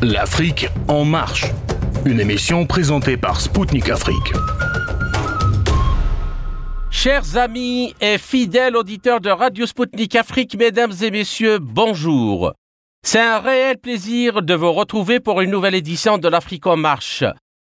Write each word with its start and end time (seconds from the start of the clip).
L'Afrique 0.00 0.68
en 0.86 1.04
marche. 1.04 1.46
Une 2.06 2.20
émission 2.20 2.66
présentée 2.66 3.16
par 3.16 3.40
Spoutnik 3.40 3.90
Afrique. 3.90 4.32
Chers 6.88 7.36
amis 7.36 7.96
et 8.00 8.16
fidèles 8.16 8.76
auditeurs 8.76 9.20
de 9.20 9.28
Radio 9.28 9.66
Spoutnik 9.66 10.14
Afrique, 10.14 10.56
mesdames 10.56 10.92
et 11.02 11.10
messieurs, 11.10 11.58
bonjour. 11.58 12.52
C'est 13.02 13.18
un 13.18 13.40
réel 13.40 13.78
plaisir 13.78 14.42
de 14.42 14.54
vous 14.54 14.72
retrouver 14.72 15.18
pour 15.18 15.40
une 15.40 15.50
nouvelle 15.50 15.74
édition 15.74 16.16
de 16.16 16.28
l'Afrique 16.28 16.68
en 16.68 16.76
marche. 16.76 17.24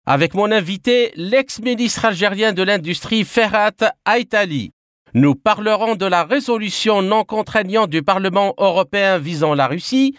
Avec 0.04 0.34
mon 0.34 0.52
invité, 0.52 1.12
l'ex-ministre 1.16 2.04
algérien 2.04 2.52
de 2.52 2.62
l'Industrie 2.62 3.24
Ferhat 3.24 3.72
Aitali. 4.06 4.72
Nous 5.14 5.34
parlerons 5.34 5.96
de 5.96 6.04
la 6.04 6.24
résolution 6.24 7.00
non 7.00 7.24
contraignante 7.24 7.88
du 7.88 8.02
Parlement 8.02 8.52
européen 8.58 9.16
visant 9.16 9.54
la 9.54 9.66
Russie 9.66 10.14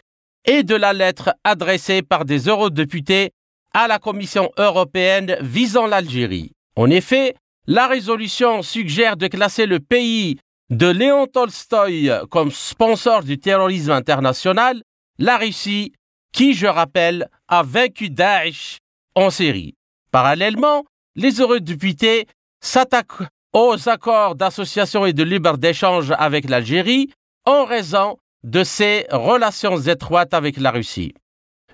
et 0.46 0.64
de 0.64 0.76
la 0.76 0.94
lettre 0.94 1.34
adressée 1.44 2.02
par 2.02 2.26
des 2.26 2.48
eurodéputés 2.48 3.32
à 3.74 3.88
la 3.88 4.00
Commission 4.00 4.52
européenne 4.58 5.38
visant 5.42 5.86
l'Algérie. 5.86 6.52
En 6.76 6.90
effet, 6.90 7.36
la 7.68 7.88
résolution 7.88 8.62
suggère 8.62 9.18
de 9.18 9.28
classer 9.28 9.66
le 9.66 9.80
pays 9.80 10.40
de 10.70 10.88
Léon 10.88 11.28
Tolstoï 11.28 12.12
comme 12.30 12.52
sponsor 12.52 13.24
du 13.24 13.38
terrorisme 13.40 13.92
international, 13.92 14.82
la 15.18 15.38
Russie, 15.38 15.94
qui, 16.32 16.54
je 16.54 16.68
rappelle, 16.68 17.28
a 17.48 17.64
vaincu 17.64 18.10
Daesh 18.10 18.78
en 19.16 19.30
Syrie. 19.30 19.76
Parallèlement, 20.12 20.86
les 21.16 21.40
eurodéputés 21.40 22.28
s'attaquent 22.62 23.28
aux 23.54 23.90
accords 23.90 24.36
d'association 24.36 25.06
et 25.06 25.14
de 25.14 25.24
libre 25.24 25.58
d'échange 25.58 26.14
avec 26.18 26.50
l'Algérie 26.50 27.10
en 27.46 27.66
raison 27.66 28.18
de 28.44 28.64
ses 28.64 29.06
relations 29.12 29.78
étroites 29.78 30.34
avec 30.34 30.58
la 30.58 30.72
Russie. 30.72 31.14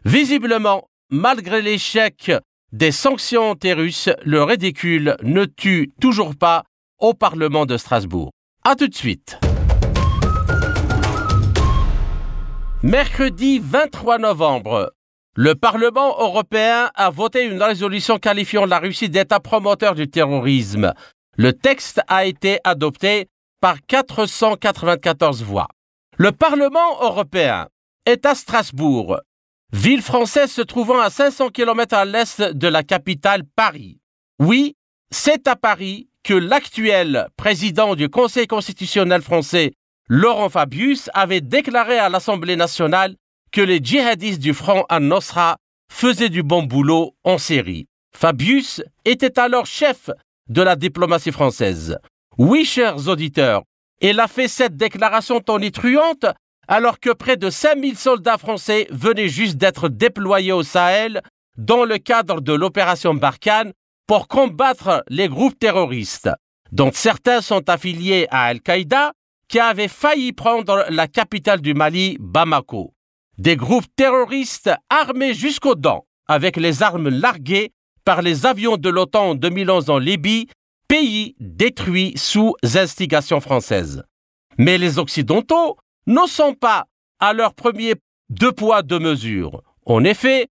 Visiblement, 0.03 0.87
malgré 1.09 1.61
l'échec 1.61 2.31
des 2.71 2.91
sanctions 2.91 3.51
anti-russes, 3.51 4.09
le 4.23 4.43
ridicule 4.43 5.15
ne 5.23 5.45
tue 5.45 5.93
toujours 6.01 6.35
pas 6.35 6.63
au 6.99 7.13
Parlement 7.13 7.65
de 7.65 7.77
Strasbourg. 7.77 8.31
A 8.63 8.75
tout 8.75 8.87
de 8.87 8.95
suite. 8.95 9.39
Mercredi 12.83 13.59
23 13.59 14.19
novembre, 14.19 14.93
le 15.35 15.55
Parlement 15.55 16.19
européen 16.19 16.89
a 16.95 17.09
voté 17.09 17.43
une 17.43 17.61
résolution 17.61 18.19
qualifiant 18.19 18.65
la 18.65 18.79
Russie 18.79 19.09
d'État 19.09 19.39
promoteur 19.39 19.95
du 19.95 20.07
terrorisme. 20.07 20.93
Le 21.37 21.53
texte 21.53 22.01
a 22.07 22.25
été 22.25 22.59
adopté 22.63 23.27
par 23.59 23.77
494 23.87 25.43
voix. 25.43 25.67
Le 26.17 26.31
Parlement 26.31 27.01
européen 27.01 27.67
est 28.05 28.25
à 28.25 28.35
Strasbourg, 28.35 29.19
ville 29.73 30.01
française 30.01 30.49
se 30.49 30.61
trouvant 30.61 30.99
à 30.99 31.09
500 31.09 31.49
km 31.49 31.93
à 31.93 32.05
l'est 32.05 32.41
de 32.41 32.67
la 32.69 32.83
capitale 32.83 33.43
Paris. 33.57 33.99
Oui, 34.39 34.77
c'est 35.11 35.45
à 35.49 35.57
Paris 35.57 36.07
que 36.23 36.33
l'actuel 36.33 37.27
président 37.35 37.95
du 37.95 38.07
Conseil 38.07 38.47
constitutionnel 38.47 39.21
français, 39.21 39.73
Laurent 40.07 40.47
Fabius, 40.47 41.09
avait 41.13 41.41
déclaré 41.41 41.99
à 41.99 42.07
l'Assemblée 42.07 42.55
nationale 42.55 43.17
que 43.51 43.59
les 43.59 43.79
djihadistes 43.83 44.41
du 44.41 44.53
Front 44.53 44.85
al-Nosra 44.87 45.57
faisaient 45.91 46.29
du 46.29 46.43
bon 46.43 46.63
boulot 46.63 47.13
en 47.25 47.37
Syrie. 47.37 47.87
Fabius 48.15 48.81
était 49.03 49.37
alors 49.37 49.65
chef 49.65 50.09
de 50.47 50.61
la 50.61 50.77
diplomatie 50.77 51.33
française. 51.33 51.97
Oui, 52.37 52.63
chers 52.63 53.09
auditeurs, 53.09 53.63
il 54.01 54.19
a 54.19 54.27
fait 54.27 54.47
cette 54.47 54.75
déclaration 54.75 55.39
tonitruante 55.39 56.25
alors 56.67 56.99
que 56.99 57.11
près 57.11 57.37
de 57.37 57.49
5000 57.49 57.97
soldats 57.97 58.37
français 58.37 58.87
venaient 58.89 59.29
juste 59.29 59.57
d'être 59.57 59.89
déployés 59.89 60.51
au 60.51 60.63
Sahel 60.63 61.21
dans 61.57 61.85
le 61.85 61.97
cadre 61.97 62.41
de 62.41 62.53
l'opération 62.53 63.13
Barkhane 63.13 63.71
pour 64.07 64.27
combattre 64.27 65.03
les 65.09 65.27
groupes 65.27 65.57
terroristes, 65.57 66.29
dont 66.71 66.91
certains 66.93 67.41
sont 67.41 67.69
affiliés 67.69 68.27
à 68.29 68.45
Al-Qaïda, 68.45 69.13
qui 69.47 69.59
avait 69.59 69.87
failli 69.87 70.33
prendre 70.33 70.85
la 70.89 71.07
capitale 71.07 71.61
du 71.61 71.73
Mali, 71.73 72.17
Bamako. 72.19 72.93
Des 73.37 73.55
groupes 73.55 73.87
terroristes 73.95 74.71
armés 74.89 75.33
jusqu'aux 75.33 75.75
dents, 75.75 76.05
avec 76.27 76.57
les 76.57 76.83
armes 76.83 77.09
larguées 77.09 77.71
par 78.05 78.21
les 78.21 78.45
avions 78.45 78.77
de 78.77 78.89
l'OTAN 78.89 79.31
en 79.31 79.35
2011 79.35 79.89
en 79.89 79.97
Libye, 79.97 80.47
pays 80.87 81.35
détruit 81.39 82.13
sous 82.15 82.55
instigation 82.75 83.39
française. 83.39 84.03
Mais 84.57 84.77
les 84.77 84.99
Occidentaux 84.99 85.77
ne 86.07 86.25
sont 86.27 86.53
pas 86.53 86.85
à 87.19 87.33
leur 87.33 87.53
premier 87.53 87.95
deux 88.29 88.51
poids, 88.51 88.81
deux 88.81 88.99
mesures. 88.99 89.61
En 89.85 90.03
effet, 90.03 90.47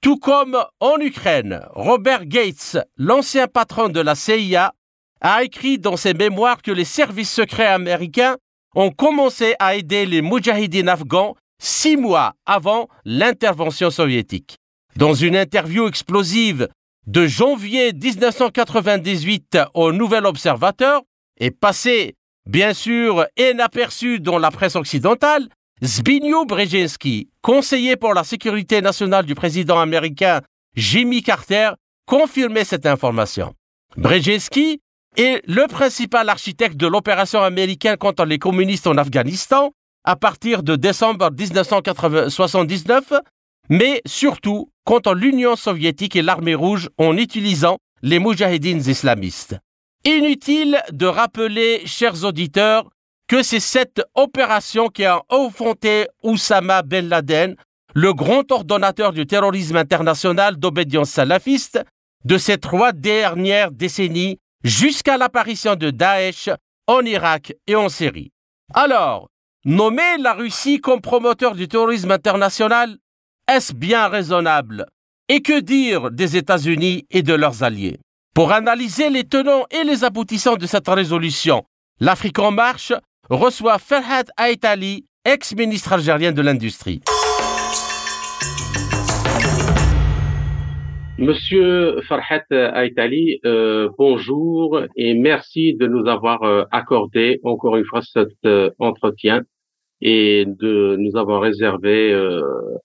tout 0.00 0.18
comme 0.18 0.58
en 0.80 0.98
Ukraine, 1.00 1.60
Robert 1.74 2.26
Gates, 2.26 2.78
l'ancien 2.96 3.48
patron 3.48 3.88
de 3.88 4.00
la 4.00 4.14
CIA, 4.14 4.72
a 5.20 5.42
écrit 5.42 5.78
dans 5.78 5.96
ses 5.96 6.14
mémoires 6.14 6.62
que 6.62 6.70
les 6.70 6.84
services 6.84 7.32
secrets 7.32 7.66
américains 7.66 8.36
ont 8.74 8.90
commencé 8.90 9.54
à 9.58 9.74
aider 9.74 10.06
les 10.06 10.22
Moudjahidines 10.22 10.88
afghans 10.88 11.34
six 11.60 11.96
mois 11.96 12.34
avant 12.46 12.88
l'intervention 13.04 13.90
soviétique. 13.90 14.58
Dans 14.96 15.14
une 15.14 15.36
interview 15.36 15.88
explosive 15.88 16.68
de 17.08 17.26
janvier 17.26 17.94
1998 17.94 19.58
au 19.72 19.92
Nouvel 19.92 20.26
Observateur 20.26 21.00
et 21.40 21.50
passé, 21.50 22.16
bien 22.44 22.74
sûr, 22.74 23.24
inaperçu 23.38 24.20
dans 24.20 24.38
la 24.38 24.50
presse 24.50 24.76
occidentale, 24.76 25.48
Zbigniew 25.82 26.44
Brzezinski, 26.44 27.30
conseiller 27.40 27.96
pour 27.96 28.12
la 28.12 28.24
sécurité 28.24 28.82
nationale 28.82 29.24
du 29.24 29.34
président 29.34 29.80
américain 29.80 30.42
Jimmy 30.76 31.22
Carter, 31.22 31.70
confirmait 32.04 32.64
cette 32.64 32.84
information. 32.84 33.54
Brzezinski 33.96 34.82
est 35.16 35.40
le 35.46 35.66
principal 35.66 36.28
architecte 36.28 36.76
de 36.76 36.86
l'opération 36.86 37.40
américaine 37.42 37.96
contre 37.96 38.26
les 38.26 38.38
communistes 38.38 38.86
en 38.86 38.98
Afghanistan 38.98 39.70
à 40.04 40.14
partir 40.14 40.62
de 40.62 40.76
décembre 40.76 41.30
1979 41.30 43.14
mais 43.68 44.00
surtout 44.06 44.70
contre 44.84 45.14
l'Union 45.14 45.56
soviétique 45.56 46.16
et 46.16 46.22
l'armée 46.22 46.54
rouge 46.54 46.88
en 46.98 47.16
utilisant 47.16 47.78
les 48.02 48.18
moudjahidines 48.18 48.82
islamistes. 48.86 49.56
Inutile 50.04 50.80
de 50.92 51.06
rappeler, 51.06 51.82
chers 51.84 52.24
auditeurs, 52.24 52.88
que 53.26 53.42
c'est 53.42 53.60
cette 53.60 54.02
opération 54.14 54.88
qui 54.88 55.04
a 55.04 55.22
affronté 55.28 56.06
Oussama 56.22 56.82
Ben 56.82 57.08
Laden, 57.08 57.56
le 57.94 58.14
grand 58.14 58.50
ordonnateur 58.50 59.12
du 59.12 59.26
terrorisme 59.26 59.76
international 59.76 60.56
d'obédience 60.56 61.10
salafiste, 61.10 61.84
de 62.24 62.38
ces 62.38 62.58
trois 62.58 62.92
dernières 62.92 63.70
décennies 63.70 64.38
jusqu'à 64.64 65.18
l'apparition 65.18 65.76
de 65.76 65.90
Daesh 65.90 66.48
en 66.86 67.02
Irak 67.02 67.52
et 67.66 67.76
en 67.76 67.88
Syrie. 67.88 68.30
Alors, 68.72 69.28
nommer 69.64 70.16
la 70.18 70.32
Russie 70.32 70.80
comme 70.80 71.00
promoteur 71.00 71.54
du 71.54 71.68
terrorisme 71.68 72.10
international 72.10 72.96
est-ce 73.48 73.74
bien 73.74 74.08
raisonnable? 74.08 74.86
Et 75.30 75.40
que 75.40 75.58
dire 75.60 76.10
des 76.10 76.36
États-Unis 76.36 77.06
et 77.10 77.22
de 77.22 77.34
leurs 77.34 77.62
alliés? 77.62 77.98
Pour 78.34 78.52
analyser 78.52 79.08
les 79.08 79.24
tenants 79.24 79.64
et 79.70 79.84
les 79.84 80.04
aboutissants 80.04 80.56
de 80.56 80.66
cette 80.66 80.86
résolution, 80.86 81.64
l'Afrique 81.98 82.38
en 82.38 82.50
marche 82.50 82.92
reçoit 83.30 83.78
Ferhat 83.78 84.24
Aitali, 84.38 85.06
ex-ministre 85.24 85.94
algérien 85.94 86.32
de 86.32 86.42
l'Industrie. 86.42 87.00
Monsieur 91.18 92.00
Farhat 92.02 92.44
Aitali, 92.50 93.40
euh, 93.44 93.88
bonjour 93.98 94.82
et 94.94 95.14
merci 95.14 95.74
de 95.74 95.86
nous 95.86 96.06
avoir 96.06 96.44
euh, 96.44 96.64
accordé 96.70 97.40
encore 97.42 97.76
une 97.76 97.84
fois 97.84 98.02
cet 98.02 98.28
euh, 98.44 98.70
entretien 98.78 99.42
et 100.00 100.44
de 100.46 100.96
nous 100.98 101.16
avoir 101.16 101.40
réservé 101.40 102.12
euh, 102.12 102.42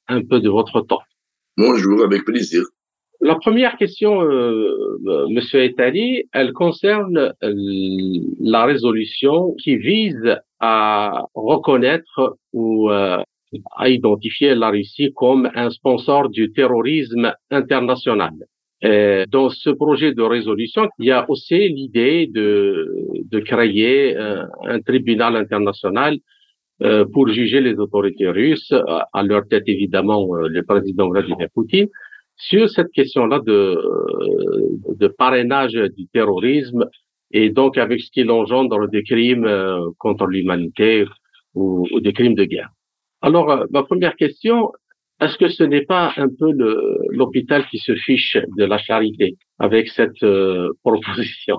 un 0.08 0.22
peu 0.24 0.40
de 0.40 0.50
votre 0.50 0.82
temps. 0.82 1.02
Bonjour, 1.58 2.04
avec 2.04 2.26
plaisir. 2.26 2.64
La 3.22 3.36
première 3.36 3.78
question, 3.78 4.22
euh, 4.22 5.00
euh 5.08 5.28
Monsieur 5.30 5.64
Etali, 5.64 6.24
elle 6.34 6.52
concerne 6.52 7.34
euh, 7.44 7.54
la 8.42 8.66
résolution 8.66 9.56
qui 9.64 9.78
vise 9.78 10.38
à 10.60 11.26
reconnaître 11.34 12.38
ou 12.52 12.90
à 12.90 13.90
identifier 13.90 14.56
la 14.56 14.70
Russie 14.70 15.14
comme 15.16 15.50
un 15.54 15.70
sponsor 15.70 16.30
du 16.30 16.52
terrorisme 16.52 17.34
international. 17.52 18.34
Et 18.82 19.26
dans 19.30 19.50
ce 19.50 19.70
projet 19.70 20.14
de 20.14 20.22
résolution, 20.22 20.90
il 21.00 21.06
y 21.06 21.12
a 21.12 21.30
aussi 21.30 21.70
l'idée 21.70 22.28
de, 22.28 22.90
de 23.30 23.40
créer 23.40 24.18
un 24.18 24.80
tribunal 24.82 25.36
international 25.36 26.16
euh, 26.16 26.20
pour 27.14 27.28
juger 27.30 27.62
les 27.62 27.76
autorités 27.76 28.28
russes, 28.28 28.74
à 29.14 29.24
leur 29.24 29.48
tête 29.48 29.64
évidemment 29.68 30.36
euh, 30.36 30.48
le 30.48 30.64
président 30.64 31.10
Vladimir 31.10 31.48
Poutine, 31.54 31.88
sur 32.36 32.70
cette 32.70 32.92
question-là 32.92 33.40
de, 33.40 33.52
euh, 33.52 34.96
de 34.96 35.08
parrainage 35.08 35.74
du 35.74 36.08
terrorisme 36.08 36.86
et 37.32 37.50
donc 37.50 37.78
avec 37.78 38.02
ce 38.02 38.12
qu'il 38.12 38.30
engendre 38.32 38.88
des 38.90 39.04
crimes 39.04 39.50
contre 39.98 40.28
l'humanité 40.28 41.06
ou, 41.56 41.88
des 42.00 42.14
crimes 42.14 42.36
de 42.36 42.44
guerre. 42.44 42.70
Alors, 43.22 43.66
ma 43.72 43.84
première 43.84 44.16
question, 44.16 44.72
est-ce 45.22 45.38
que 45.38 45.48
ce 45.48 45.64
n'est 45.64 45.86
pas 45.86 46.14
un 46.18 46.28
peu 46.28 46.52
l'hôpital 47.10 47.66
qui 47.68 47.78
se 47.78 47.96
fiche 47.96 48.38
de 48.58 48.66
la 48.66 48.78
charité 48.78 49.38
avec 49.58 49.88
cette 49.88 50.22
euh, 50.24 50.70
proposition? 50.84 51.58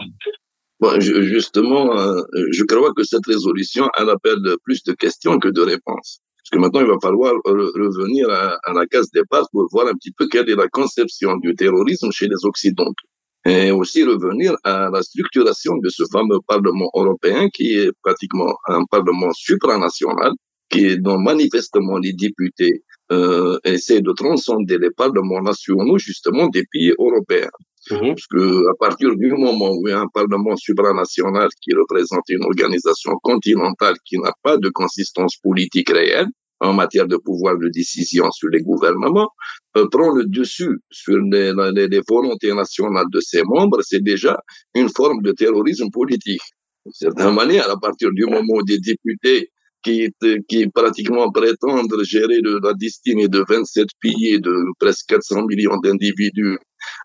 Justement, 1.01 1.99
euh, 1.99 2.21
je 2.51 2.65
crois 2.65 2.93
que 2.97 3.05
cette 3.05 3.27
résolution, 3.27 3.89
elle 3.99 4.11
appelle 4.11 4.43
plus 4.65 4.83
de 4.85 4.93
questions 4.93 5.39
que 5.39 5.49
de 5.49 5.61
réponses. 5.61 6.21
Parce 6.39 6.51
que 6.53 6.59
maintenant, 6.59 6.81
il 6.81 6.87
va 6.87 6.99
falloir 7.01 7.33
revenir 7.45 8.29
à, 8.31 8.59
à, 8.65 8.73
la 8.73 8.87
case 8.87 9.11
départ 9.11 9.49
pour 9.51 9.67
voir 9.73 9.87
un 9.87 9.95
petit 9.95 10.13
peu 10.13 10.29
quelle 10.29 10.49
est 10.51 10.57
la 10.57 10.69
conception 10.69 11.37
du 11.39 11.55
terrorisme 11.55 12.11
chez 12.13 12.27
les 12.27 12.45
Occidentaux. 12.45 13.09
Et 13.47 13.71
aussi 13.71 14.05
revenir 14.05 14.55
à 14.65 14.89
la 14.91 15.03
structuration 15.03 15.77
de 15.77 15.89
ce 15.91 16.05
fameux 16.13 16.39
Parlement 16.47 16.91
européen 16.95 17.49
qui 17.51 17.79
est 17.79 17.91
pratiquement 18.03 18.55
un 18.69 18.85
Parlement 18.91 19.33
supranational, 19.35 20.33
qui 20.71 20.87
est 20.87 20.97
dont 20.97 21.19
manifestement 21.19 21.99
les 21.99 22.13
députés 22.15 22.83
euh, 23.13 23.59
essaie 23.65 24.01
de 24.01 24.13
transcender 24.13 24.79
les 24.79 24.91
parlements 24.91 25.43
nationaux 25.43 25.99
justement 25.99 26.49
des 26.49 26.65
pays 26.73 26.95
européens. 26.99 27.51
Mhm. 27.91 28.15
Parce 28.15 28.27
que 28.27 28.71
à 28.71 28.75
partir 28.79 29.15
du 29.17 29.33
moment 29.33 29.73
où 29.73 29.87
un 29.89 30.09
parlement 30.09 30.57
supranational 30.57 31.49
qui 31.61 31.75
représente 31.75 32.25
une 32.29 32.45
organisation 32.45 33.13
continentale 33.23 33.97
qui 34.05 34.19
n'a 34.19 34.33
pas 34.43 34.57
de 34.57 34.71
consistance 34.71 35.37
politique 35.43 35.91
réelle 35.91 36.29
en 36.61 36.73
matière 36.73 37.07
de 37.07 37.17
pouvoir 37.17 37.59
de 37.59 37.69
décision 37.69 38.31
sur 38.31 38.49
les 38.49 38.63
gouvernements, 38.63 39.29
euh, 39.77 39.87
prend 39.91 40.11
le 40.15 40.25
dessus 40.25 40.79
sur 40.91 41.19
les, 41.19 41.53
les, 41.75 41.89
les 41.89 42.01
volontés 42.09 42.55
nationales 42.55 43.07
de 43.13 43.21
ses 43.21 43.43
membres, 43.45 43.81
c'est 43.83 44.03
déjà 44.03 44.39
une 44.75 44.89
forme 44.89 45.21
de 45.23 45.33
terrorisme 45.33 45.91
politique. 45.91 46.41
D'une 46.87 46.93
certaine 46.93 47.35
manière, 47.35 47.71
à 47.71 47.79
partir 47.79 48.11
du 48.13 48.25
moment 48.25 48.55
où 48.55 48.63
des 48.63 48.79
députés 48.79 49.51
qui, 49.85 50.11
qui 50.49 50.69
pratiquement 50.69 51.31
prétendent 51.31 52.03
gérer 52.03 52.41
la 52.63 52.73
destinée 52.75 53.29
de 53.29 53.45
27 53.49 53.87
pays 54.01 54.41
de 54.41 54.55
presque 54.79 55.09
400 55.09 55.47
millions 55.47 55.77
d'individus 55.83 56.59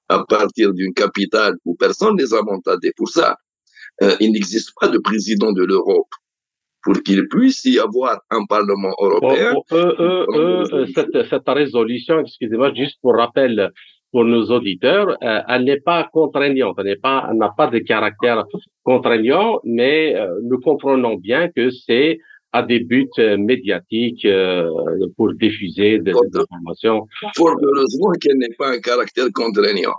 à 0.08 0.24
partir 0.24 0.74
d'une 0.74 0.94
capitale 0.94 1.56
où 1.66 1.76
personne 1.76 2.16
ne 2.16 2.22
les 2.22 2.34
a 2.34 2.42
mandatés 2.42 2.92
pour 2.96 3.10
ça. 3.10 3.36
Euh, 4.02 4.16
il 4.20 4.32
n'existe 4.32 4.72
pas 4.80 4.88
de 4.88 4.98
président 4.98 5.52
de 5.52 5.64
l'Europe 5.64 6.08
pour 6.84 7.02
qu'il 7.04 7.28
puisse 7.28 7.66
y 7.66 7.78
avoir 7.80 8.22
un 8.30 8.46
Parlement 8.46 8.94
européen. 9.00 9.54
cette, 10.96 11.30
cette, 11.30 11.50
résolution, 11.50 12.22
excusez-moi, 12.22 12.74
juste 12.74 12.98
pour 13.02 13.16
rappel 13.16 13.72
pour 14.12 14.24
nos 14.26 14.46
auditeurs, 14.46 15.10
euh, 15.22 15.42
elle 15.48 15.66
n'est 15.66 15.82
pas 15.82 16.10
contraignante, 16.12 16.76
elle 16.80 16.86
n'est 16.86 16.96
pas, 16.96 17.30
n'a 17.34 17.54
pas 17.56 17.68
de 17.68 17.80
caractère 17.80 18.44
contraignant, 18.84 19.60
mais 19.64 20.16
euh, 20.16 20.40
nous 20.44 20.60
comprenons 20.60 21.16
bien 21.16 21.50
que 21.50 21.70
c'est 21.70 22.18
à 22.52 22.64
des 22.64 22.80
buts 22.80 23.08
euh, 23.20 23.38
médiatiques 23.38 24.26
euh, 24.26 24.68
pour 25.16 25.34
diffuser 25.34 26.00
des, 26.00 26.14
informations. 26.34 27.06
Fort 27.36 27.56
heureusement 27.62 28.12
qu'elle 28.20 28.38
n'est 28.38 28.56
pas 28.58 28.72
un 28.72 28.80
caractère 28.80 29.28
contraignant. 29.34 29.96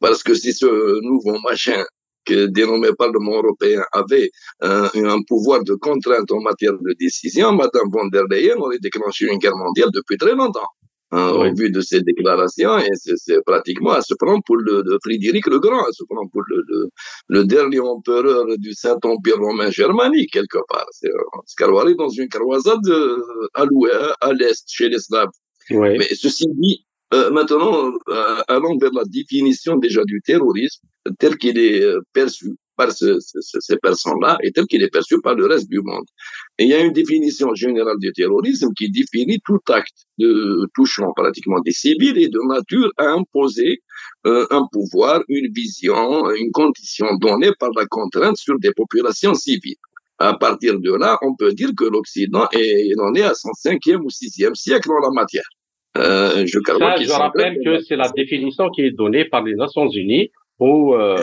Parce 0.00 0.22
que 0.22 0.34
si 0.34 0.52
ce 0.52 0.66
nouveau 1.02 1.38
machin 1.40 1.82
que 2.24 2.46
dénommé 2.46 2.88
Parlement 2.96 3.36
européen 3.42 3.82
avait 3.92 4.30
un, 4.60 4.88
un, 4.94 5.22
pouvoir 5.26 5.64
de 5.64 5.74
contrainte 5.74 6.30
en 6.30 6.40
matière 6.40 6.74
de 6.74 6.94
décision, 6.98 7.52
Madame 7.52 7.88
von 7.90 8.06
der 8.08 8.24
Leyen 8.30 8.56
aurait 8.58 8.78
déclenché 8.78 9.26
une 9.30 9.38
guerre 9.38 9.56
mondiale 9.56 9.90
depuis 9.92 10.16
très 10.18 10.34
longtemps. 10.34 10.68
Hein, 11.14 11.28
au 11.28 11.54
vu 11.54 11.70
de 11.70 11.82
ces 11.82 12.00
déclarations, 12.00 12.78
et 12.78 12.88
c'est 12.94 13.44
pratiquement, 13.44 13.94
elle 13.94 14.02
se 14.02 14.14
prend 14.14 14.40
pour 14.40 14.56
le, 14.56 14.82
le, 14.82 14.98
Frédéric 15.04 15.46
le 15.46 15.58
Grand, 15.58 15.86
elle 15.86 15.92
se 15.92 16.04
prend 16.08 16.26
pour 16.26 16.40
le, 16.48 16.64
le, 16.66 16.88
le 17.28 17.44
dernier 17.44 17.80
empereur 17.80 18.46
du 18.56 18.72
Saint-Empire 18.72 19.36
romain 19.36 19.70
germanique, 19.70 20.32
quelque 20.32 20.60
part. 20.70 20.86
C'est 20.90 21.10
Scarwari 21.44 21.96
dans 21.96 22.08
une 22.08 22.30
croisade 22.30 22.88
euh, 22.88 23.18
à 23.52 23.66
l'ouest, 23.66 24.14
à 24.22 24.32
l'est, 24.32 24.64
chez 24.66 24.88
les 24.88 25.00
Slaves. 25.00 25.28
Oui. 25.70 25.98
Mais 25.98 26.08
ceci 26.14 26.46
dit, 26.48 26.86
euh, 27.12 27.30
maintenant, 27.30 27.92
euh, 28.08 28.42
allons 28.48 28.78
vers 28.78 28.92
la 28.94 29.04
définition 29.04 29.76
déjà 29.76 30.02
du 30.04 30.22
terrorisme 30.22 30.86
tel 31.18 31.36
qu'il 31.36 31.58
est 31.58 31.82
euh, 31.82 32.00
perçu 32.14 32.56
par 32.82 32.92
ce, 32.92 33.18
ce, 33.20 33.58
ces 33.60 33.76
personnes-là 33.76 34.38
et 34.42 34.50
tel 34.52 34.64
qu'il 34.66 34.82
est 34.82 34.92
perçu 34.96 35.20
par 35.20 35.34
le 35.34 35.46
reste 35.46 35.68
du 35.68 35.80
monde. 35.80 36.06
Et 36.58 36.64
il 36.64 36.70
y 36.70 36.74
a 36.74 36.80
une 36.80 36.92
définition 36.92 37.54
générale 37.54 37.98
du 37.98 38.12
terrorisme 38.12 38.70
qui 38.76 38.90
définit 38.90 39.38
tout 39.44 39.60
acte 39.68 39.98
de, 40.18 40.66
touchant 40.74 41.12
pratiquement 41.14 41.60
des 41.60 41.72
civils 41.72 42.18
et 42.18 42.28
de 42.28 42.40
nature 42.54 42.90
à 42.98 43.06
imposer 43.20 43.72
euh, 44.26 44.46
un 44.50 44.64
pouvoir, 44.72 45.22
une 45.28 45.48
vision, 45.52 46.30
une 46.42 46.52
condition 46.52 47.06
donnée 47.20 47.52
par 47.58 47.70
la 47.76 47.86
contrainte 47.86 48.36
sur 48.36 48.58
des 48.58 48.72
populations 48.72 49.34
civiles. 49.34 49.82
À 50.18 50.34
partir 50.34 50.78
de 50.78 50.92
là, 51.02 51.18
on 51.22 51.34
peut 51.34 51.52
dire 51.52 51.70
que 51.76 51.84
l'Occident 51.84 52.46
est, 52.52 52.92
en 53.00 53.12
est 53.14 53.22
à 53.22 53.34
son 53.34 53.52
cinquième 53.54 54.02
ou 54.04 54.10
sixième 54.10 54.54
siècle 54.54 54.88
en 54.96 55.00
la 55.06 55.10
matière. 55.10 55.48
Euh, 55.96 56.46
je, 56.46 56.58
Ça, 56.66 56.96
je 56.96 57.12
rappelle 57.12 57.58
que 57.64 57.80
c'est 57.86 57.96
la 57.96 58.10
définition 58.10 58.70
qui 58.70 58.82
est 58.82 58.92
donnée 58.92 59.24
par 59.26 59.42
les 59.42 59.54
Nations 59.54 59.88
Unies 59.90 60.30
au, 60.58 60.94
euh, 60.94 61.16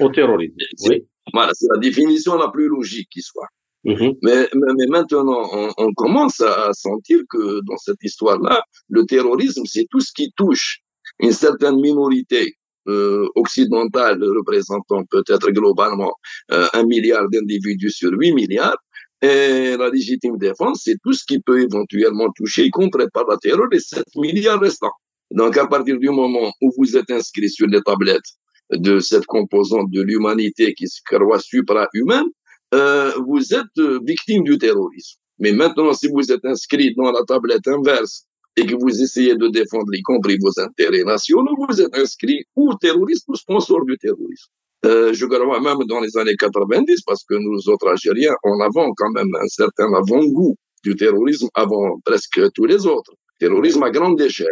au, 0.00 0.08
terrorisme. 0.10 0.54
Oui. 0.88 1.04
Voilà, 1.32 1.52
c'est 1.54 1.66
la 1.72 1.80
définition 1.80 2.36
la 2.36 2.48
plus 2.48 2.68
logique 2.68 3.08
qui 3.10 3.22
soit. 3.22 3.48
Mm-hmm. 3.84 4.18
mais, 4.22 4.48
mais, 4.54 4.86
maintenant, 4.86 5.48
on, 5.52 5.70
on, 5.76 5.92
commence 5.94 6.40
à 6.40 6.72
sentir 6.72 7.18
que 7.28 7.60
dans 7.66 7.76
cette 7.78 8.00
histoire-là, 8.02 8.62
le 8.88 9.04
terrorisme, 9.06 9.62
c'est 9.64 9.86
tout 9.90 9.98
ce 10.00 10.12
qui 10.14 10.32
touche 10.36 10.82
une 11.18 11.32
certaine 11.32 11.80
minorité 11.80 12.56
euh, 12.88 13.28
occidentale 13.36 14.22
représentant 14.24 15.04
peut-être 15.08 15.50
globalement 15.52 16.12
euh, 16.50 16.66
un 16.72 16.82
milliard 16.84 17.28
d'individus 17.30 17.90
sur 17.90 18.10
8 18.12 18.32
milliards. 18.34 18.76
Et 19.22 19.76
la 19.76 19.88
légitime 19.88 20.36
défense, 20.36 20.82
c'est 20.84 20.96
tout 21.04 21.12
ce 21.12 21.24
qui 21.24 21.40
peut 21.40 21.62
éventuellement 21.62 22.28
toucher, 22.34 22.64
y 22.64 22.70
compris 22.70 23.06
par 23.14 23.24
la 23.28 23.36
terreur, 23.36 23.68
les 23.70 23.78
7 23.78 24.02
milliards 24.16 24.58
restants. 24.58 24.90
Donc, 25.30 25.56
à 25.56 25.68
partir 25.68 25.96
du 25.98 26.08
moment 26.08 26.52
où 26.60 26.72
vous 26.76 26.96
êtes 26.96 27.10
inscrit 27.10 27.48
sur 27.48 27.68
les 27.68 27.80
tablettes 27.82 28.32
de 28.72 29.00
cette 29.00 29.26
composante 29.26 29.90
de 29.90 30.02
l'humanité 30.02 30.74
qui 30.74 30.88
se 30.88 31.00
croit 31.04 31.38
supra-humaine, 31.38 32.26
euh, 32.74 33.12
vous 33.26 33.54
êtes 33.54 33.78
euh, 33.78 34.00
victime 34.04 34.44
du 34.44 34.58
terrorisme. 34.58 35.18
Mais 35.38 35.52
maintenant, 35.52 35.92
si 35.92 36.08
vous 36.08 36.32
êtes 36.32 36.44
inscrit 36.44 36.94
dans 36.94 37.10
la 37.10 37.22
tablette 37.26 37.66
inverse 37.68 38.26
et 38.56 38.66
que 38.66 38.74
vous 38.74 39.02
essayez 39.02 39.34
de 39.36 39.48
défendre, 39.48 39.92
y 39.94 40.02
compris 40.02 40.38
vos 40.40 40.58
intérêts 40.60 41.04
nationaux, 41.04 41.54
vous 41.68 41.80
êtes 41.80 41.96
inscrit 41.96 42.44
ou 42.56 42.74
terroriste 42.74 43.24
ou 43.28 43.34
sponsor 43.34 43.84
du 43.84 43.96
terrorisme. 43.98 44.50
Euh, 44.84 45.12
je 45.12 45.26
crois 45.26 45.60
même 45.60 45.78
dans 45.86 46.00
les 46.00 46.16
années 46.16 46.36
90, 46.36 47.02
parce 47.02 47.24
que 47.24 47.34
nous 47.34 47.68
autres 47.68 47.88
Algériens, 47.88 48.34
on 48.42 48.58
avons 48.60 48.92
quand 48.96 49.10
même 49.10 49.30
un 49.40 49.46
certain 49.46 49.92
avant-goût 49.94 50.56
du 50.82 50.96
terrorisme 50.96 51.48
avant 51.54 52.00
presque 52.04 52.40
tous 52.54 52.64
les 52.64 52.86
autres. 52.86 53.12
Terrorisme 53.38 53.82
à 53.84 53.90
grande 53.90 54.20
échelle. 54.20 54.48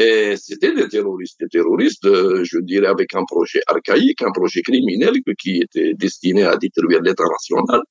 Et 0.00 0.34
c'était 0.38 0.72
des 0.72 0.88
terroristes, 0.88 1.38
des 1.40 1.48
terroristes, 1.48 2.06
euh, 2.06 2.42
je 2.42 2.58
dirais, 2.60 2.86
avec 2.86 3.14
un 3.14 3.24
projet 3.24 3.60
archaïque, 3.66 4.22
un 4.22 4.32
projet 4.32 4.62
criminel 4.62 5.12
qui 5.38 5.60
était 5.60 5.92
destiné 5.92 6.42
à 6.44 6.56
détruire 6.56 7.02
l'État 7.02 7.28
national 7.36 7.82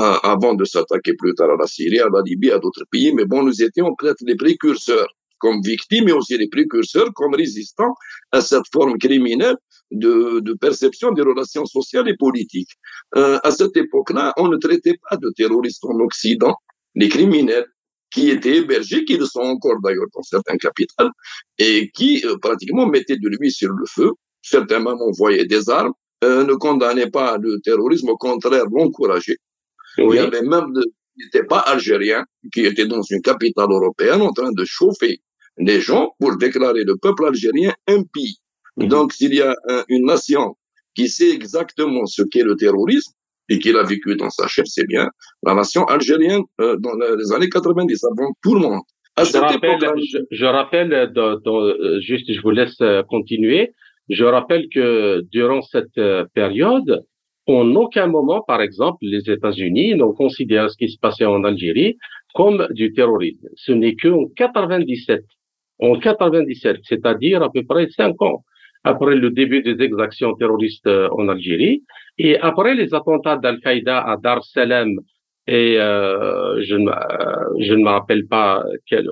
euh, 0.00 0.14
avant 0.22 0.54
de 0.54 0.64
s'attaquer 0.64 1.12
plus 1.12 1.34
tard 1.34 1.50
à 1.50 1.56
la 1.58 1.66
Syrie, 1.66 2.00
à 2.00 2.08
la 2.10 2.22
Libye, 2.24 2.52
à 2.52 2.58
d'autres 2.58 2.86
pays. 2.90 3.12
Mais 3.12 3.26
bon, 3.26 3.42
nous 3.42 3.62
étions 3.62 3.94
peut-être 3.98 4.22
les 4.22 4.34
précurseurs 4.34 5.08
comme 5.40 5.60
victimes, 5.60 6.06
mais 6.06 6.12
aussi 6.12 6.38
les 6.38 6.48
précurseurs 6.48 7.12
comme 7.14 7.34
résistants 7.34 7.94
à 8.30 8.40
cette 8.40 8.68
forme 8.72 8.96
criminelle 8.96 9.56
de, 9.90 10.40
de 10.40 10.54
perception 10.54 11.12
des 11.12 11.22
relations 11.22 11.66
sociales 11.66 12.08
et 12.08 12.16
politiques. 12.16 12.70
Euh, 13.16 13.38
à 13.42 13.50
cette 13.50 13.76
époque-là, 13.76 14.32
on 14.38 14.48
ne 14.48 14.56
traitait 14.56 14.98
pas 15.10 15.18
de 15.18 15.28
terroristes 15.36 15.84
en 15.84 15.98
Occident. 16.00 16.54
Les 16.94 17.10
criminels 17.10 17.66
qui 18.12 18.30
étaient 18.30 18.58
hébergés, 18.58 19.04
qui 19.04 19.16
le 19.16 19.26
sont 19.26 19.40
encore 19.40 19.80
d'ailleurs 19.82 20.06
dans 20.14 20.22
certains 20.22 20.56
capitales, 20.56 21.10
et 21.58 21.90
qui 21.94 22.24
euh, 22.24 22.36
pratiquement 22.40 22.86
mettaient 22.86 23.16
de 23.16 23.28
l'huile 23.28 23.50
sur 23.50 23.70
le 23.70 23.86
feu. 23.86 24.10
Certains 24.42 24.80
même 24.80 25.00
envoyaient 25.00 25.46
des 25.46 25.70
armes, 25.70 25.92
euh, 26.24 26.44
ne 26.44 26.54
condamnaient 26.54 27.10
pas 27.10 27.38
le 27.38 27.58
terrorisme, 27.64 28.10
au 28.10 28.16
contraire 28.16 28.64
l'encourageaient. 28.70 29.38
Il 29.98 30.14
y 30.14 30.18
avait 30.18 30.42
même 30.42 30.72
de, 30.72 30.82
qui 30.82 31.24
n'étaient 31.24 31.46
pas 31.46 31.58
algériens, 31.58 32.24
qui 32.52 32.64
étaient 32.64 32.86
dans 32.86 33.02
une 33.02 33.22
capitale 33.22 33.70
européenne 33.70 34.22
en 34.22 34.32
train 34.32 34.52
de 34.52 34.64
chauffer 34.64 35.20
les 35.58 35.80
gens 35.80 36.14
pour 36.18 36.36
déclarer 36.36 36.84
le 36.84 36.96
peuple 36.96 37.26
algérien 37.26 37.74
impie. 37.86 38.38
Mhm. 38.76 38.88
Donc, 38.88 39.12
s'il 39.12 39.34
y 39.34 39.42
a 39.42 39.54
une 39.88 40.06
nation 40.06 40.56
qui 40.94 41.08
sait 41.08 41.30
exactement 41.30 42.06
ce 42.06 42.22
qu'est 42.22 42.42
le 42.42 42.56
terrorisme, 42.56 43.12
et 43.52 43.58
qu'il 43.58 43.76
a 43.76 43.82
vécu 43.82 44.16
dans 44.16 44.30
sa 44.30 44.46
chair, 44.48 44.66
c'est 44.66 44.86
bien 44.86 45.06
la 45.44 45.54
nation 45.54 45.84
algérienne 45.84 46.44
euh, 46.60 46.76
dans 46.78 46.94
les 47.20 47.32
années 47.34 47.50
90, 47.50 48.04
avant 48.04 48.30
tout 48.42 48.54
le 48.54 48.60
monde. 48.60 48.82
je, 49.18 49.38
rappelle, 49.38 49.78
je, 50.30 50.46
rappelle, 50.46 50.92
euh, 50.94 52.00
juste, 52.00 52.32
je 52.32 52.40
vous 52.40 52.50
laisse 52.50 52.80
euh, 52.80 53.02
continuer. 53.02 53.72
Je 54.08 54.24
rappelle 54.24 54.68
que 54.74 55.22
durant 55.30 55.62
cette 55.62 56.00
période, 56.34 57.04
en 57.46 57.74
aucun 57.76 58.06
moment, 58.06 58.40
par 58.52 58.60
exemple, 58.62 58.98
les 59.02 59.30
États-Unis 59.30 59.94
n'ont 59.96 60.12
considéré 60.12 60.68
ce 60.70 60.76
qui 60.76 60.90
se 60.90 60.98
passait 60.98 61.24
en 61.26 61.44
Algérie 61.44 61.98
comme 62.34 62.66
du 62.70 62.92
terrorisme. 62.92 63.46
Ce 63.56 63.72
n'est 63.72 63.96
qu'en 63.96 64.26
97, 64.36 65.22
en 65.78 65.98
97, 65.98 66.78
c'est-à-dire 66.84 67.42
à 67.42 67.50
peu 67.50 67.62
près 67.64 67.88
cinq 67.90 68.20
ans 68.22 68.44
après 68.84 69.14
le 69.14 69.30
début 69.30 69.62
des 69.62 69.82
exactions 69.84 70.34
terroristes 70.34 70.88
en 71.18 71.28
Algérie, 71.28 71.82
et 72.18 72.38
après 72.38 72.74
les 72.74 72.92
attentats 72.94 73.36
d'Al-Qaïda 73.36 73.98
à 74.00 74.16
Dar 74.16 74.38
es 74.38 74.40
Salaam 74.52 74.98
et 75.46 75.76
euh, 75.78 76.62
je, 76.62 76.76
ne, 76.76 76.90
je 77.64 77.74
ne 77.74 77.82
me 77.82 77.88
rappelle 77.88 78.26
pas 78.26 78.64
quel 78.86 79.08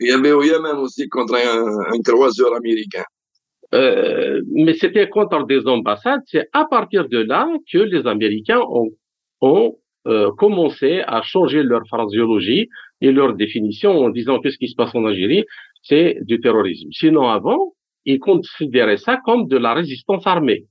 Il 0.00 0.08
y 0.08 0.12
avait 0.12 0.32
au 0.32 0.42
Yémen 0.42 0.76
aussi 0.76 1.08
contre 1.08 1.34
un, 1.34 2.00
croiseur 2.02 2.54
américain. 2.54 3.04
Euh, 3.74 4.40
mais 4.52 4.74
c'était 4.74 5.08
contre 5.08 5.44
des 5.46 5.66
ambassades. 5.66 6.22
C'est 6.26 6.48
à 6.52 6.64
partir 6.64 7.08
de 7.08 7.18
là 7.18 7.48
que 7.70 7.78
les 7.78 8.06
Américains 8.06 8.60
ont, 8.60 8.90
ont 9.40 9.76
euh, 10.06 10.30
commencé 10.38 11.02
à 11.06 11.22
changer 11.22 11.62
leur 11.62 11.86
phraseologie 11.88 12.68
et 13.00 13.10
leur 13.10 13.34
définition 13.34 13.90
en 13.90 14.10
disant 14.10 14.38
que 14.38 14.50
ce 14.50 14.58
qui 14.58 14.68
se 14.68 14.74
passe 14.74 14.94
en 14.94 15.04
Algérie, 15.04 15.44
c'est 15.82 16.18
du 16.22 16.40
terrorisme. 16.40 16.88
Sinon, 16.92 17.28
avant, 17.28 17.74
ils 18.04 18.20
considéraient 18.20 18.96
ça 18.96 19.18
comme 19.24 19.48
de 19.48 19.56
la 19.56 19.74
résistance 19.74 20.26
armée. 20.26 20.66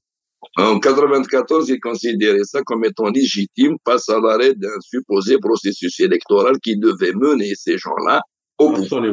En 0.58 0.80
94, 0.80 1.70
ils 1.70 1.80
considéraient 1.80 2.44
ça 2.44 2.62
comme 2.64 2.86
étant 2.86 3.10
légitime 3.10 3.76
face 3.86 4.10
à 4.10 4.20
l'arrêt 4.20 4.54
d'un 4.56 4.80
supposé 4.82 5.38
processus 5.38 6.00
électoral 6.00 6.56
qui 6.62 6.78
devait 6.78 7.14
mener 7.14 7.54
ces 7.56 7.78
gens-là 7.78 8.22
au 8.58 8.72
pouvoir. 8.72 9.04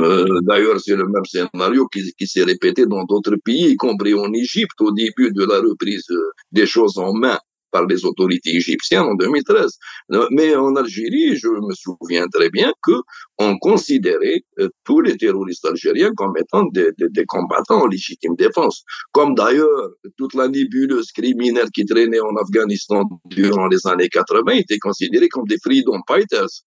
Euh, 0.00 0.26
D'ailleurs, 0.42 0.80
c'est 0.80 0.96
le 0.96 1.06
même 1.06 1.24
scénario 1.24 1.86
qui, 1.88 2.12
qui 2.18 2.26
s'est 2.26 2.44
répété 2.44 2.86
dans 2.86 3.04
d'autres 3.04 3.36
pays, 3.44 3.70
y 3.72 3.76
compris 3.76 4.14
en 4.14 4.32
Égypte, 4.32 4.80
au 4.80 4.90
début 4.90 5.32
de 5.32 5.44
la 5.44 5.60
reprise 5.60 6.06
euh, 6.10 6.30
des 6.50 6.66
choses 6.66 6.98
en 6.98 7.12
main 7.12 7.38
par 7.72 7.86
les 7.86 8.04
autorités 8.04 8.54
égyptiennes 8.54 9.02
en 9.02 9.14
2013. 9.14 9.78
Euh, 10.12 10.26
mais 10.30 10.54
en 10.54 10.76
Algérie, 10.76 11.36
je 11.36 11.48
me 11.48 11.74
souviens 11.74 12.26
très 12.32 12.50
bien 12.50 12.72
que 12.82 12.92
on 13.38 13.58
considérait 13.58 14.42
euh, 14.60 14.68
tous 14.84 15.00
les 15.00 15.16
terroristes 15.16 15.64
algériens 15.64 16.12
comme 16.16 16.34
étant 16.38 16.64
des, 16.66 16.90
des, 16.98 17.08
des 17.08 17.24
combattants 17.24 17.82
en 17.82 17.86
légitime 17.86 18.36
défense. 18.36 18.84
Comme 19.12 19.34
d'ailleurs, 19.34 19.90
toute 20.16 20.34
la 20.34 20.48
nébuleuse 20.48 21.10
criminelle 21.12 21.70
qui 21.74 21.84
traînait 21.84 22.20
en 22.20 22.36
Afghanistan 22.36 23.04
durant 23.26 23.66
les 23.66 23.86
années 23.86 24.08
80 24.08 24.52
était 24.52 24.78
considérée 24.78 25.28
comme 25.28 25.46
des 25.48 25.58
freedom 25.62 26.00
fighters. 26.08 26.64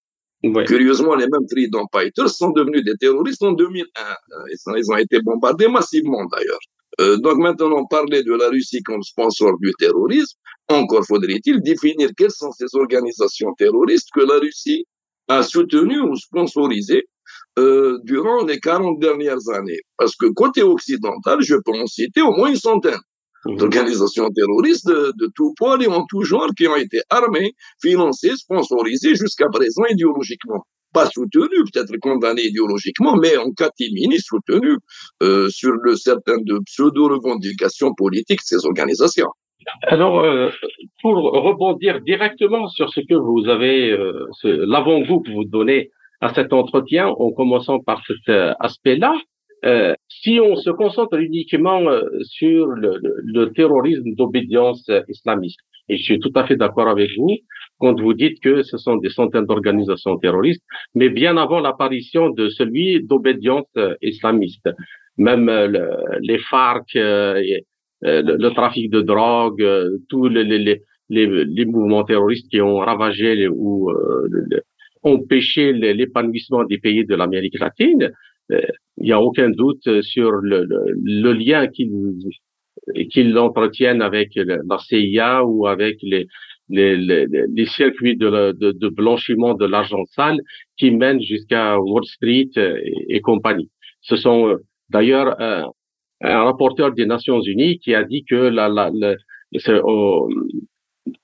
Curieusement, 0.66 1.14
les 1.14 1.26
mêmes 1.26 1.48
freedom 1.50 1.86
fighters 1.92 2.28
sont 2.30 2.50
devenus 2.50 2.84
des 2.84 2.96
terroristes 2.96 3.42
en 3.42 3.52
2001. 3.52 4.02
Euh, 4.02 4.76
ils 4.76 4.90
ont 4.92 4.96
été 4.96 5.20
bombardés 5.20 5.68
massivement 5.68 6.24
d'ailleurs. 6.26 6.58
Euh, 7.00 7.18
donc 7.18 7.36
maintenant, 7.36 7.84
parler 7.86 8.22
de 8.22 8.32
la 8.32 8.48
Russie 8.48 8.82
comme 8.82 9.02
sponsor 9.02 9.58
du 9.60 9.72
terrorisme, 9.78 10.38
encore 10.68 11.04
faudrait-il 11.06 11.60
définir 11.60 12.10
quelles 12.16 12.30
sont 12.30 12.50
ces 12.52 12.74
organisations 12.74 13.52
terroristes 13.54 14.08
que 14.14 14.20
la 14.20 14.38
Russie 14.38 14.86
a 15.28 15.42
soutenues 15.42 16.00
ou 16.00 16.16
sponsorisées 16.16 17.04
euh, 17.58 17.98
durant 18.04 18.44
les 18.44 18.58
40 18.60 18.98
dernières 18.98 19.48
années. 19.54 19.80
Parce 19.98 20.16
que 20.16 20.26
côté 20.26 20.62
occidental, 20.62 21.38
je 21.42 21.56
peux 21.56 21.78
en 21.78 21.86
citer 21.86 22.22
au 22.22 22.32
moins 22.32 22.48
une 22.48 22.56
centaine 22.56 22.98
mmh. 23.44 23.56
d'organisations 23.56 24.30
terroristes 24.30 24.86
de, 24.86 25.12
de 25.18 25.30
tout 25.34 25.52
poil 25.56 25.82
et 25.82 25.88
en 25.88 26.04
tout 26.06 26.22
genre 26.22 26.48
qui 26.56 26.66
ont 26.66 26.76
été 26.76 27.00
armées, 27.10 27.52
financées, 27.82 28.36
sponsorisées 28.36 29.16
jusqu'à 29.16 29.48
présent 29.48 29.84
idéologiquement 29.90 30.64
pas 30.96 31.06
soutenu, 31.14 31.58
peut-être 31.68 31.94
condamné 32.00 32.42
idéologiquement, 32.50 33.14
mais 33.22 33.36
en 33.36 33.50
catimini 33.52 34.18
soutenu 34.18 34.72
euh, 35.22 35.48
sur 35.50 35.72
le 35.86 35.94
certain 36.08 36.38
de 36.50 36.56
pseudo-revendications 36.68 37.92
politiques 38.02 38.42
de 38.46 38.50
ces 38.52 38.64
organisations. 38.70 39.32
Alors, 39.82 40.20
euh, 40.20 40.50
pour 41.02 41.16
rebondir 41.48 42.00
directement 42.00 42.68
sur 42.68 42.88
ce 42.94 43.00
que 43.00 43.14
vous 43.14 43.42
avez, 43.48 43.90
euh, 43.90 44.26
l'avant-goût 44.74 45.20
que 45.20 45.32
vous 45.32 45.44
donnez 45.44 45.90
à 46.20 46.32
cet 46.34 46.52
entretien, 46.52 47.08
en 47.08 47.30
commençant 47.32 47.78
par 47.80 47.98
cet 48.06 48.28
euh, 48.28 48.54
aspect-là, 48.60 49.14
euh, 49.64 49.94
si 50.08 50.38
on 50.40 50.56
se 50.56 50.70
concentre 50.70 51.18
uniquement 51.18 51.88
euh, 51.88 52.02
sur 52.22 52.66
le, 52.66 52.98
le, 53.02 53.14
le 53.24 53.52
terrorisme 53.52 54.14
d'obédience 54.14 54.90
islamiste, 55.08 55.60
et 55.88 55.96
je 55.96 56.02
suis 56.02 56.18
tout 56.18 56.32
à 56.34 56.46
fait 56.46 56.56
d'accord 56.56 56.88
avec 56.88 57.10
vous 57.16 57.36
quand 57.78 58.00
vous 58.00 58.14
dites 58.14 58.40
que 58.40 58.62
ce 58.62 58.78
sont 58.78 58.96
des 58.96 59.10
centaines 59.10 59.46
d'organisations 59.46 60.18
terroristes, 60.18 60.62
mais 60.94 61.08
bien 61.10 61.36
avant 61.36 61.60
l'apparition 61.60 62.30
de 62.30 62.48
celui 62.48 63.02
d'obédience 63.02 63.66
euh, 63.76 63.94
islamiste, 64.02 64.68
même 65.18 65.48
euh, 65.48 65.68
les 66.20 66.38
FARC, 66.38 66.96
euh, 66.96 67.42
le, 68.02 68.48
trafic 68.50 68.90
de 68.90 69.00
drogue, 69.00 69.66
tous 70.08 70.28
les, 70.28 70.44
les, 70.44 70.82
les, 71.08 71.44
les, 71.44 71.64
mouvements 71.64 72.04
terroristes 72.04 72.48
qui 72.50 72.60
ont 72.60 72.76
ravagé 72.76 73.48
ou 73.48 73.90
empêché 75.02 75.72
l'épanouissement 75.72 76.64
des 76.64 76.78
pays 76.78 77.06
de 77.06 77.14
l'Amérique 77.14 77.58
latine, 77.58 78.12
il 78.50 79.04
n'y 79.04 79.12
a 79.12 79.20
aucun 79.20 79.50
doute 79.50 80.02
sur 80.02 80.30
le, 80.32 81.32
lien 81.32 81.66
qu'ils 81.68 82.14
qu'ils 83.10 83.32
l'entretiennent 83.32 84.02
avec 84.02 84.30
la 84.36 84.78
CIA 84.78 85.44
ou 85.44 85.66
avec 85.66 85.98
les, 86.02 86.26
les, 86.68 86.96
les, 86.96 87.26
les 87.26 87.66
circuits 87.66 88.16
de, 88.16 88.52
de, 88.52 88.72
de, 88.72 88.88
blanchiment 88.88 89.54
de 89.54 89.66
l'argent 89.66 90.04
sale 90.06 90.40
qui 90.76 90.90
mènent 90.90 91.22
jusqu'à 91.22 91.78
Wall 91.78 92.04
Street 92.04 92.50
et, 93.08 93.20
compagnie. 93.20 93.70
Ce 94.00 94.16
sont 94.16 94.48
euh, 94.48 94.56
d'ailleurs 94.88 95.40
un, 95.40 95.64
un, 96.22 96.42
rapporteur 96.44 96.92
des 96.92 97.06
Nations 97.06 97.40
Unies 97.40 97.78
qui 97.78 97.94
a 97.94 98.04
dit 98.04 98.24
que 98.24 98.34
la, 98.36 98.68
la, 98.68 98.90
euh, 99.68 100.20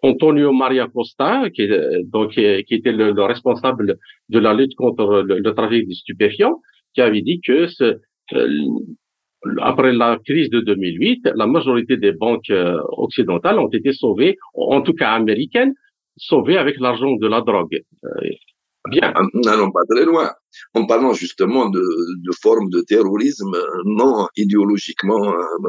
Antonio 0.02 0.52
Maria 0.52 0.88
Costa, 0.93 1.50
qui, 1.50 1.69
donc, 2.05 2.31
qui 2.31 2.75
était 2.75 2.93
le, 2.93 3.23
responsable 3.23 3.99
de 4.29 4.38
la 4.38 4.55
lutte 4.55 4.75
contre 4.76 5.23
le, 5.23 5.38
le 5.38 5.55
trafic 5.55 5.88
de 5.88 5.95
stupéfiants, 5.95 6.61
qui 6.95 7.01
avait 7.01 7.23
dit 7.23 7.41
que 7.41 7.67
euh, 8.35 8.49
après 9.61 9.93
la 9.93 10.19
crise 10.25 10.51
de 10.51 10.61
2008, 10.61 11.31
la 11.35 11.47
majorité 11.47 11.97
des 11.97 12.13
banques 12.13 12.51
euh, 12.51 12.77
occidentales 12.93 13.59
ont 13.59 13.69
été 13.69 13.93
sauvées, 13.93 14.37
en 14.55 14.83
tout 14.83 14.93
cas 14.95 15.11
américaines, 15.11 15.75
sauvées 16.17 16.59
avec 16.59 16.79
l'argent 16.79 17.13
de 17.17 17.27
la 17.27 17.41
drogue. 17.41 17.81
Euh, 18.05 18.09
bien. 18.91 19.13
Ah, 19.15 19.23
n'allons 19.35 19.71
pas 19.71 19.85
très 19.91 20.05
loin. 20.05 20.31
En 20.75 20.87
parlant 20.87 21.13
justement 21.13 21.69
de, 21.71 21.83
formes 22.43 22.69
de 22.71 22.83
terrorisme 22.83 23.57
non 23.85 24.27
idéologiquement 24.37 25.33
euh, 25.33 25.69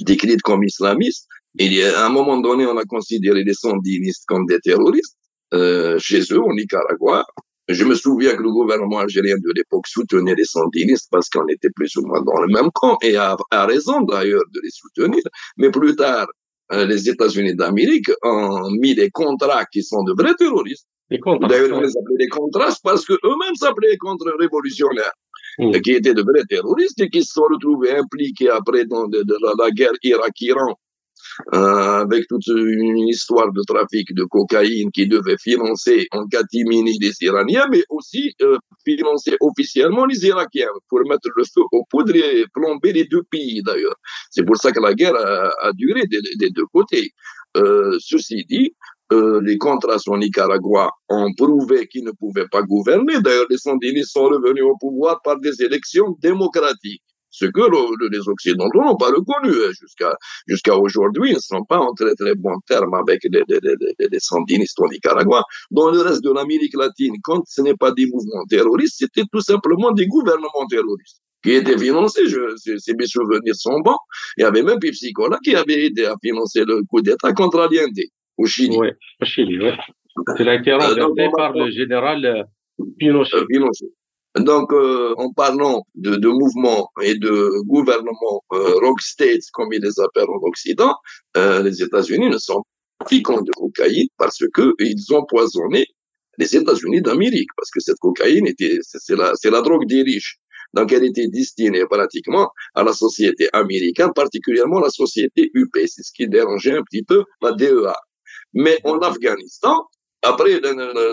décrites 0.00 0.42
comme 0.42 0.64
islamistes, 0.64 1.28
il 1.58 1.74
y 1.74 1.82
a, 1.82 2.00
à 2.00 2.06
un 2.06 2.08
moment 2.08 2.40
donné, 2.40 2.66
on 2.66 2.76
a 2.76 2.84
considéré 2.84 3.44
les 3.44 3.54
sandinistes 3.54 4.24
comme 4.26 4.46
des 4.46 4.58
terroristes. 4.60 5.16
Euh, 5.54 5.98
chez 5.98 6.20
eux, 6.32 6.40
au 6.40 6.52
Nicaragua, 6.54 7.26
je 7.68 7.84
me 7.84 7.94
souviens 7.94 8.34
que 8.36 8.42
le 8.42 8.50
gouvernement 8.50 8.98
algérien 8.98 9.36
de 9.36 9.52
l'époque 9.54 9.86
soutenait 9.86 10.34
les 10.34 10.44
sandinistes 10.44 11.08
parce 11.10 11.28
qu'on 11.28 11.46
était 11.48 11.70
plus 11.70 11.94
ou 11.96 12.06
moins 12.06 12.22
dans 12.22 12.40
le 12.40 12.48
même 12.48 12.70
camp 12.74 12.98
et 13.02 13.16
a, 13.16 13.36
a 13.50 13.66
raison 13.66 14.00
d'ailleurs 14.02 14.42
de 14.52 14.60
les 14.62 14.70
soutenir. 14.70 15.22
Mais 15.56 15.70
plus 15.70 15.94
tard, 15.94 16.26
euh, 16.72 16.86
les 16.86 17.08
États-Unis 17.08 17.54
d'Amérique 17.54 18.10
ont 18.22 18.70
mis 18.70 18.94
des 18.94 19.10
contrats 19.10 19.64
qui 19.66 19.82
sont 19.82 20.02
de 20.04 20.12
vrais 20.12 20.34
terroristes. 20.34 20.86
D'ailleurs, 21.10 21.76
on 21.76 21.80
les 21.80 21.96
appelait 21.96 22.16
des 22.18 22.28
contrats 22.28 22.74
parce 22.82 23.04
qu'eux-mêmes 23.04 23.54
s'appelaient 23.56 23.96
contre-révolutionnaires. 23.98 25.12
Mmh. 25.58 25.82
qui 25.82 25.90
étaient 25.92 26.14
de 26.14 26.22
vrais 26.22 26.44
terroristes 26.48 26.98
et 27.02 27.10
qui 27.10 27.22
se 27.22 27.34
sont 27.34 27.42
retrouvés 27.42 27.94
impliqués 27.94 28.48
après 28.48 28.86
dans 28.86 29.06
de, 29.06 29.22
la, 29.28 29.52
la, 29.62 29.70
guerre 29.70 29.92
Irak-Iran 30.02 30.78
avec 31.52 32.26
toute 32.28 32.46
une 32.46 33.08
histoire 33.08 33.52
de 33.52 33.62
trafic 33.66 34.14
de 34.14 34.24
cocaïne 34.24 34.90
qui 34.90 35.06
devait 35.06 35.36
financer 35.38 36.06
en 36.12 36.26
catimini 36.26 36.98
les 36.98 37.12
Iraniens, 37.20 37.66
mais 37.70 37.84
aussi 37.90 38.34
euh, 38.42 38.58
financer 38.84 39.36
officiellement 39.40 40.06
les 40.06 40.26
Irakiens 40.26 40.68
pour 40.88 41.00
mettre 41.08 41.28
le 41.36 41.44
feu 41.44 41.62
aux 41.72 41.84
poudres 41.90 42.14
et 42.16 42.44
plomber 42.52 42.92
les 42.92 43.04
deux 43.04 43.22
pays 43.30 43.62
d'ailleurs. 43.62 43.96
C'est 44.30 44.44
pour 44.44 44.56
ça 44.56 44.72
que 44.72 44.80
la 44.80 44.94
guerre 44.94 45.16
a, 45.16 45.72
duré 45.72 46.02
des, 46.06 46.50
deux 46.50 46.66
côtés. 46.72 47.10
Euh, 47.56 47.96
ceci 48.00 48.44
dit, 48.48 48.74
euh, 49.12 49.40
les 49.42 49.58
contrats 49.58 49.98
au 50.06 50.16
Nicaragua 50.16 50.90
ont 51.08 51.32
prouvé 51.34 51.86
qu'ils 51.86 52.04
ne 52.04 52.12
pouvaient 52.12 52.48
pas 52.48 52.62
gouverner. 52.62 53.20
D'ailleurs, 53.20 53.46
les 53.50 53.58
sandinistes 53.58 54.12
sont 54.12 54.24
revenus 54.24 54.64
au 54.64 54.76
pouvoir 54.78 55.20
par 55.22 55.38
des 55.38 55.62
élections 55.62 56.16
démocratiques 56.20 57.02
ce 57.32 57.46
que 57.46 57.64
les 58.10 58.28
Occidentaux 58.28 58.82
n'ont 58.82 58.96
pas 58.96 59.10
reconnu 59.10 59.50
hein, 59.50 59.72
jusqu'à 59.80 60.14
jusqu'à 60.46 60.76
aujourd'hui. 60.76 61.30
Ils 61.30 61.34
ne 61.36 61.40
sont 61.40 61.64
pas 61.64 61.78
en 61.78 61.92
très 61.94 62.14
très 62.14 62.34
bons 62.34 62.60
termes 62.66 62.94
avec 62.94 63.20
les, 63.24 63.42
les, 63.48 63.58
les, 63.62 64.08
les 64.12 64.20
sandinistes 64.20 64.78
au 64.78 64.88
Nicaragua. 64.88 65.42
Dans 65.70 65.90
le 65.90 66.00
reste 66.00 66.22
de 66.22 66.32
l'Amérique 66.32 66.76
latine, 66.76 67.14
quand 67.24 67.42
ce 67.48 67.62
n'est 67.62 67.74
pas 67.74 67.90
des 67.90 68.06
mouvements 68.06 68.44
terroristes, 68.48 68.96
c'était 68.98 69.24
tout 69.32 69.40
simplement 69.40 69.90
des 69.92 70.06
gouvernements 70.06 70.66
terroristes 70.70 71.20
qui 71.42 71.52
étaient 71.52 71.78
financés, 71.78 72.26
je, 72.28 72.56
si 72.56 72.94
mes 72.94 73.06
souvenirs 73.06 73.56
sont 73.56 73.80
bons. 73.80 73.96
Il 74.36 74.42
y 74.42 74.44
avait 74.44 74.62
même 74.62 74.78
Pepsi-Cola 74.78 75.38
qui 75.42 75.56
avait 75.56 75.86
aidé 75.86 76.04
à 76.04 76.14
financer 76.22 76.64
le 76.64 76.82
coup 76.88 77.00
d'État 77.00 77.32
contre 77.32 77.60
Allende 77.60 77.98
au 78.38 78.46
Chili. 78.46 78.76
Oui, 78.78 78.88
au 79.20 79.24
Chili, 79.24 79.58
oui. 79.58 79.70
C'est 80.36 80.46
a 80.46 80.54
été 80.54 80.70
euh, 80.70 80.78
renversé 80.78 81.30
par 81.36 81.52
le 81.54 81.70
général 81.70 82.24
euh, 82.24 82.42
Pinochet. 82.98 83.36
Euh, 83.36 83.46
Pinochet. 83.48 83.86
Donc, 84.36 84.72
euh, 84.72 85.14
en 85.18 85.30
parlant 85.32 85.84
de, 85.94 86.16
de 86.16 86.28
mouvements 86.28 86.90
et 87.02 87.16
de 87.16 87.50
gouvernements 87.66 88.42
euh, 88.52 88.74
rock 88.80 89.02
states, 89.02 89.42
comme 89.52 89.72
ils 89.72 89.82
les 89.82 90.00
appellent 90.00 90.30
en 90.30 90.40
Occident, 90.48 90.94
euh, 91.36 91.62
les 91.62 91.82
États-Unis 91.82 92.30
ne 92.30 92.38
sont 92.38 92.62
pas 92.98 93.04
piquants 93.06 93.42
de 93.42 93.50
cocaïne 93.52 94.08
parce 94.16 94.42
que 94.54 94.74
ils 94.78 95.12
ont 95.12 95.24
poisonné 95.26 95.86
les 96.38 96.56
États-Unis 96.56 97.02
d'Amérique, 97.02 97.50
parce 97.56 97.70
que 97.70 97.80
cette 97.80 97.98
cocaïne 97.98 98.46
était, 98.46 98.78
c'est 98.82 99.16
la, 99.16 99.34
c'est 99.34 99.50
la 99.50 99.60
drogue 99.60 99.86
des 99.86 100.02
riches. 100.02 100.38
Donc, 100.72 100.92
elle 100.92 101.04
était 101.04 101.28
destinée 101.28 101.84
pratiquement 101.84 102.50
à 102.74 102.82
la 102.82 102.94
société 102.94 103.50
américaine, 103.52 104.12
particulièrement 104.14 104.80
la 104.80 104.88
société 104.88 105.50
UP. 105.52 105.68
C'est 105.74 106.02
ce 106.02 106.12
qui 106.12 106.26
dérangeait 106.26 106.74
un 106.74 106.82
petit 106.82 107.02
peu 107.02 107.24
la 107.42 107.52
DEA. 107.52 107.94
Mais 108.54 108.78
en 108.84 108.98
Afghanistan, 109.00 109.76
après 110.22 110.58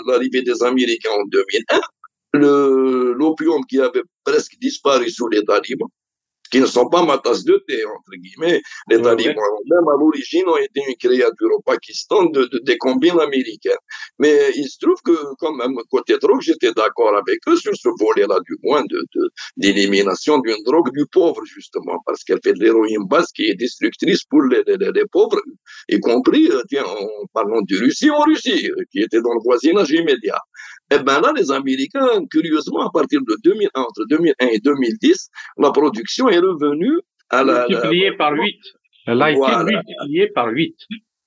l'arrivée 0.07 0.43
des 0.43 0.63
Américains 0.63 1.11
en 1.11 1.25
2001, 1.25 1.79
l'opium 2.33 3.65
qui 3.65 3.79
avait 3.79 4.03
presque 4.23 4.57
disparu 4.59 5.09
sous 5.09 5.27
les 5.27 5.43
talibans, 5.43 5.89
qui 6.51 6.59
ne 6.59 6.65
sont 6.65 6.89
pas 6.89 7.03
ma 7.03 7.17
tasse 7.17 7.43
de 7.43 7.63
thé, 7.67 7.83
entre 7.85 8.11
guillemets. 8.17 8.61
Les 8.89 9.01
talibans, 9.01 9.35
même 9.69 9.87
à 9.87 9.97
l'origine, 9.99 10.47
ont 10.47 10.57
été 10.57 10.81
une 10.87 10.95
créature 10.95 11.49
au 11.55 11.61
Pakistan 11.61 12.25
de, 12.25 12.49
des 12.63 12.77
combines 12.77 13.19
américaines. 13.19 13.83
Mais 14.17 14.51
il 14.55 14.67
se 14.67 14.77
trouve 14.79 14.99
que, 15.03 15.15
quand 15.39 15.53
même, 15.53 15.75
côté 15.89 16.17
drogue, 16.17 16.41
j'étais 16.41 16.71
d'accord 16.73 17.15
avec 17.15 17.39
eux 17.47 17.55
sur 17.55 17.75
ce 17.75 17.89
volet-là, 17.99 18.37
du 18.45 18.55
moins, 18.63 18.83
de, 18.83 18.99
d'élimination 19.57 20.39
d'une 20.39 20.63
drogue 20.63 20.91
du 20.93 21.05
pauvre, 21.11 21.41
justement, 21.45 21.99
parce 22.05 22.23
qu'elle 22.23 22.39
fait 22.43 22.53
de 22.53 22.59
l'héroïne 22.59 23.05
basse 23.07 23.31
qui 23.31 23.43
est 23.49 23.55
destructrice 23.55 24.23
pour 24.23 24.43
les, 24.43 24.63
les, 24.65 25.05
pauvres, 25.11 25.41
y 25.89 25.99
compris, 25.99 26.49
euh, 26.49 26.61
tiens, 26.69 26.83
en 26.85 27.25
parlant 27.33 27.61
de 27.61 27.77
Russie, 27.77 28.09
en 28.09 28.21
Russie, 28.21 28.69
qui 28.91 28.99
était 28.99 29.21
dans 29.21 29.33
le 29.33 29.43
voisinage 29.43 29.91
immédiat. 29.91 30.39
Eh 30.91 30.97
bien 31.03 31.21
là, 31.21 31.31
les 31.35 31.51
Américains, 31.51 32.25
curieusement, 32.31 32.87
à 32.87 32.89
partir 32.91 33.19
de 33.21 33.35
2000, 33.43 33.69
entre 33.75 34.05
2001 34.09 34.47
et 34.47 34.59
2010, 34.59 35.29
la 35.59 35.71
production 35.71 36.29
est 36.29 36.38
revenue 36.39 36.99
à 37.29 37.43
la... 37.43 37.67
Multipliée 37.67 38.11
par 38.17 38.33
8. 38.33 38.55
Elle 39.07 39.21
a 39.21 39.31
été 39.31 39.39
multipliée 39.39 40.27
par 40.33 40.47
8. 40.49 40.75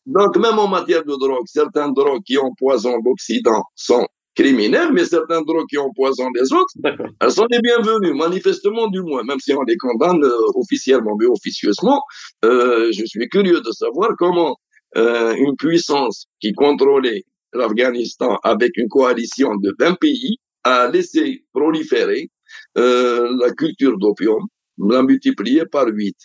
Donc, 0.07 0.37
même 0.37 0.59
en 0.59 0.69
matière 0.69 1.05
de 1.05 1.17
drogue, 1.19 1.47
certaines 1.47 1.95
drogues 1.95 2.23
qui 2.25 2.37
empoisonnent 2.37 3.03
l'Occident 3.05 3.63
sont 3.77 4.07
criminelles, 4.35 4.93
mais 4.93 5.05
certaines 5.05 5.45
drogues 5.45 5.67
qui 5.69 5.79
empoisonnent 5.79 6.33
les 6.35 6.53
autres, 6.53 6.75
elles 7.21 7.31
sont 7.31 7.47
les 7.51 7.61
bienvenues, 7.61 8.15
manifestement 8.15 8.89
du 8.89 9.03
moins, 9.03 9.23
même 9.25 9.39
si 9.41 9.53
on 9.53 9.63
les 9.63 9.77
condamne 9.77 10.25
euh, 10.25 10.31
officiellement, 10.55 11.17
mais 11.19 11.27
officieusement. 11.27 12.01
Euh, 12.45 12.91
je 12.93 13.05
suis 13.05 13.29
curieux 13.29 13.61
de 13.61 13.71
savoir 13.71 14.11
comment 14.19 14.57
euh, 14.97 15.35
une 15.35 15.57
puissance 15.57 16.27
qui 16.41 16.53
contrôlait 16.53 17.25
l'Afghanistan 17.53 18.39
avec 18.43 18.77
une 18.77 18.89
coalition 18.89 19.55
de 19.57 19.75
20 19.79 19.99
pays 20.01 20.39
a 20.65 20.89
laissé 20.89 21.45
proliférer 21.53 22.31
la 22.75 23.51
culture 23.57 23.99
d'opium, 23.99 24.47
l'a 24.91 25.03
multiplié 25.03 25.65
par 25.67 25.87
8. 25.89 26.17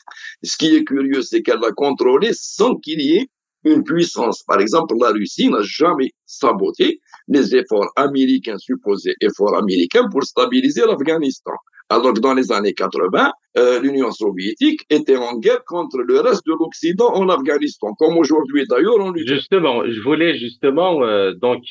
Ce 0.44 0.58
qui 0.58 0.76
est 0.76 0.84
curieux, 0.84 1.22
c'est 1.22 1.42
qu'elle 1.42 1.60
l'a 1.60 1.72
contrôlé 1.72 2.32
sans 2.34 2.76
qu'il 2.76 3.02
y 3.02 3.18
ait 3.18 3.28
une 3.64 3.84
puissance. 3.84 4.44
Par 4.44 4.60
exemple, 4.60 4.96
la 5.00 5.12
Russie 5.12 5.50
n'a 5.50 5.62
jamais 5.62 6.12
saboté 6.26 7.00
les 7.28 7.56
efforts 7.56 7.92
américains, 7.96 8.58
supposés 8.58 9.16
efforts 9.22 9.56
américains 9.58 10.08
pour 10.10 10.24
stabiliser 10.24 10.82
l'Afghanistan. 10.82 11.54
Alors 11.90 12.14
que 12.14 12.20
dans 12.20 12.34
les 12.34 12.52
années 12.52 12.74
80, 12.74 13.32
euh, 13.58 13.80
l'Union 13.80 14.12
soviétique 14.12 14.82
était 14.90 15.16
en 15.16 15.38
guerre 15.38 15.64
contre 15.66 16.00
le 16.00 16.20
reste 16.20 16.46
de 16.46 16.52
l'Occident 16.52 17.14
en 17.14 17.30
Afghanistan, 17.30 17.94
comme 17.98 18.18
aujourd'hui 18.18 18.66
d'ailleurs 18.70 18.98
on 19.00 19.14
Justement, 19.16 19.84
je 19.86 20.02
voulais 20.02 20.38
justement, 20.38 21.02
euh, 21.04 21.34
donc, 21.34 21.64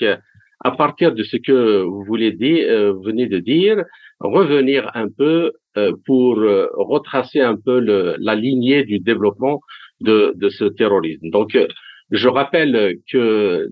à 0.65 0.71
partir 0.71 1.13
de 1.15 1.23
ce 1.23 1.37
que 1.37 1.83
vous 1.83 2.03
voulez 2.05 2.33
dire, 2.33 2.67
euh, 2.69 2.95
venez 3.05 3.27
de 3.27 3.39
dire, 3.39 3.85
revenir 4.21 4.91
un 4.95 5.09
peu 5.09 5.53
pour 6.05 6.37
retracer 6.37 7.41
un 7.41 7.57
peu 7.57 7.81
le, 7.81 8.17
la 8.19 8.35
lignée 8.35 8.85
du 8.85 8.99
développement 8.99 9.61
de, 10.01 10.33
de 10.37 10.49
ce 10.49 10.65
terrorisme. 10.65 11.31
Donc, 11.31 11.57
je 12.11 12.29
rappelle 12.29 12.99
que 13.11 13.69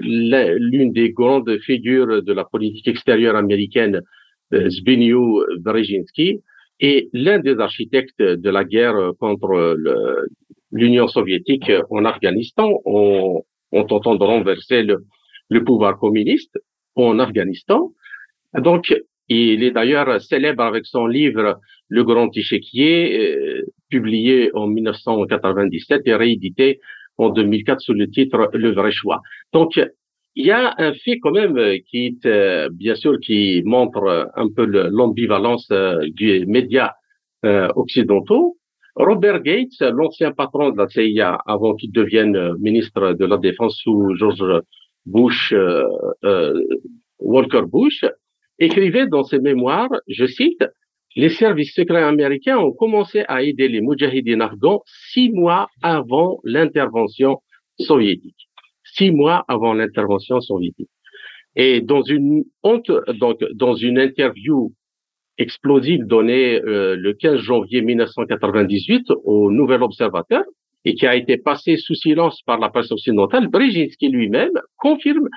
l'une 0.00 0.92
des 0.92 1.10
grandes 1.10 1.58
figures 1.60 2.22
de 2.22 2.32
la 2.32 2.44
politique 2.44 2.88
extérieure 2.88 3.36
américaine 3.36 4.02
euh, 4.54 4.70
Zbigniew 4.70 5.42
Brzezinski, 5.58 6.40
est 6.78 7.08
l'un 7.12 7.38
des 7.38 7.58
architectes 7.58 8.20
de 8.20 8.50
la 8.50 8.64
guerre 8.64 9.12
contre 9.18 9.76
l'Union 10.72 11.08
soviétique 11.08 11.72
en 11.90 12.04
Afghanistan, 12.04 12.70
en, 12.84 13.42
tentant 13.88 14.14
de 14.14 14.24
renverser 14.24 14.82
le, 14.82 15.64
pouvoir 15.64 15.98
communiste 15.98 16.58
en 16.94 17.18
Afghanistan. 17.18 17.92
Donc, 18.54 18.94
il 19.28 19.62
est 19.62 19.72
d'ailleurs 19.72 20.20
célèbre 20.20 20.62
avec 20.62 20.86
son 20.86 21.06
livre 21.06 21.58
Le 21.88 22.04
Grand 22.04 22.34
Échiquier, 22.36 23.18
euh, 23.20 23.62
publié 23.90 24.50
en 24.54 24.66
1997 24.66 26.02
et 26.06 26.14
réédité 26.14 26.80
en 27.18 27.30
2004 27.30 27.80
sous 27.80 27.94
le 27.94 28.08
titre 28.10 28.50
Le 28.54 28.72
vrai 28.72 28.90
choix. 28.90 29.20
Donc, 29.52 29.78
il 30.36 30.44
y 30.44 30.50
a 30.50 30.74
un 30.76 30.92
fait 30.92 31.18
quand 31.18 31.32
même 31.32 31.56
euh, 31.56 31.78
qui 31.88 32.06
est, 32.06 32.26
euh, 32.26 32.68
bien 32.70 32.94
sûr, 32.94 33.18
qui 33.20 33.62
montre 33.64 34.04
euh, 34.04 34.24
un 34.36 34.48
peu 34.54 34.66
l'ambivalence 34.66 35.68
des 35.68 36.44
médias 36.46 36.92
occidentaux. 37.76 38.56
Robert 38.96 39.40
Gates, 39.42 39.80
l'ancien 39.80 40.32
patron 40.32 40.70
de 40.70 40.78
la 40.78 40.88
CIA 40.88 41.38
avant 41.46 41.74
qu'il 41.74 41.92
devienne 41.92 42.54
ministre 42.58 43.12
de 43.12 43.24
la 43.24 43.36
Défense 43.36 43.78
sous 43.80 44.16
George 44.16 44.62
Bush, 45.04 45.54
Walker 47.20 47.62
Bush, 47.70 48.04
écrivait 48.58 49.06
dans 49.06 49.24
ses 49.24 49.38
mémoires, 49.38 49.90
je 50.08 50.26
cite, 50.26 50.64
les 51.14 51.30
services 51.30 51.74
secrets 51.74 52.02
américains 52.02 52.58
ont 52.58 52.72
commencé 52.72 53.24
à 53.28 53.42
aider 53.42 53.68
les 53.68 53.80
Moudjahidines 53.80 54.42
afghans 54.42 54.82
six 54.86 55.30
mois 55.30 55.68
avant 55.82 56.40
l'intervention 56.44 57.40
soviétique 57.78 58.46
six 58.96 59.10
mois 59.10 59.44
avant 59.48 59.74
l'intervention 59.74 60.40
soviétique. 60.40 60.88
Et 61.54 61.80
dans 61.80 62.02
une 62.02 62.44
honte, 62.62 62.90
donc 63.18 63.42
dans 63.54 63.74
une 63.74 63.98
interview 63.98 64.72
explosive 65.38 66.04
donnée 66.04 66.60
euh, 66.62 66.96
le 66.96 67.12
15 67.12 67.40
janvier 67.40 67.82
1998 67.82 69.10
au 69.24 69.50
Nouvel 69.50 69.82
Observateur 69.82 70.42
et 70.84 70.94
qui 70.94 71.06
a 71.06 71.16
été 71.16 71.36
passée 71.36 71.76
sous 71.76 71.94
silence 71.94 72.42
par 72.42 72.58
la 72.58 72.68
presse 72.68 72.90
occidentale, 72.92 73.48
Brzezinski 73.48 74.08
lui-même 74.08 74.52
confirme 74.76 75.28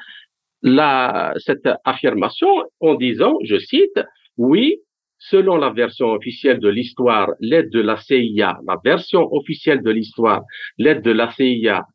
la, 0.61 1.33
cette 1.37 1.67
affirmation 1.85 2.49
en 2.79 2.95
disant, 2.95 3.37
je 3.43 3.57
cite, 3.57 3.99
oui, 4.37 4.77
selon 5.17 5.57
la 5.57 5.69
version 5.69 6.11
officielle 6.11 6.59
de 6.59 6.69
l'histoire, 6.69 7.29
l'aide 7.39 7.69
de 7.69 7.81
la 7.81 7.97
CIA, 7.97 8.59
la 8.65 8.77
version 8.83 9.27
officielle 9.33 9.81
de 9.83 9.91
l'histoire, 9.91 10.43
l'aide 10.77 11.01
de 11.01 11.11
la 11.11 11.31
CIA 11.31 11.85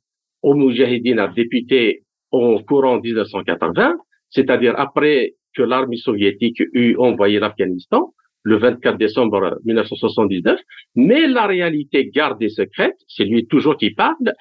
aux 0.43 0.55
Moudjahidines 0.55 1.19
a 1.19 1.29
député 1.29 2.03
au 2.31 2.61
courant 2.61 3.01
1980, 3.01 3.97
c'est-à-dire 4.31 4.75
après 4.77 5.35
que 5.55 5.63
l'armée 5.63 5.97
soviétique 5.97 6.61
eut 6.73 6.97
envoyé 6.99 7.39
l'Afghanistan, 7.39 8.13
le 8.43 8.59
24 8.59 8.99
décembre 8.99 9.59
1979, 9.65 10.61
mais 10.97 11.27
la 11.27 11.47
réalité 11.47 12.11
gardée 12.11 12.51
secrète, 12.51 12.97
c'est 13.09 13.25
lui 13.25 13.47
toujours 13.47 13.79
qui 13.79 13.91
parle, 13.93 14.35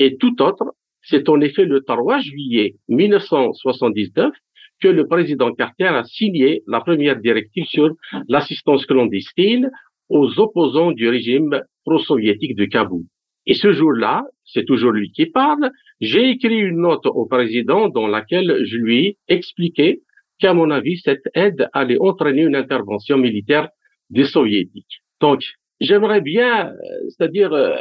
et 0.00 0.16
tout 0.16 0.42
autre, 0.42 0.74
c'est 1.04 1.28
en 1.28 1.40
effet 1.40 1.64
le 1.64 1.82
3 1.82 2.18
juillet 2.18 2.76
1979 2.88 4.32
que 4.80 4.88
le 4.88 5.06
président 5.06 5.52
Carter 5.52 5.86
a 5.86 6.04
signé 6.04 6.62
la 6.66 6.80
première 6.80 7.18
directive 7.20 7.66
sur 7.66 7.90
l'assistance 8.28 8.86
clandestine 8.86 9.70
aux 10.08 10.38
opposants 10.38 10.92
du 10.92 11.08
régime 11.08 11.62
pro-soviétique 11.84 12.56
de 12.56 12.64
Kaboul. 12.66 13.04
Et 13.46 13.54
ce 13.54 13.72
jour-là, 13.72 14.24
c'est 14.44 14.64
toujours 14.64 14.92
lui 14.92 15.10
qui 15.12 15.26
parle, 15.26 15.70
j'ai 16.00 16.30
écrit 16.30 16.58
une 16.58 16.80
note 16.80 17.06
au 17.06 17.26
président 17.26 17.88
dans 17.88 18.06
laquelle 18.06 18.64
je 18.64 18.76
lui 18.76 19.18
expliquais 19.28 20.00
qu'à 20.38 20.54
mon 20.54 20.70
avis, 20.70 20.98
cette 20.98 21.28
aide 21.34 21.68
allait 21.72 21.98
entraîner 22.00 22.42
une 22.42 22.56
intervention 22.56 23.18
militaire 23.18 23.68
des 24.10 24.24
soviétiques. 24.24 25.02
Donc, 25.20 25.42
j'aimerais 25.80 26.20
bien, 26.20 26.68
euh, 26.68 26.74
c'est-à-dire 27.08 27.52
euh, 27.52 27.76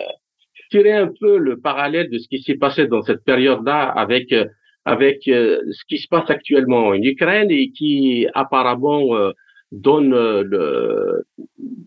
tirer 0.70 0.94
un 0.94 1.12
peu 1.20 1.38
le 1.38 1.60
parallèle 1.60 2.10
de 2.10 2.18
ce 2.18 2.28
qui 2.28 2.42
s'est 2.42 2.58
passé 2.58 2.88
dans 2.88 3.02
cette 3.02 3.24
période-là 3.24 3.84
avec 3.84 4.32
euh, 4.32 4.46
avec 4.86 5.22
ce 5.24 5.86
qui 5.88 5.98
se 5.98 6.10
passe 6.10 6.30
actuellement 6.30 6.88
en 6.88 6.96
Ukraine 6.96 7.50
et 7.50 7.72
qui 7.72 8.28
apparemment 8.34 9.32
donne 9.72 10.14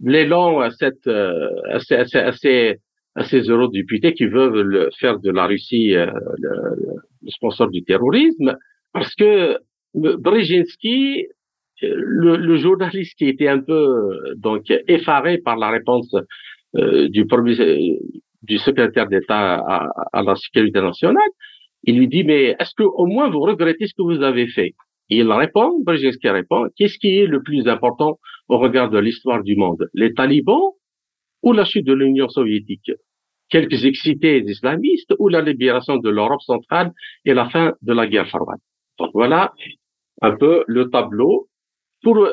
l'élan 0.03 0.61
à 0.61 0.71
cette 0.71 1.07
à 1.07 1.79
ces, 1.79 1.95
à 1.95 2.33
ces 2.33 2.79
à 3.17 3.25
ces 3.25 3.41
eurodéputés 3.49 4.13
qui 4.13 4.27
veulent 4.27 4.91
faire 5.01 5.19
de 5.19 5.31
la 5.31 5.47
Russie 5.47 5.97
euh, 5.97 6.07
le, 6.39 7.31
sponsor 7.31 7.71
du 7.71 7.83
terrorisme, 7.83 8.57
parce 8.93 9.13
que 9.15 9.59
Brzezinski, 9.95 11.27
le, 11.83 12.37
le, 12.37 12.57
journaliste 12.59 13.19
qui 13.19 13.27
était 13.29 13.49
un 13.49 13.61
peu 13.61 14.35
donc 14.37 14.71
effaré 14.87 15.39
par 15.39 15.57
la 15.57 15.71
réponse 15.71 16.15
euh, 16.77 17.09
du 17.09 17.27
premier 17.27 17.99
du 18.43 18.59
secrétaire 18.59 19.09
d'État 19.09 19.57
à, 20.13 20.23
la 20.23 20.35
sécurité 20.37 20.81
nationale, 20.81 21.31
il 21.85 21.99
lui 21.99 22.09
dit 22.09 22.25
mais 22.25 22.57
est-ce 22.59 22.75
que 22.77 22.83
au 22.83 23.07
moins 23.07 23.31
vous 23.31 23.41
regrettez 23.41 23.87
ce 23.87 23.95
que 23.95 24.03
vous 24.03 24.23
avez 24.23 24.49
fait? 24.49 24.75
Il 25.09 25.31
répond, 25.31 25.81
Brzezinski 25.85 26.29
répond, 26.29 26.69
qu'est-ce 26.77 26.99
qui 26.99 27.19
est 27.19 27.27
le 27.27 27.43
plus 27.43 27.69
important 27.69 28.19
au 28.49 28.59
regard 28.59 28.91
de 28.91 28.99
l'histoire 28.99 29.43
du 29.43 29.55
monde? 29.55 29.89
Les 29.95 30.13
talibans 30.15 30.73
ou 31.43 31.53
la 31.53 31.65
chute 31.65 31.87
de 31.87 31.93
l'Union 31.93 32.29
soviétique? 32.29 32.91
Quelques 33.49 33.85
excités 33.85 34.43
islamistes 34.45 35.15
ou 35.21 35.29
la 35.29 35.43
libération 35.43 35.99
de 35.99 36.11
l'Europe 36.11 36.43
centrale 36.43 36.93
et 37.25 37.35
la 37.35 37.49
fin 37.49 37.75
de 37.83 37.93
la 37.93 38.09
guerre 38.09 38.29
froide? 38.29 38.59
Donc 38.99 39.11
voilà 39.15 39.53
un 40.23 40.37
peu 40.37 40.65
le 40.67 40.91
tableau. 40.91 41.49
Pour 42.03 42.27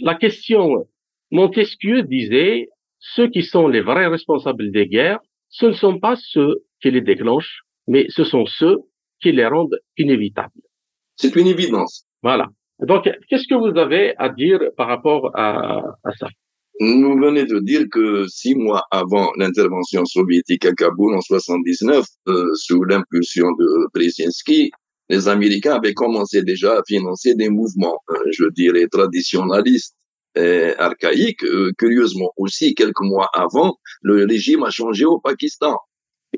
la 0.00 0.14
question, 0.14 0.86
Montesquieu 1.30 2.02
disait, 2.02 2.68
ceux 2.98 3.28
qui 3.28 3.42
sont 3.42 3.66
les 3.68 3.80
vrais 3.80 4.06
responsables 4.06 4.70
des 4.70 4.86
guerres, 4.86 5.20
ce 5.50 5.66
ne 5.66 5.72
sont 5.72 5.98
pas 5.98 6.16
ceux 6.16 6.64
qui 6.80 6.90
les 6.90 7.00
déclenchent, 7.00 7.62
mais 7.86 8.06
ce 8.08 8.24
sont 8.24 8.46
ceux 8.46 8.78
qui 9.20 9.32
les 9.32 9.46
rendent 9.46 9.78
inévitables. 9.98 10.62
C'est 11.16 11.36
une 11.36 11.48
évidence. 11.48 12.06
Voilà. 12.22 12.48
Donc, 12.80 13.08
qu'est-ce 13.28 13.46
que 13.46 13.54
vous 13.54 13.78
avez 13.78 14.14
à 14.16 14.30
dire 14.30 14.58
par 14.76 14.88
rapport 14.88 15.30
à, 15.34 15.82
à 16.04 16.12
ça? 16.18 16.28
Nous 16.82 17.20
venez 17.20 17.44
de 17.44 17.58
dire 17.58 17.84
que 17.92 18.26
six 18.26 18.54
mois 18.54 18.84
avant 18.90 19.30
l'intervention 19.36 20.06
soviétique 20.06 20.64
à 20.64 20.72
Kaboul 20.72 21.14
en 21.14 21.20
79, 21.20 22.06
euh, 22.28 22.54
sous 22.54 22.82
l'impulsion 22.84 23.52
de 23.52 23.86
Brzezinski, 23.92 24.70
les 25.10 25.28
Américains 25.28 25.74
avaient 25.74 25.92
commencé 25.92 26.42
déjà 26.42 26.78
à 26.78 26.82
financer 26.86 27.34
des 27.34 27.50
mouvements, 27.50 27.98
euh, 28.10 28.14
je 28.30 28.46
dirais, 28.54 28.86
traditionnalistes 28.86 29.94
et 30.36 30.74
archaïques. 30.78 31.44
Euh, 31.44 31.72
curieusement 31.78 32.32
aussi, 32.36 32.74
quelques 32.74 33.00
mois 33.00 33.28
avant, 33.34 33.76
le 34.02 34.24
régime 34.24 34.62
a 34.64 34.70
changé 34.70 35.04
au 35.04 35.18
Pakistan. 35.20 35.76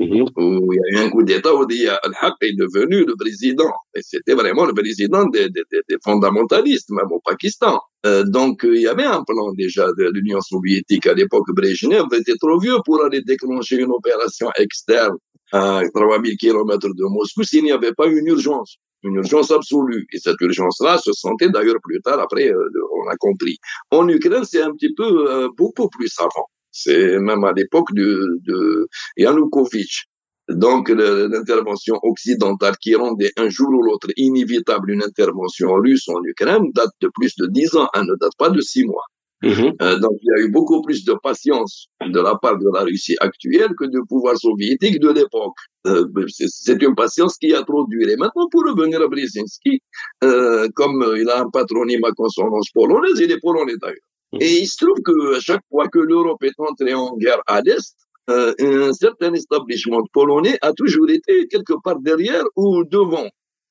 Mhm. 0.01 0.27
Où 0.37 0.73
il 0.73 0.77
y 0.77 0.99
a 0.99 1.03
eu 1.03 1.05
un 1.05 1.11
coup 1.11 1.23
d'État 1.23 1.55
où 1.55 1.65
Al-Haq 1.65 2.35
est 2.41 2.57
devenu 2.57 3.05
le 3.05 3.15
président. 3.15 3.71
Et 3.95 4.01
c'était 4.03 4.33
vraiment 4.33 4.65
le 4.65 4.73
président 4.73 5.27
des, 5.27 5.51
des, 5.51 5.63
des, 5.71 5.97
fondamentalistes, 6.03 6.89
même 6.91 7.13
au 7.13 7.21
Pakistan. 7.21 7.79
Euh, 8.07 8.25
donc, 8.25 8.63
il 8.65 8.81
y 8.81 8.87
avait 8.87 9.05
un 9.05 9.23
plan 9.23 9.53
déjà 9.53 9.87
de 9.99 10.11
l'Union 10.15 10.41
soviétique 10.41 11.07
à 11.07 11.13
l'époque. 11.13 11.47
Brezhnev 11.55 12.07
était 12.13 12.37
trop 12.41 12.59
vieux 12.59 12.79
pour 12.87 13.05
aller 13.05 13.21
déclencher 13.21 13.77
une 13.81 13.91
opération 13.91 14.51
externe 14.57 15.17
à 15.53 15.83
3000 15.95 16.39
kilomètres 16.39 16.89
de 16.89 17.05
Moscou 17.05 17.43
s'il 17.43 17.65
n'y 17.65 17.73
avait 17.73 17.93
pas 17.93 18.07
une 18.07 18.27
urgence 18.27 18.79
une 19.03 19.17
urgence 19.17 19.51
absolue. 19.51 20.07
Et 20.13 20.19
cette 20.19 20.41
urgence-là 20.41 20.99
se 20.99 21.13
sentait 21.13 21.51
d'ailleurs 21.51 21.81
plus 21.83 22.01
tard, 22.01 22.21
après, 22.21 22.49
euh, 22.49 22.69
on 23.05 23.09
a 23.09 23.17
compris. 23.17 23.59
En 23.91 24.09
Ukraine, 24.09 24.45
c'est 24.45 24.63
un 24.63 24.73
petit 24.73 24.95
peu 24.95 25.31
euh, 25.31 25.49
beaucoup 25.57 25.89
plus 25.89 26.13
avant. 26.19 26.49
C'est 26.71 27.19
même 27.19 27.45
à 27.45 27.53
l'époque 27.53 27.93
de, 27.95 28.39
de 28.47 28.89
Yanukovych. 29.17 30.07
Donc, 30.49 30.89
l'intervention 30.89 31.99
occidentale 32.03 32.77
qui 32.79 32.95
rendait 32.95 33.33
un 33.37 33.49
jour 33.49 33.69
ou 33.69 33.83
l'autre 33.83 34.09
inévitable 34.17 34.91
une 34.91 35.03
intervention 35.03 35.73
russe 35.75 36.09
en 36.09 36.21
Ukraine 36.25 36.71
date 36.75 36.91
de 37.01 37.09
plus 37.15 37.35
de 37.37 37.47
dix 37.47 37.77
ans, 37.77 37.89
elle 37.95 38.03
ne 38.05 38.17
date 38.17 38.33
pas 38.37 38.51
de 38.51 38.61
six 38.61 38.85
mois. 38.85 39.05
Mm-hmm. 39.43 39.73
Euh, 39.83 39.99
donc, 39.99 40.13
il 40.23 40.29
y 40.29 40.41
a 40.41 40.47
eu 40.47 40.51
beaucoup 40.51 40.83
plus 40.83 41.05
de 41.05 41.15
patience 41.23 41.89
de 42.07 42.21
la 42.21 42.37
part 42.37 42.59
de 42.59 42.67
la 42.73 42.83
Russie 42.83 43.17
actuelle 43.21 43.71
que 43.79 43.87
du 43.87 43.99
pouvoir 44.09 44.37
soviétique 44.39 45.01
de 45.01 45.11
l'époque. 45.11 45.57
Euh, 45.87 46.07
c'est 46.29 46.81
une 46.81 46.95
patience 46.95 47.37
qui 47.39 47.53
a 47.53 47.63
trop 47.63 47.87
duré. 47.89 48.17
Maintenant, 48.17 48.49
pour 48.51 48.63
revenir 48.65 49.01
à 49.03 49.09
Brzezinski, 49.09 49.81
euh, 50.23 50.69
comme 50.77 51.05
il 51.17 51.29
a 51.29 51.41
un 51.41 51.51
patronyme 51.51 52.05
à 52.05 52.13
consonance 52.13 52.71
polonaise, 52.73 53.19
il 53.19 53.33
est 53.33 53.41
polonais 53.41 53.75
d'ailleurs. 53.81 53.97
Et 54.41 54.61
il 54.61 54.67
se 54.67 54.85
trouve 54.85 54.99
que 55.05 55.41
chaque 55.41 55.63
fois 55.69 55.89
que 55.89 55.99
l'Europe 55.99 56.43
est 56.43 56.59
entrée 56.59 56.95
en 56.95 57.17
guerre 57.17 57.43
à 57.47 57.61
l'Est, 57.61 57.97
un 58.29 58.93
certain 58.95 59.35
établissement 59.35 60.03
polonais 60.13 60.57
a 60.63 60.73
toujours 60.73 61.11
été 61.11 61.49
quelque 61.49 61.75
part 61.85 62.01
derrière 62.01 62.45
ou 62.57 62.83
devant, 62.85 63.29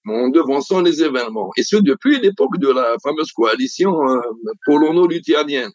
en 0.07 0.29
devançant 0.29 0.81
les 0.81 1.03
événements. 1.03 1.51
Et 1.57 1.63
ce, 1.63 1.77
depuis 1.77 2.19
l'époque 2.19 2.57
de 2.57 2.69
la 2.69 2.95
fameuse 3.03 3.31
coalition 3.31 3.91
euh, 4.09 4.19
polono-luthianienne, 4.65 5.71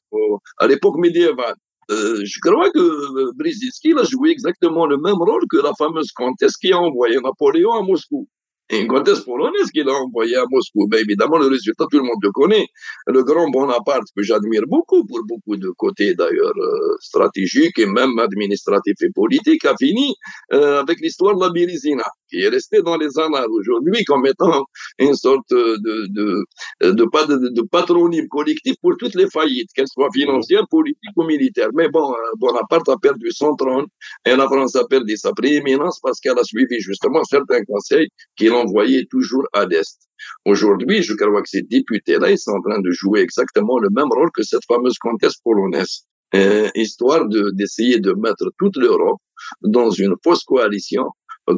à 0.58 0.66
l'époque 0.66 0.96
médiévale. 0.98 1.54
Euh, 1.90 2.20
je 2.24 2.40
crois 2.40 2.68
que 2.70 3.32
Brzezinski 3.36 3.94
a 3.96 4.02
joué 4.02 4.30
exactement 4.30 4.86
le 4.86 4.96
même 4.96 5.14
rôle 5.14 5.44
que 5.48 5.58
la 5.58 5.72
fameuse 5.78 6.10
comtesse 6.12 6.56
qui 6.56 6.72
a 6.72 6.78
envoyé 6.78 7.16
Napoléon 7.20 7.74
à 7.74 7.82
Moscou 7.82 8.28
une 8.70 8.88
comtesse 8.88 9.20
polonaise 9.20 9.70
qu'il 9.72 9.88
a 9.88 9.92
envoyé 9.92 10.36
à 10.36 10.44
Moscou. 10.50 10.86
Ben, 10.88 11.00
évidemment, 11.00 11.38
le 11.38 11.46
résultat, 11.46 11.84
tout 11.90 11.98
le 11.98 12.04
monde 12.04 12.18
le 12.22 12.32
connaît. 12.32 12.66
Le 13.06 13.22
grand 13.22 13.48
Bonaparte, 13.48 14.04
que 14.16 14.22
j'admire 14.22 14.62
beaucoup, 14.66 15.04
pour 15.06 15.20
beaucoup 15.24 15.56
de 15.56 15.70
côtés 15.70 16.14
d'ailleurs 16.14 16.52
euh, 16.56 16.96
stratégiques 17.00 17.78
et 17.78 17.86
même 17.86 18.18
administratifs 18.18 19.00
et 19.02 19.10
politiques, 19.14 19.64
a 19.64 19.74
fini 19.78 20.14
euh, 20.52 20.80
avec 20.80 21.00
l'histoire 21.00 21.36
de 21.36 21.44
la 21.44 21.50
Birizina, 21.50 22.06
qui 22.28 22.40
est 22.40 22.48
restée 22.48 22.82
dans 22.82 22.96
les 22.96 23.18
annales 23.18 23.50
aujourd'hui 23.50 24.04
comme 24.04 24.26
étant 24.26 24.64
une 24.98 25.14
sorte 25.14 25.48
de, 25.50 26.06
de, 26.08 26.44
de 26.80 27.62
patronyme 27.70 28.28
collectif 28.28 28.74
pour 28.82 28.96
toutes 28.98 29.14
les 29.14 29.28
faillites, 29.30 29.70
qu'elles 29.74 29.88
soient 29.88 30.10
financières, 30.12 30.66
politiques 30.68 31.16
ou 31.16 31.24
militaires. 31.24 31.70
Mais 31.74 31.88
bon, 31.88 32.12
euh, 32.12 32.16
Bonaparte 32.38 32.88
a 32.88 32.96
perdu 32.96 33.30
son 33.30 33.54
trône 33.54 33.86
et 34.24 34.34
la 34.34 34.46
France 34.46 34.74
a 34.76 34.84
perdu 34.86 35.16
sa 35.16 35.32
prééminence 35.32 36.00
parce 36.02 36.18
qu'elle 36.20 36.38
a 36.38 36.44
suivi 36.44 36.80
justement 36.80 37.22
certains 37.24 37.62
conseils 37.64 38.08
qui 38.36 38.48
envoyé 38.56 39.06
toujours 39.06 39.46
à 39.52 39.66
l'Est. 39.66 39.98
Aujourd'hui, 40.44 41.02
je 41.02 41.14
crois 41.14 41.42
que 41.42 41.48
ces 41.48 41.62
députés-là, 41.62 42.30
ils 42.30 42.38
sont 42.38 42.52
en 42.52 42.62
train 42.62 42.80
de 42.80 42.90
jouer 42.90 43.20
exactement 43.20 43.78
le 43.78 43.90
même 43.90 44.10
rôle 44.10 44.30
que 44.32 44.42
cette 44.42 44.64
fameuse 44.66 44.98
comtesse 44.98 45.36
polonaise, 45.44 46.06
euh, 46.34 46.68
histoire 46.74 47.28
de, 47.28 47.50
d'essayer 47.54 47.98
de 48.00 48.12
mettre 48.12 48.50
toute 48.58 48.76
l'Europe 48.76 49.20
dans 49.62 49.90
une 49.90 50.14
fausse 50.24 50.44
coalition 50.44 51.04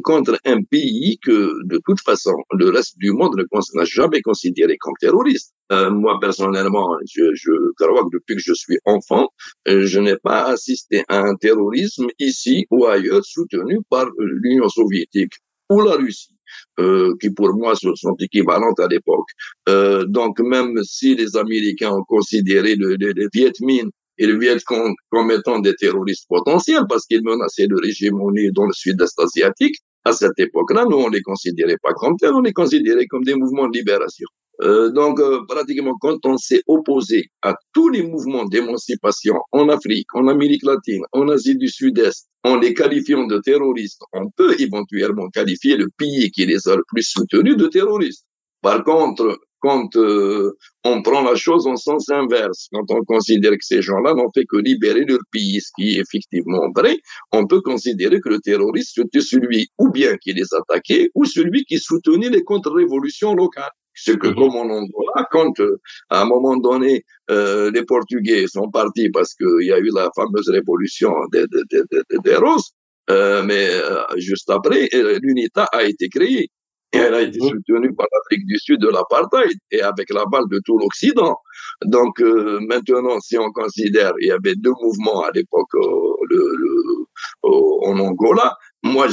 contre 0.03 0.39
un 0.45 0.61
pays 0.61 1.17
que, 1.23 1.65
de 1.65 1.79
toute 1.85 2.01
façon, 2.01 2.35
le 2.51 2.69
reste 2.69 2.97
du 2.99 3.11
monde 3.11 3.35
n'a 3.73 3.85
jamais 3.85 4.21
considéré 4.21 4.77
comme 4.77 4.93
terroriste. 4.99 5.53
Euh, 5.71 5.89
moi, 5.89 6.19
personnellement, 6.21 6.95
je, 7.11 7.23
je 7.33 7.51
crois 7.77 8.03
que 8.03 8.09
depuis 8.13 8.35
que 8.35 8.41
je 8.41 8.53
suis 8.53 8.77
enfant, 8.85 9.29
euh, 9.67 9.85
je 9.85 9.99
n'ai 9.99 10.17
pas 10.17 10.43
assisté 10.43 11.03
à 11.07 11.19
un 11.21 11.35
terrorisme 11.35 12.07
ici 12.19 12.67
ou 12.69 12.85
ailleurs 12.85 13.25
soutenu 13.25 13.79
par 13.89 14.05
l'Union 14.19 14.69
soviétique 14.69 15.33
ou 15.69 15.81
la 15.81 15.95
Russie. 15.95 16.35
Euh, 16.79 17.13
qui 17.19 17.29
pour 17.31 17.53
moi 17.55 17.73
sont 17.75 18.15
équivalentes 18.19 18.79
à 18.79 18.87
l'époque. 18.87 19.27
Euh, 19.67 20.05
donc 20.05 20.39
même 20.39 20.81
si 20.83 21.15
les 21.15 21.35
Américains 21.35 21.91
ont 21.91 22.03
considéré 22.03 22.75
le, 22.75 22.95
le, 22.95 23.11
le 23.11 23.27
Viet 23.33 23.51
Minh 23.61 23.89
et 24.17 24.25
le 24.25 24.37
Viet 24.39 24.57
Cong 24.65 24.93
comme 25.09 25.31
étant 25.31 25.59
des 25.59 25.75
terroristes 25.75 26.25
potentiels 26.29 26.83
parce 26.87 27.05
qu'ils 27.05 27.23
menaçaient 27.23 27.67
le 27.67 27.77
régime 27.77 28.17
uni 28.29 28.51
dans 28.51 28.65
le 28.65 28.73
sud-est 28.73 29.19
asiatique, 29.19 29.75
à 30.05 30.13
cette 30.13 30.39
époque-là, 30.39 30.85
nous, 30.89 30.97
on 30.97 31.09
les 31.09 31.21
considérait 31.21 31.77
pas 31.81 31.93
comme 31.93 32.15
tels, 32.17 32.33
on 32.33 32.41
les 32.41 32.53
considérait 32.53 33.05
comme 33.07 33.23
des 33.23 33.35
mouvements 33.35 33.67
de 33.67 33.77
libération. 33.77 34.27
Euh, 34.61 34.89
donc, 34.91 35.19
euh, 35.19 35.39
pratiquement, 35.47 35.95
quand 36.01 36.25
on 36.25 36.37
s'est 36.37 36.61
opposé 36.67 37.29
à 37.41 37.55
tous 37.73 37.89
les 37.89 38.03
mouvements 38.03 38.45
d'émancipation 38.45 39.35
en 39.53 39.69
Afrique, 39.69 40.07
en 40.13 40.27
Amérique 40.27 40.63
latine, 40.63 41.03
en 41.13 41.29
Asie 41.29 41.55
du 41.55 41.69
Sud-Est, 41.69 42.27
en 42.43 42.57
les 42.57 42.73
qualifiant 42.73 43.25
de 43.25 43.37
terroristes, 43.39 44.01
on 44.13 44.29
peut 44.31 44.59
éventuellement 44.59 45.29
qualifier 45.29 45.77
le 45.77 45.87
pays 45.97 46.29
qui 46.31 46.45
les 46.45 46.67
a 46.67 46.75
le 46.75 46.83
plus 46.87 47.03
soutenus 47.03 47.55
de 47.55 47.67
terroristes. 47.67 48.25
Par 48.61 48.83
contre, 48.83 49.39
quand 49.59 49.95
euh, 49.95 50.57
on 50.83 51.01
prend 51.01 51.21
la 51.21 51.35
chose 51.35 51.67
en 51.67 51.75
sens 51.75 52.09
inverse, 52.09 52.67
quand 52.71 52.89
on 52.91 53.03
considère 53.03 53.51
que 53.51 53.57
ces 53.61 53.81
gens-là 53.81 54.13
n'ont 54.13 54.31
fait 54.33 54.45
que 54.45 54.57
libérer 54.57 55.05
leur 55.05 55.19
pays, 55.31 55.61
ce 55.61 55.69
qui 55.77 55.95
est 55.95 56.01
effectivement 56.01 56.69
vrai, 56.75 56.97
on 57.31 57.45
peut 57.47 57.61
considérer 57.61 58.19
que 58.19 58.29
le 58.29 58.39
terroriste 58.39 58.95
c'était 58.95 59.21
celui 59.21 59.69
ou 59.77 59.89
bien 59.89 60.17
qui 60.17 60.33
les 60.33 60.53
attaquait 60.53 61.09
ou 61.15 61.25
celui 61.25 61.63
qui 61.65 61.77
soutenait 61.77 62.29
les 62.29 62.43
contre-révolutions 62.43 63.33
locales. 63.35 63.71
C'est 63.93 64.17
que 64.17 64.27
mhm. 64.27 64.35
comme 64.35 64.55
on 64.55 64.69
en 64.69 64.85
voit 64.93 65.25
quand 65.31 65.59
euh, 65.59 65.79
à 66.09 66.21
un 66.21 66.25
moment 66.25 66.57
donné 66.57 67.03
euh, 67.29 67.69
les 67.71 67.83
Portugais 67.83 68.45
sont 68.47 68.69
partis 68.69 69.09
parce 69.09 69.33
qu'il 69.33 69.65
y 69.65 69.71
a 69.71 69.79
eu 69.79 69.89
la 69.93 70.09
fameuse 70.15 70.49
révolution 70.49 71.13
des, 71.31 71.45
des, 71.69 71.81
des, 71.91 72.17
des 72.23 72.35
roses, 72.35 72.71
euh, 73.09 73.43
mais 73.43 73.67
euh, 73.69 74.03
juste 74.17 74.49
après, 74.49 74.87
l'UNITA 74.93 75.65
a 75.71 75.83
été 75.83 76.09
créée. 76.09 76.49
Et 76.91 76.97
elle 76.97 77.13
a 77.13 77.21
été 77.21 77.39
mhm. 77.39 77.49
soutenue 77.49 77.93
par 77.93 78.07
l'Afrique 78.11 78.47
du 78.47 78.57
Sud 78.57 78.79
de 78.81 78.87
l'apartheid 78.87 79.55
et 79.69 79.81
avec 79.81 80.11
la 80.11 80.25
balle 80.25 80.45
de 80.49 80.59
tout 80.65 80.77
l'Occident. 80.79 81.37
Donc 81.85 82.19
euh, 82.19 82.59
maintenant, 82.61 83.19
si 83.19 83.37
on 83.37 83.51
considère, 83.51 84.11
il 84.21 84.29
y 84.29 84.31
avait 84.31 84.55
deux 84.55 84.73
mouvements 84.81 85.21
à 85.21 85.29
l'époque 85.31 85.71
le, 85.73 86.55
le, 86.57 87.05
en 87.43 87.99
Angola. 87.99 88.55
Moi, 88.83 89.07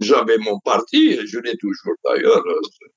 j'avais 0.00 0.38
mon 0.38 0.58
parti, 0.60 1.24
je 1.26 1.38
l'ai 1.38 1.56
toujours 1.56 1.94
d'ailleurs. 2.04 2.42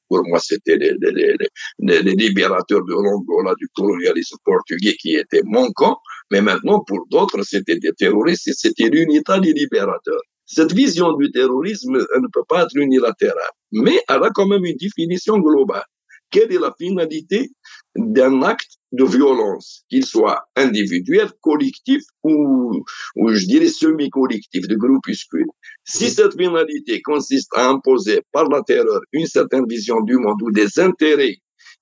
Pour 0.07 0.25
moi, 0.27 0.39
c'était 0.39 0.77
les, 0.77 0.93
les, 0.99 1.35
les, 1.79 2.01
les, 2.01 2.15
libérateurs 2.15 2.83
de 2.83 2.93
l'Angola 2.93 3.53
du 3.59 3.67
colonialisme 3.75 4.37
portugais 4.43 4.95
qui 4.95 5.15
étaient 5.15 5.43
mon 5.45 5.69
camp. 5.73 5.97
Mais 6.31 6.41
maintenant, 6.41 6.83
pour 6.87 7.05
d'autres, 7.11 7.43
c'était 7.43 7.77
des 7.77 7.93
terroristes 7.93 8.47
et 8.47 8.53
c'était 8.53 8.89
l'unité 8.89 9.39
des 9.41 9.53
libérateurs. 9.53 10.21
Cette 10.45 10.71
vision 10.71 11.11
du 11.13 11.29
terrorisme 11.31 11.97
elle 12.15 12.21
ne 12.21 12.27
peut 12.33 12.45
pas 12.47 12.63
être 12.63 12.75
unilatérale, 12.75 13.35
mais 13.73 13.99
elle 14.07 14.23
a 14.23 14.29
quand 14.33 14.47
même 14.47 14.63
une 14.63 14.77
définition 14.77 15.37
globale. 15.39 15.83
Quelle 16.31 16.51
est 16.53 16.59
la 16.59 16.73
finalité 16.77 17.49
d'un 17.97 18.41
acte 18.43 18.77
de 18.91 19.03
violence, 19.03 19.83
qu'il 19.89 20.05
soit 20.05 20.41
individuel, 20.55 21.29
collectif 21.41 22.01
ou, 22.23 22.83
ou 23.15 23.29
je 23.33 23.45
dirais 23.45 23.67
semi-collectif, 23.67 24.67
de 24.67 24.75
groupuscule 24.75 25.47
Si 25.83 26.09
cette 26.09 26.37
finalité 26.37 27.01
consiste 27.01 27.49
à 27.55 27.67
imposer 27.69 28.21
par 28.31 28.47
la 28.49 28.61
terreur 28.63 29.01
une 29.11 29.25
certaine 29.25 29.67
vision 29.67 30.01
du 30.01 30.17
monde 30.17 30.41
ou 30.41 30.51
des 30.51 30.79
intérêts 30.79 31.37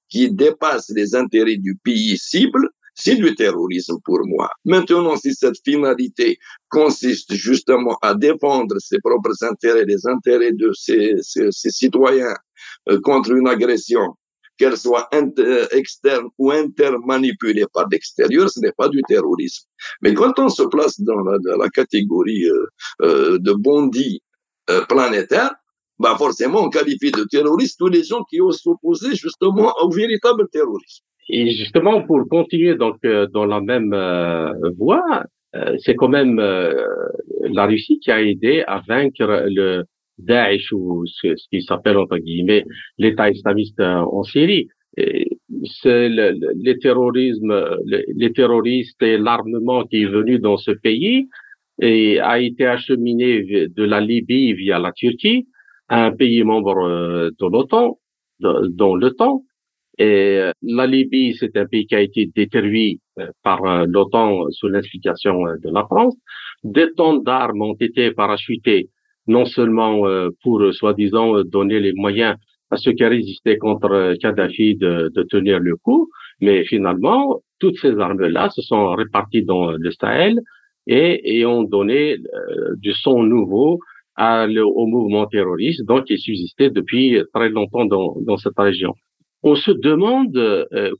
qui 0.09 0.31
dépassent 0.31 0.91
les 0.95 1.15
intérêts 1.15 1.57
du 1.57 1.75
pays 1.83 2.17
cible, 2.17 2.69
c'est 2.95 3.15
du 3.15 3.35
terrorisme 3.35 3.97
pour 4.05 4.19
moi. 4.25 4.49
Maintenant, 4.63 5.17
si 5.17 5.33
cette 5.33 5.57
finalité 5.63 6.39
consiste 6.69 7.33
justement 7.33 7.97
à 8.01 8.15
défendre 8.15 8.77
ses 8.79 8.99
propres 8.99 9.43
intérêts, 9.43 9.85
les 9.85 10.07
intérêts 10.07 10.53
de 10.53 10.71
ses, 10.73 11.15
ses, 11.21 11.51
citoyens 11.51 12.35
euh, 12.89 12.99
contre 13.01 13.31
une 13.31 13.47
agression, 13.47 14.15
qu'elle 14.57 14.77
soit 14.77 15.07
euh, 15.13 15.67
externe 15.71 16.27
ou 16.37 16.51
intermanipulée 16.51 17.65
par 17.73 17.87
l'extérieur, 17.91 18.49
ce 18.49 18.59
n'est 18.59 18.71
pas 18.71 18.89
du 18.89 19.01
terrorisme. 19.07 19.67
Mais 20.01 20.13
quand 20.13 20.37
on 20.39 20.49
se 20.49 20.63
place 20.63 20.99
dans 21.01 21.19
la, 21.21 21.37
la 21.57 21.69
catégorie 21.69 22.45
euh, 22.45 22.65
euh 23.01 23.39
de 23.39 23.53
bondi 23.53 24.21
euh, 24.69 24.83
planétaire, 24.85 25.51
bah 25.99 26.15
forcément, 26.17 26.63
on 26.65 26.69
qualifie 26.69 27.11
de 27.11 27.23
terroristes 27.25 27.77
tous 27.79 27.87
les 27.87 28.03
gens 28.03 28.23
qui 28.29 28.41
osent 28.41 28.61
s'opposer 28.61 29.15
justement 29.15 29.73
au 29.81 29.89
véritable 29.89 30.47
terrorisme. 30.49 31.03
Et 31.29 31.51
justement, 31.51 32.03
pour 32.03 32.27
continuer 32.29 32.75
donc 32.75 32.97
euh, 33.05 33.27
dans 33.27 33.45
la 33.45 33.61
même 33.61 33.93
euh, 33.93 34.51
voie, 34.77 35.23
c'est 35.85 35.95
quand 35.95 36.09
même 36.09 36.35
la 36.35 37.65
Russie 37.65 37.97
qui 37.99 38.11
a 38.11 38.21
aidé 38.21 38.65
à 38.67 38.81
vaincre 38.85 39.45
le 39.47 39.85
Daesh 40.17 40.71
ou 40.71 41.05
ce, 41.05 41.35
qui 41.49 41.61
s'appelle 41.61 41.97
entre 41.97 42.17
guillemets 42.17 42.65
l'État 42.97 43.29
islamiste 43.29 43.79
en 43.79 44.23
Syrie. 44.23 44.67
C'est 44.97 46.09
le, 46.09 46.31
le, 46.31 46.53
les 48.15 48.31
terroristes 48.31 49.01
et 49.03 49.17
l'armement 49.17 49.83
qui 49.83 50.03
est 50.03 50.07
venu 50.07 50.39
dans 50.39 50.57
ce 50.57 50.71
pays 50.71 51.27
et 51.81 52.19
a 52.19 52.39
été 52.39 52.65
acheminé 52.65 53.67
de 53.67 53.83
la 53.83 53.99
Libye 53.99 54.53
via 54.53 54.79
la 54.79 54.91
Turquie, 54.93 55.47
un 55.89 56.11
pays 56.11 56.43
membre 56.43 57.31
de 57.37 57.45
l'OTAN, 57.45 57.99
dans 58.39 58.99
temps. 59.11 59.43
Et 59.97 60.37
euh, 60.39 60.51
la 60.61 60.87
Libye, 60.87 61.35
c'est 61.39 61.55
un 61.55 61.65
pays 61.65 61.85
qui 61.87 61.95
a 61.95 62.01
été 62.01 62.25
détruit 62.25 62.99
euh, 63.17 63.27
par 63.43 63.63
euh, 63.63 63.85
l'OTAN 63.87 64.49
sous 64.51 64.67
l'instigation 64.67 65.43
de 65.43 65.69
la 65.69 65.85
France. 65.85 66.15
Des 66.63 66.91
tonnes 66.97 67.23
d'armes 67.23 67.61
ont 67.61 67.75
été 67.79 68.11
parachutés, 68.11 68.89
non 69.27 69.45
seulement 69.45 70.03
pour, 70.41 70.61
soi-disant, 70.73 71.43
donner 71.43 71.79
les 71.79 71.93
moyens 71.93 72.35
à 72.71 72.77
ceux 72.77 72.93
qui 72.93 73.05
résistaient 73.05 73.57
contre 73.57 74.15
Kadhafi 74.21 74.75
de, 74.75 75.11
de 75.15 75.23
tenir 75.23 75.59
le 75.59 75.75
coup, 75.75 76.09
mais 76.41 76.63
finalement, 76.65 77.41
toutes 77.59 77.77
ces 77.77 77.97
armes-là 77.99 78.49
se 78.49 78.61
sont 78.61 78.93
réparties 78.95 79.43
dans 79.43 79.71
le 79.71 79.91
Sahel 79.91 80.39
et, 80.87 81.37
et 81.37 81.45
ont 81.45 81.63
donné 81.63 82.17
du 82.77 82.93
son 82.93 83.23
nouveau 83.23 83.79
à, 84.15 84.47
au 84.47 84.85
mouvement 84.87 85.25
terroriste, 85.27 85.85
donc 85.85 86.05
qui 86.05 86.17
subsistait 86.17 86.69
depuis 86.69 87.21
très 87.33 87.49
longtemps 87.49 87.85
dans, 87.85 88.15
dans 88.21 88.37
cette 88.37 88.57
région. 88.57 88.93
On 89.43 89.55
se 89.55 89.71
demande 89.71 90.35
euh, 90.37 90.91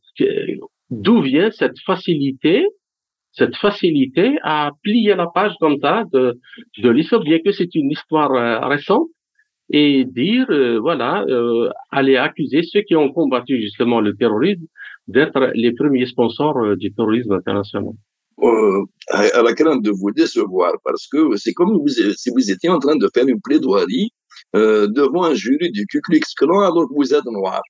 d'où 0.89 1.21
vient 1.21 1.49
cette 1.51 1.79
facilité, 1.79 2.67
cette 3.37 3.55
facilité 3.57 4.37
à 4.43 4.71
plier 4.83 5.15
la 5.15 5.27
page 5.27 5.53
comme 5.59 5.77
ça 5.81 6.03
de, 6.13 6.39
de 6.77 6.89
l'histoire, 6.89 7.21
bien 7.21 7.39
que 7.39 7.51
c'est 7.51 7.73
une 7.75 7.91
histoire 7.91 8.31
euh, 8.33 8.59
récente, 8.67 9.09
et 9.69 10.05
dire, 10.05 10.45
euh, 10.51 10.79
voilà, 10.79 11.25
aller 11.91 12.17
accuser 12.17 12.61
ceux 12.63 12.81
qui 12.81 12.95
ont 12.95 13.11
combattu 13.11 13.59
justement 13.59 13.99
le 13.99 14.15
terrorisme 14.15 14.65
d'être 15.07 15.51
les 15.55 15.73
premiers 15.73 16.05
sponsors 16.05 16.77
du 16.77 16.93
terrorisme 16.93 17.33
international. 17.33 17.93
à 19.09 19.41
la 19.41 19.53
crainte 19.53 19.83
de 19.83 19.91
vous 19.91 20.11
décevoir, 20.11 20.73
parce 20.83 21.07
que 21.07 21.35
c'est 21.35 21.53
comme 21.53 21.79
si 21.87 22.29
vous 22.29 22.51
étiez 22.51 22.69
en 22.69 22.79
train 22.79 22.95
de 22.95 23.07
faire 23.13 23.27
une 23.27 23.41
plaidoirie 23.41 24.11
devant 24.53 25.23
un 25.23 25.33
jury 25.33 25.71
du 25.71 25.85
Ku 25.87 25.99
Klux 26.01 26.27
Klan 26.37 26.59
alors 26.59 26.87
que 26.87 26.93
vous 26.93 27.13
êtes 27.13 27.25
noir. 27.25 27.61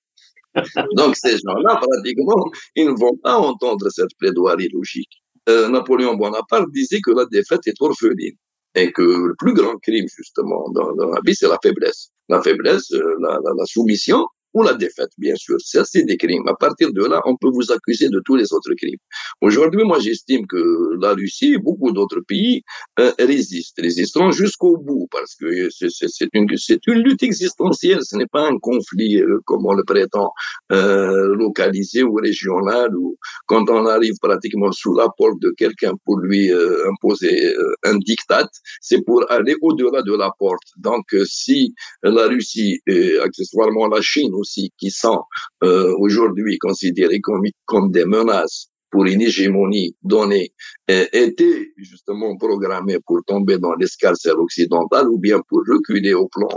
Donc 0.98 1.16
ces 1.16 1.38
gens-là, 1.38 1.82
pratiquement, 1.82 2.44
ils 2.76 2.88
ne 2.88 2.98
vont 2.98 3.18
pas 3.22 3.38
entendre 3.38 3.90
cette 3.90 4.16
plaidoirie 4.18 4.70
logique. 4.74 5.22
Euh, 5.48 5.70
Napoléon 5.70 6.16
Bonaparte 6.16 6.70
disait 6.72 7.02
que 7.02 7.12
la 7.12 7.26
défaite 7.26 7.68
est 7.68 7.80
orpheline 7.80 8.36
et 8.74 8.92
que 8.92 9.02
le 9.02 9.36
plus 9.38 9.54
grand 9.54 9.78
crime, 9.78 10.08
justement, 10.08 10.70
dans, 10.72 10.92
la 10.92 11.20
vie, 11.26 11.36
c'est 11.36 11.48
la 11.48 11.60
faiblesse. 11.62 12.10
La 12.30 12.42
faiblesse, 12.42 12.92
euh, 12.92 13.16
la 13.20 13.66
soumission, 13.66 14.26
ou 14.56 14.64
la 14.64 14.74
défaite, 14.74 15.12
bien 15.18 15.36
sûr. 15.36 15.58
Ça, 15.60 15.84
c'est 15.84 16.04
des 16.04 16.18
crimes. 16.18 16.48
À 16.48 16.56
partir 16.56 16.88
de 16.94 17.04
là, 17.04 17.22
on 17.26 17.36
peut 17.36 17.52
vous 17.58 17.72
accuser 17.72 18.08
de 18.10 18.22
tous 18.26 18.38
les 18.38 18.54
autres 18.54 18.74
crimes. 18.82 19.04
Aujourd'hui, 19.42 19.84
moi, 19.84 20.00
j'estime 20.00 20.48
que 20.48 20.64
la 21.02 21.14
Russie 21.14 21.54
et 21.56 21.58
beaucoup 21.58 21.92
d'autres 21.92 22.22
pays 22.22 22.64
euh, 23.00 23.12
résistent, 23.20 23.82
résisteront 23.82 24.32
jusqu'au 24.32 24.78
bout, 24.78 25.08
parce 25.12 25.36
que 25.36 25.70
c'est 25.70 26.30
une, 26.34 26.48
une 26.88 27.02
lutte 27.04 27.24
existentielle. 27.24 28.00
Ce 28.02 28.16
n'est 28.16 28.32
pas 28.38 28.48
un 28.48 28.58
conflit, 28.60 29.22
euh, 29.22 29.40
comme 29.46 29.66
on 29.66 29.74
le 29.74 29.84
prétend, 29.84 30.32
euh, 30.72 31.36
localisé 31.36 32.02
ou 32.04 32.16
régional, 32.16 32.96
ou 32.96 33.18
quand 33.48 33.70
on 33.70 33.86
arrive 33.86 34.18
pratiquement 34.22 34.72
sous 34.72 34.96
la 34.96 35.10
porte 35.18 35.40
de 35.42 35.52
quelqu'un 35.58 35.94
pour 36.06 36.18
lui 36.20 36.50
euh, 36.54 36.90
imposer 36.92 37.54
euh, 37.56 37.74
un 37.84 37.98
diktat, 37.98 38.48
c'est 38.80 39.02
pour 39.04 39.30
aller 39.30 39.56
au-delà 39.62 40.02
de 40.02 40.16
la 40.16 40.32
porte. 40.40 40.70
Donc, 40.78 41.06
si 41.26 41.76
la 42.04 42.28
Russie 42.28 42.80
et 42.88 43.18
accessoirement 43.20 43.88
la 43.88 44.02
Chine 44.02 44.34
qui 44.78 44.92
sont 44.92 45.22
euh, 45.64 45.94
aujourd'hui 45.98 46.58
considérés 46.58 47.22
comme, 47.22 47.44
comme 47.66 47.92
des 47.92 48.06
menaces 48.06 48.70
pour 48.96 49.06
une 49.06 49.22
hégémonie 49.22 49.94
donnée 50.04 50.54
euh, 50.90 51.06
étaient 51.12 51.74
justement 51.78 52.38
programmés 52.38 53.00
pour 53.06 53.20
tomber 53.26 53.58
dans 53.58 53.74
l'escarcelle 53.74 54.40
occidentale 54.48 55.10
ou 55.10 55.18
bien 55.20 55.42
pour 55.50 55.62
reculer 55.68 56.14
au 56.14 56.30
plan 56.30 56.48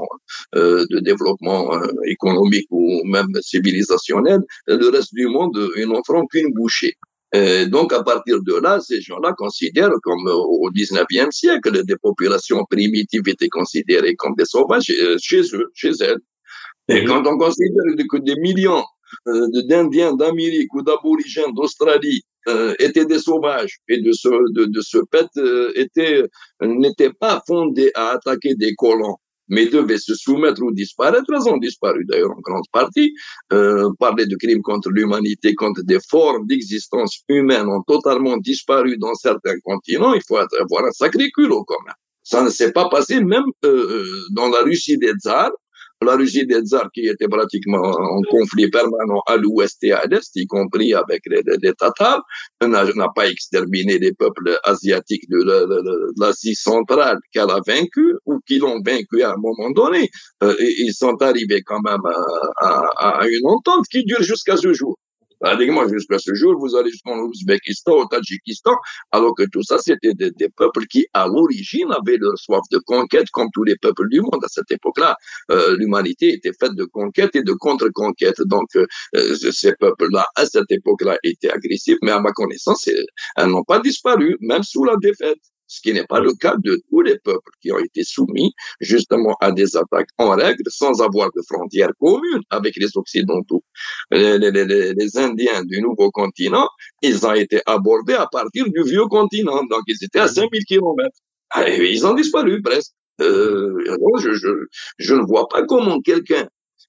euh, 0.54 0.86
de 0.88 1.00
développement 1.00 1.74
euh, 1.74 1.88
économique 2.06 2.68
ou 2.70 3.02
même 3.04 3.32
civilisationnel, 3.40 4.40
le 4.68 4.88
reste 4.88 5.14
du 5.14 5.26
monde, 5.26 5.58
ils 5.76 5.88
n'offront 5.88 6.26
qu'une 6.26 6.52
bouchée. 6.52 6.94
Euh, 7.34 7.66
donc, 7.66 7.92
à 7.92 8.02
partir 8.02 8.40
de 8.42 8.54
là, 8.54 8.80
ces 8.80 9.00
gens-là 9.00 9.34
considèrent 9.36 9.98
comme 10.02 10.26
au 10.26 10.70
19e 10.70 11.30
siècle, 11.30 11.84
des 11.84 11.96
populations 11.96 12.64
primitives 12.70 13.28
étaient 13.28 13.48
considérées 13.48 14.14
comme 14.14 14.34
des 14.36 14.46
sauvages 14.46 14.92
chez 15.20 15.42
eux, 15.54 15.70
chez 15.74 15.92
elles. 16.00 16.20
Et 16.88 17.04
quand 17.04 17.26
on 17.26 17.36
considère 17.36 17.84
que 18.10 18.18
des 18.18 18.36
millions 18.36 18.84
euh, 19.28 19.46
d'Indiens 19.68 20.14
d'Amérique 20.14 20.72
ou 20.74 20.82
d'Aborigènes 20.82 21.52
d'Australie 21.54 22.22
euh, 22.48 22.74
étaient 22.78 23.04
des 23.04 23.18
sauvages 23.18 23.78
et 23.88 24.00
de 24.00 24.12
ce, 24.12 24.28
de, 24.52 24.64
de 24.64 24.80
ce 24.80 24.98
fait 25.12 25.28
euh, 25.36 25.70
étaient, 25.74 26.22
n'étaient 26.62 27.12
pas 27.12 27.42
fondés 27.46 27.90
à 27.94 28.10
attaquer 28.10 28.54
des 28.54 28.74
colons, 28.74 29.16
mais 29.48 29.66
devaient 29.66 29.98
se 29.98 30.14
soumettre 30.14 30.62
ou 30.62 30.72
disparaître. 30.72 31.26
Ils 31.28 31.48
ont 31.50 31.58
disparu 31.58 32.04
d'ailleurs 32.06 32.30
en 32.30 32.40
grande 32.40 32.64
partie. 32.72 33.12
Euh, 33.52 33.90
parler 33.98 34.26
de 34.26 34.36
crimes 34.36 34.62
contre 34.62 34.90
l'humanité, 34.90 35.54
contre 35.54 35.82
des 35.84 35.98
formes 36.08 36.46
d'existence 36.46 37.22
humaine 37.28 37.68
ont 37.68 37.82
totalement 37.82 38.36
disparu 38.38 38.96
dans 38.96 39.14
certains 39.14 39.58
continents. 39.60 40.14
Il 40.14 40.22
faut 40.26 40.36
avoir 40.36 40.84
un 40.86 40.92
sacré 40.92 41.30
culot 41.30 41.64
quand 41.64 41.82
même. 41.84 41.94
Ça 42.22 42.42
ne 42.42 42.50
s'est 42.50 42.72
pas 42.72 42.88
passé 42.88 43.20
même 43.22 43.44
euh, 43.64 44.04
dans 44.32 44.48
la 44.48 44.60
Russie 44.60 44.98
des 44.98 45.12
tsars 45.12 45.52
la 46.02 46.16
Russie 46.16 46.46
des 46.46 46.60
tsars 46.60 46.90
qui 46.92 47.06
était 47.06 47.28
pratiquement 47.28 47.82
en 47.82 48.20
conflit 48.30 48.68
permanent 48.70 49.22
à 49.26 49.36
l'ouest 49.36 49.82
et 49.82 49.92
à 49.92 50.04
l'est, 50.06 50.30
y 50.36 50.46
compris 50.46 50.94
avec 50.94 51.22
les, 51.26 51.42
Tatars, 51.74 52.22
n'a 52.62 53.08
pas 53.14 53.28
exterminé 53.28 53.98
les 53.98 54.12
peuples 54.12 54.58
asiatiques 54.64 55.28
de 55.28 55.38
l'Asie 56.20 56.54
centrale 56.54 57.18
qu'elle 57.32 57.50
a 57.50 57.60
vaincu 57.66 58.14
ou 58.26 58.38
qui 58.46 58.58
l'ont 58.58 58.80
vaincu 58.84 59.22
à 59.22 59.32
un 59.32 59.36
moment 59.36 59.70
donné. 59.70 60.08
Euh, 60.42 60.54
ils 60.60 60.94
sont 60.94 61.16
arrivés 61.20 61.62
quand 61.62 61.80
même 61.82 62.00
à 62.60 63.26
une 63.26 63.46
entente 63.46 63.86
qui 63.90 64.04
dure 64.04 64.22
jusqu'à 64.22 64.56
ce 64.56 64.72
jour. 64.72 64.96
Pratiquement 65.40 65.86
jusqu'à 65.88 66.18
ce 66.18 66.34
jour, 66.34 66.54
vous 66.58 66.76
allez 66.76 66.90
jusqu'en 66.90 67.18
Ouzbékistan, 67.18 67.92
au 67.92 68.06
Tadjikistan, 68.06 68.74
alors 69.12 69.34
que 69.34 69.44
tout 69.44 69.62
ça, 69.62 69.78
c'était 69.78 70.12
des, 70.14 70.30
des, 70.32 70.48
peuples 70.48 70.86
qui, 70.86 71.06
à 71.12 71.26
l'origine, 71.26 71.90
avaient 71.92 72.16
leur 72.16 72.36
soif 72.38 72.62
de 72.70 72.78
conquête, 72.78 73.26
comme 73.32 73.48
tous 73.52 73.64
les 73.64 73.76
peuples 73.76 74.08
du 74.10 74.20
monde. 74.20 74.42
À 74.42 74.48
cette 74.48 74.70
époque-là, 74.70 75.16
euh, 75.50 75.76
l'humanité 75.76 76.32
était 76.32 76.52
faite 76.58 76.74
de 76.74 76.84
conquête 76.84 77.36
et 77.36 77.42
de 77.42 77.52
contre-conquête. 77.52 78.40
Donc, 78.46 78.68
euh, 78.76 78.86
ces 79.52 79.74
peuples-là, 79.74 80.26
à 80.36 80.46
cette 80.46 80.70
époque-là, 80.70 81.18
étaient 81.22 81.50
agressifs, 81.50 81.98
mais 82.02 82.10
à 82.10 82.20
ma 82.20 82.32
connaissance, 82.32 82.88
elles 83.36 83.46
n'ont 83.46 83.64
pas 83.64 83.80
disparu, 83.80 84.36
même 84.40 84.62
sous 84.62 84.84
la 84.84 84.96
défaite 85.00 85.38
ce 85.68 85.80
qui 85.80 85.92
n'est 85.92 86.06
pas 86.06 86.20
le 86.20 86.32
cas 86.32 86.56
de 86.58 86.80
tous 86.90 87.02
les 87.02 87.18
peuples 87.18 87.52
qui 87.60 87.70
ont 87.70 87.78
été 87.78 88.02
soumis 88.02 88.52
justement 88.80 89.36
à 89.40 89.52
des 89.52 89.76
attaques 89.76 90.08
en 90.18 90.30
règle 90.30 90.64
sans 90.68 91.00
avoir 91.00 91.28
de 91.36 91.42
frontières 91.48 91.92
communes 92.00 92.42
avec 92.50 92.74
les 92.76 92.96
Occidentaux. 92.96 93.62
Les, 94.10 94.38
les, 94.38 94.50
les, 94.50 94.94
les 94.94 95.18
Indiens 95.18 95.62
du 95.64 95.80
nouveau 95.80 96.10
continent, 96.10 96.68
ils 97.02 97.24
ont 97.26 97.34
été 97.34 97.60
abordés 97.66 98.14
à 98.14 98.26
partir 98.26 98.64
du 98.66 98.82
vieux 98.82 99.06
continent, 99.06 99.62
donc 99.64 99.82
ils 99.86 100.02
étaient 100.02 100.20
à 100.20 100.28
5000 100.28 100.64
kilomètres. 100.64 101.18
Ah, 101.50 101.68
ils 101.68 102.06
ont 102.06 102.14
disparu 102.14 102.60
presque. 102.62 102.92
Euh, 103.20 103.96
je, 104.20 104.32
je, 104.32 104.48
je 104.98 105.14
ne 105.14 105.22
vois 105.22 105.48
pas 105.48 105.64
comment 105.64 106.00
quelqu'un 106.00 106.48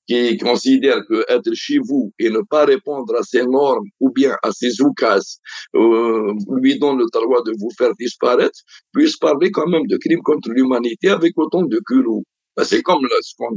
qui 0.09 0.37
considère 0.37 1.05
que 1.07 1.23
être 1.29 1.53
chez 1.53 1.77
vous 1.77 2.11
et 2.17 2.31
ne 2.31 2.41
pas 2.41 2.65
répondre 2.65 3.13
à 3.15 3.21
ces 3.21 3.45
normes 3.45 3.85
ou 3.99 4.09
bien 4.09 4.35
à 4.41 4.51
ces 4.51 4.81
oukas 4.81 5.37
euh, 5.75 6.33
lui 6.59 6.79
donne 6.79 6.97
le 6.97 7.05
droit 7.13 7.43
de 7.43 7.53
vous 7.59 7.69
faire 7.77 7.93
disparaître, 7.99 8.59
puisse 8.91 9.17
parler 9.17 9.51
quand 9.51 9.67
même 9.67 9.85
de 9.85 9.97
crimes 9.97 10.23
contre 10.23 10.49
l'humanité 10.49 11.09
avec 11.09 11.33
autant 11.37 11.61
de 11.61 11.79
culot. 11.85 12.23
Ben, 12.57 12.63
c'est 12.63 12.81
comme 12.81 13.05
ce 13.21 13.33
qu'on 13.37 13.55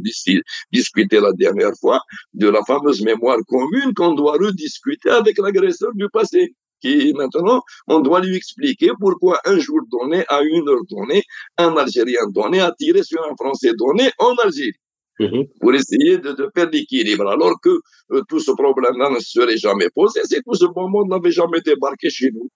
discutait 0.71 1.21
la 1.21 1.33
dernière 1.33 1.73
fois 1.81 2.01
de 2.35 2.49
la 2.51 2.61
fameuse 2.67 3.01
mémoire 3.01 3.39
commune 3.49 3.95
qu'on 3.97 4.13
doit 4.13 4.35
rediscuter 4.35 5.09
avec 5.09 5.39
l'agresseur 5.39 5.93
du 5.95 6.07
passé 6.13 6.55
qui 6.83 7.13
maintenant, 7.15 7.63
on 7.87 8.01
doit 8.01 8.21
lui 8.21 8.37
expliquer 8.37 8.91
pourquoi 9.01 9.41
un 9.45 9.59
jour 9.59 9.79
donné, 9.89 10.25
à 10.29 10.43
une 10.43 10.69
heure 10.69 10.85
donnée, 10.91 11.23
un 11.57 11.77
Algérien 11.77 12.27
donné 12.31 12.61
a 12.61 12.73
tiré 12.77 13.05
sur 13.05 13.23
un 13.23 13.35
Français 13.37 13.73
donné 13.79 14.11
en 14.19 14.35
Algérie. 14.35 14.82
Mhm. 15.21 15.47
pour 15.61 15.75
essayer 15.75 16.19
de, 16.19 16.33
de 16.33 16.49
faire 16.55 16.71
l'équilibre. 16.71 17.29
Alors 17.29 17.61
que 17.61 17.71
euh, 18.13 18.23
tout 18.29 18.41
ce 18.41 18.51
problème-là 18.53 19.11
ne 19.11 19.21
serait 19.21 19.59
jamais 19.59 19.89
posé 19.95 20.21
si 20.25 20.41
tout 20.43 20.55
ce 20.55 20.67
bon 20.67 20.89
monde 20.89 21.09
n'avait 21.11 21.31
jamais 21.31 21.61
débarqué 21.61 22.09
chez 22.11 22.31
nous. 22.33 22.49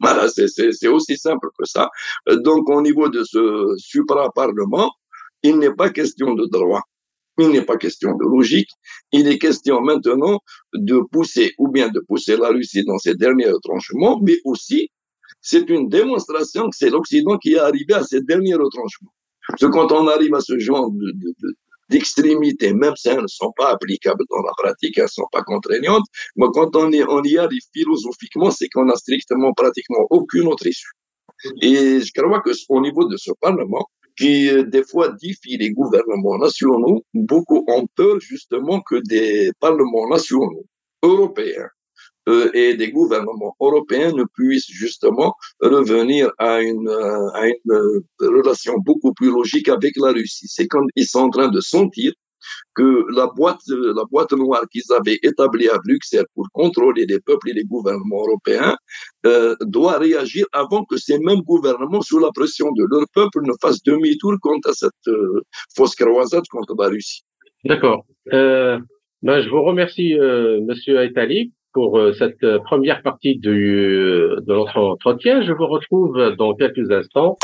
Voilà, 0.00 0.28
c'est 0.28 0.88
aussi 0.88 1.16
simple 1.16 1.48
que 1.58 1.64
ça. 1.66 1.90
Euh, 2.28 2.36
donc, 2.36 2.70
au 2.70 2.80
niveau 2.82 3.08
de 3.08 3.24
ce 3.24 3.74
supra-parlement, 3.78 4.92
il 5.42 5.58
n'est 5.58 5.74
pas 5.74 5.90
question 5.90 6.34
de 6.34 6.46
droit. 6.46 6.82
Il 7.38 7.50
n'est 7.50 7.62
pas 7.64 7.76
question 7.76 8.12
de 8.16 8.24
logique. 8.24 8.70
Il 9.12 9.28
est 9.28 9.38
question 9.38 9.80
maintenant 9.80 10.40
de 10.74 11.00
pousser, 11.12 11.52
ou 11.58 11.68
bien 11.68 11.88
de 11.88 12.00
pousser 12.00 12.36
la 12.36 12.48
Russie 12.48 12.84
dans 12.84 12.98
ses 12.98 13.14
derniers 13.14 13.50
retranchements, 13.50 14.20
mais 14.22 14.36
aussi, 14.44 14.90
c'est 15.40 15.68
une 15.70 15.88
démonstration 15.88 16.68
que 16.68 16.76
c'est 16.76 16.90
l'Occident 16.90 17.38
qui 17.38 17.54
est 17.54 17.58
arrivé 17.58 17.94
à 17.94 18.02
ces 18.02 18.20
derniers 18.20 18.54
retranchements. 18.54 19.12
Parce 19.48 19.62
que 19.62 19.66
quand 19.66 19.92
on 19.92 20.08
arrive 20.08 20.34
à 20.34 20.40
ce 20.40 20.58
genre 20.58 20.90
de, 20.90 21.12
d'extrémité, 21.88 22.72
même 22.72 22.96
si 22.96 23.08
elles 23.08 23.22
ne 23.22 23.26
sont 23.26 23.52
pas 23.56 23.70
applicables 23.70 24.24
dans 24.30 24.42
la 24.42 24.52
pratique, 24.56 24.98
elles 24.98 25.04
ne 25.04 25.08
sont 25.08 25.28
pas 25.32 25.42
contraignantes, 25.42 26.04
mais 26.36 26.46
quand 26.52 26.74
on 26.76 26.90
y, 26.92 27.02
on 27.02 27.18
arrive 27.18 27.62
philosophiquement, 27.72 28.50
c'est 28.50 28.68
qu'on 28.68 28.88
a 28.88 28.96
strictement, 28.96 29.52
pratiquement 29.52 30.06
aucune 30.10 30.46
autre 30.46 30.66
issue. 30.66 30.90
Et 31.62 32.00
je 32.00 32.12
crois 32.12 32.40
que 32.40 32.50
au 32.68 32.80
niveau 32.80 33.08
de 33.08 33.16
ce 33.16 33.30
Parlement, 33.40 33.86
qui 34.16 34.50
euh, 34.50 34.64
des 34.64 34.82
fois 34.82 35.10
défie 35.22 35.56
les 35.56 35.70
gouvernements 35.70 36.38
nationaux, 36.38 37.04
beaucoup 37.14 37.64
ont 37.68 37.86
peur 37.94 38.20
justement 38.20 38.80
que 38.80 38.96
des 39.08 39.52
parlements 39.60 40.08
nationaux 40.08 40.66
européens 41.02 41.68
euh, 42.28 42.50
et 42.54 42.74
des 42.74 42.90
gouvernements 42.90 43.56
européens 43.60 44.12
ne 44.12 44.24
puissent 44.34 44.70
justement 44.70 45.34
revenir 45.60 46.30
à 46.38 46.60
une, 46.60 46.88
à 47.34 47.46
une 47.46 47.72
euh, 47.72 48.00
relation 48.20 48.74
beaucoup 48.78 49.12
plus 49.14 49.30
logique 49.30 49.68
avec 49.68 49.94
la 49.96 50.12
Russie. 50.12 50.46
C'est 50.48 50.68
quand 50.68 50.84
ils 50.94 51.06
sont 51.06 51.20
en 51.20 51.30
train 51.30 51.48
de 51.48 51.60
sentir 51.60 52.12
que 52.74 53.04
la 53.14 53.26
boîte, 53.26 53.60
la 53.68 54.04
boîte 54.10 54.32
noire 54.32 54.64
qu'ils 54.70 54.90
avaient 54.92 55.18
établie 55.22 55.68
à 55.68 55.78
Bruxelles 55.78 56.26
pour 56.34 56.46
contrôler 56.52 57.06
les 57.06 57.20
peuples 57.20 57.50
et 57.50 57.52
les 57.52 57.64
gouvernements 57.64 58.22
européens 58.26 58.76
euh, 59.26 59.54
doit 59.62 59.98
réagir 59.98 60.46
avant 60.52 60.84
que 60.84 60.96
ces 60.96 61.18
mêmes 61.18 61.42
gouvernements, 61.42 62.02
sous 62.02 62.18
la 62.18 62.30
pression 62.32 62.70
de 62.72 62.84
leur 62.90 63.06
peuple, 63.14 63.40
ne 63.42 63.52
fassent 63.60 63.82
demi-tour 63.82 64.34
contre 64.40 64.74
cette 64.74 64.92
euh, 65.08 65.42
fausse 65.74 65.94
croisade 65.94 66.44
contre 66.50 66.74
la 66.78 66.88
Russie. 66.88 67.22
D'accord. 67.64 68.04
Euh, 68.32 68.78
ben, 69.22 69.40
je 69.40 69.48
vous 69.48 69.62
remercie, 69.62 70.14
euh, 70.14 70.60
Monsieur 70.62 71.00
Aitali, 71.02 71.52
pour 71.78 71.96
euh, 71.96 72.12
cette 72.18 72.44
première 72.64 73.02
partie 73.02 73.38
du, 73.38 73.46
de 73.50 74.52
notre 74.52 74.80
entretien. 74.80 75.42
Je 75.42 75.52
vous 75.52 75.68
retrouve 75.68 76.34
dans 76.36 76.52
quelques 76.54 76.90
instants. 76.90 77.38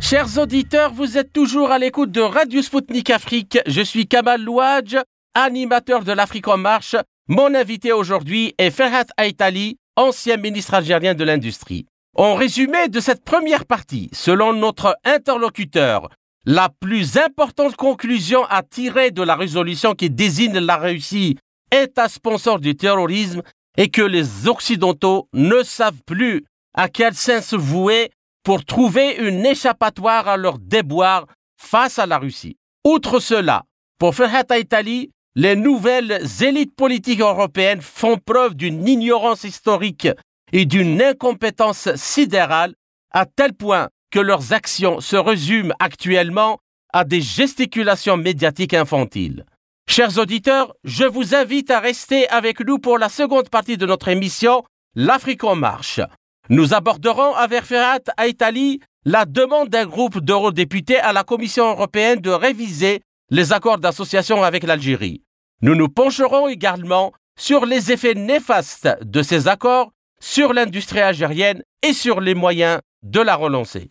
Chers 0.00 0.38
auditeurs, 0.38 0.92
vous 0.92 1.18
êtes 1.18 1.32
toujours 1.32 1.72
à 1.72 1.80
l'écoute 1.80 2.12
de 2.12 2.20
Radio 2.20 2.62
Sputnik 2.62 3.10
Afrique. 3.10 3.58
Je 3.66 3.80
suis 3.80 4.06
Kamal 4.06 4.40
Louadj, 4.40 4.98
animateur 5.34 6.04
de 6.04 6.12
l'Afrique 6.12 6.46
en 6.46 6.58
marche. 6.58 6.94
Mon 7.26 7.52
invité 7.52 7.90
aujourd'hui 7.90 8.54
est 8.56 8.70
Ferhat 8.70 9.06
Aitali, 9.18 9.78
ancien 9.96 10.36
ministre 10.36 10.74
algérien 10.74 11.14
de 11.14 11.24
l'Industrie. 11.24 11.86
En 12.14 12.36
résumé 12.36 12.86
de 12.88 13.00
cette 13.00 13.24
première 13.24 13.66
partie, 13.66 14.10
selon 14.12 14.52
notre 14.52 14.96
interlocuteur, 15.04 16.08
la 16.46 16.68
plus 16.68 17.18
importante 17.18 17.74
conclusion 17.74 18.44
à 18.44 18.62
tirer 18.62 19.10
de 19.10 19.22
la 19.22 19.34
résolution 19.34 19.94
qui 19.94 20.08
désigne 20.08 20.58
la 20.58 20.76
Russie 20.76 21.36
État 21.72 22.08
sponsor 22.08 22.60
du 22.60 22.76
terrorisme 22.76 23.42
est 23.76 23.88
que 23.88 24.02
les 24.02 24.46
Occidentaux 24.46 25.28
ne 25.32 25.64
savent 25.64 26.00
plus 26.06 26.44
à 26.74 26.88
quel 26.88 27.14
sens 27.14 27.46
se 27.46 27.56
vouer 27.56 28.10
pour 28.44 28.64
trouver 28.64 29.16
une 29.16 29.44
échappatoire 29.44 30.28
à 30.28 30.36
leur 30.36 30.58
déboire 30.58 31.26
face 31.60 31.98
à 31.98 32.06
la 32.06 32.18
Russie. 32.18 32.56
Outre 32.84 33.18
cela, 33.18 33.64
pour 33.98 34.14
Ferhat 34.14 34.44
Italie, 34.56 35.10
les 35.34 35.56
nouvelles 35.56 36.22
élites 36.40 36.76
politiques 36.76 37.20
européennes 37.20 37.82
font 37.82 38.18
preuve 38.18 38.54
d'une 38.54 38.86
ignorance 38.86 39.42
historique 39.42 40.08
et 40.52 40.64
d'une 40.64 41.02
incompétence 41.02 41.94
sidérale 41.96 42.74
à 43.10 43.26
tel 43.26 43.52
point 43.52 43.88
que 44.10 44.18
leurs 44.18 44.52
actions 44.52 45.00
se 45.00 45.16
résument 45.16 45.74
actuellement 45.80 46.58
à 46.92 47.04
des 47.04 47.20
gesticulations 47.20 48.16
médiatiques 48.16 48.74
infantiles. 48.74 49.44
Chers 49.88 50.18
auditeurs, 50.18 50.74
je 50.84 51.04
vous 51.04 51.34
invite 51.34 51.70
à 51.70 51.80
rester 51.80 52.28
avec 52.28 52.60
nous 52.60 52.78
pour 52.78 52.98
la 52.98 53.08
seconde 53.08 53.48
partie 53.48 53.76
de 53.76 53.86
notre 53.86 54.08
émission 54.08 54.64
L'Afrique 54.94 55.44
en 55.44 55.56
marche. 55.56 56.00
Nous 56.48 56.72
aborderons 56.72 57.34
avec 57.34 57.64
Ferhat 57.64 58.00
Aitali 58.18 58.80
la 59.04 59.24
demande 59.24 59.68
d'un 59.68 59.86
groupe 59.86 60.20
d'eurodéputés 60.20 60.98
à 60.98 61.12
la 61.12 61.22
Commission 61.22 61.70
européenne 61.70 62.20
de 62.20 62.30
réviser 62.30 63.02
les 63.30 63.52
accords 63.52 63.78
d'association 63.78 64.42
avec 64.42 64.64
l'Algérie. 64.64 65.22
Nous 65.62 65.74
nous 65.74 65.88
pencherons 65.88 66.48
également 66.48 67.12
sur 67.38 67.66
les 67.66 67.92
effets 67.92 68.14
néfastes 68.14 68.88
de 69.02 69.22
ces 69.22 69.48
accords 69.48 69.92
sur 70.20 70.52
l'industrie 70.52 71.00
algérienne 71.00 71.62
et 71.82 71.92
sur 71.92 72.20
les 72.20 72.34
moyens 72.34 72.80
de 73.02 73.20
la 73.20 73.36
relancer. 73.36 73.90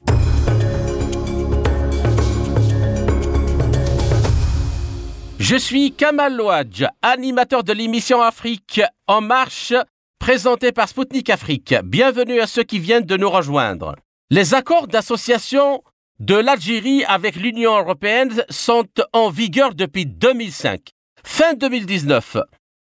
Je 5.39 5.55
suis 5.55 5.91
Kamal 5.91 6.35
Louadj, 6.35 6.85
animateur 7.01 7.63
de 7.63 7.71
l'émission 7.71 8.21
Afrique 8.21 8.81
en 9.07 9.21
marche 9.21 9.73
présenté 10.17 10.71
par 10.71 10.89
Spoutnik 10.89 11.29
Afrique. 11.29 11.75
Bienvenue 11.83 12.39
à 12.39 12.47
ceux 12.47 12.63
qui 12.63 12.79
viennent 12.79 13.05
de 13.05 13.15
nous 13.15 13.29
rejoindre. 13.29 13.95
Les 14.31 14.55
accords 14.55 14.87
d'association 14.87 15.83
de 16.19 16.35
l'Algérie 16.35 17.03
avec 17.05 17.35
l'Union 17.35 17.77
européenne 17.77 18.43
sont 18.49 18.87
en 19.13 19.29
vigueur 19.29 19.75
depuis 19.75 20.07
2005. 20.07 20.81
Fin 21.23 21.53
2019, 21.53 22.37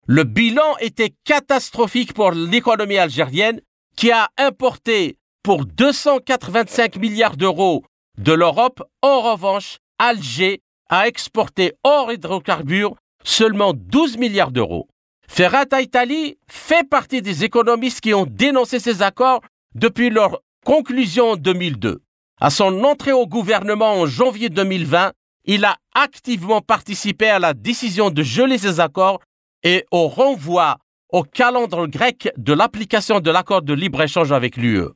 le 0.07 0.25
bilan 0.25 0.77
était 0.81 1.13
catastrophique 1.25 2.15
pour 2.15 2.31
l'économie 2.31 2.97
algérienne 2.97 3.61
qui 3.97 4.11
a 4.11 4.31
importé 4.39 5.19
pour 5.45 5.67
285 5.67 6.97
milliards 6.97 7.37
d'euros 7.37 7.85
de 8.19 8.33
l'Europe. 8.33 8.83
En 9.03 9.21
revanche, 9.21 9.77
Alger 9.99 10.63
a 10.89 11.07
exporté 11.07 11.75
hors 11.85 12.11
hydrocarbures 12.11 12.97
seulement 13.23 13.73
12 13.75 14.17
milliards 14.17 14.51
d'euros. 14.51 14.89
Ferhat 15.29 15.67
Aitali 15.79 16.39
fait 16.49 16.89
partie 16.89 17.23
des 17.23 17.45
économistes 17.45 18.01
qui 18.01 18.15
ont 18.15 18.27
dénoncé 18.27 18.81
ces 18.81 19.03
accords 19.03 19.43
depuis 19.75 20.11
leur 20.11 20.41
conclusion 20.65 21.33
en 21.33 21.37
2002. 21.37 22.03
À 22.41 22.51
son 22.51 22.83
entrée 22.83 23.13
au 23.13 23.27
gouvernement 23.27 24.01
en 24.01 24.07
janvier 24.07 24.49
2020, 24.49 25.13
il 25.45 25.65
a 25.65 25.77
activement 25.95 26.63
participé 26.63 27.29
à 27.29 27.39
la 27.39 27.53
décision 27.53 28.11
de 28.11 28.23
geler 28.23 28.59
ces 28.59 28.81
accords 28.81 29.21
et 29.63 29.85
au 29.91 30.09
renvoi 30.09 30.79
au 31.11 31.23
calendrier 31.23 31.89
grec 31.89 32.31
de 32.39 32.53
l'application 32.55 33.21
de 33.21 33.31
l'accord 33.31 33.63
de 33.63 33.75
libre-échange 33.75 34.33
avec 34.33 34.57
l'UE. 34.57 34.89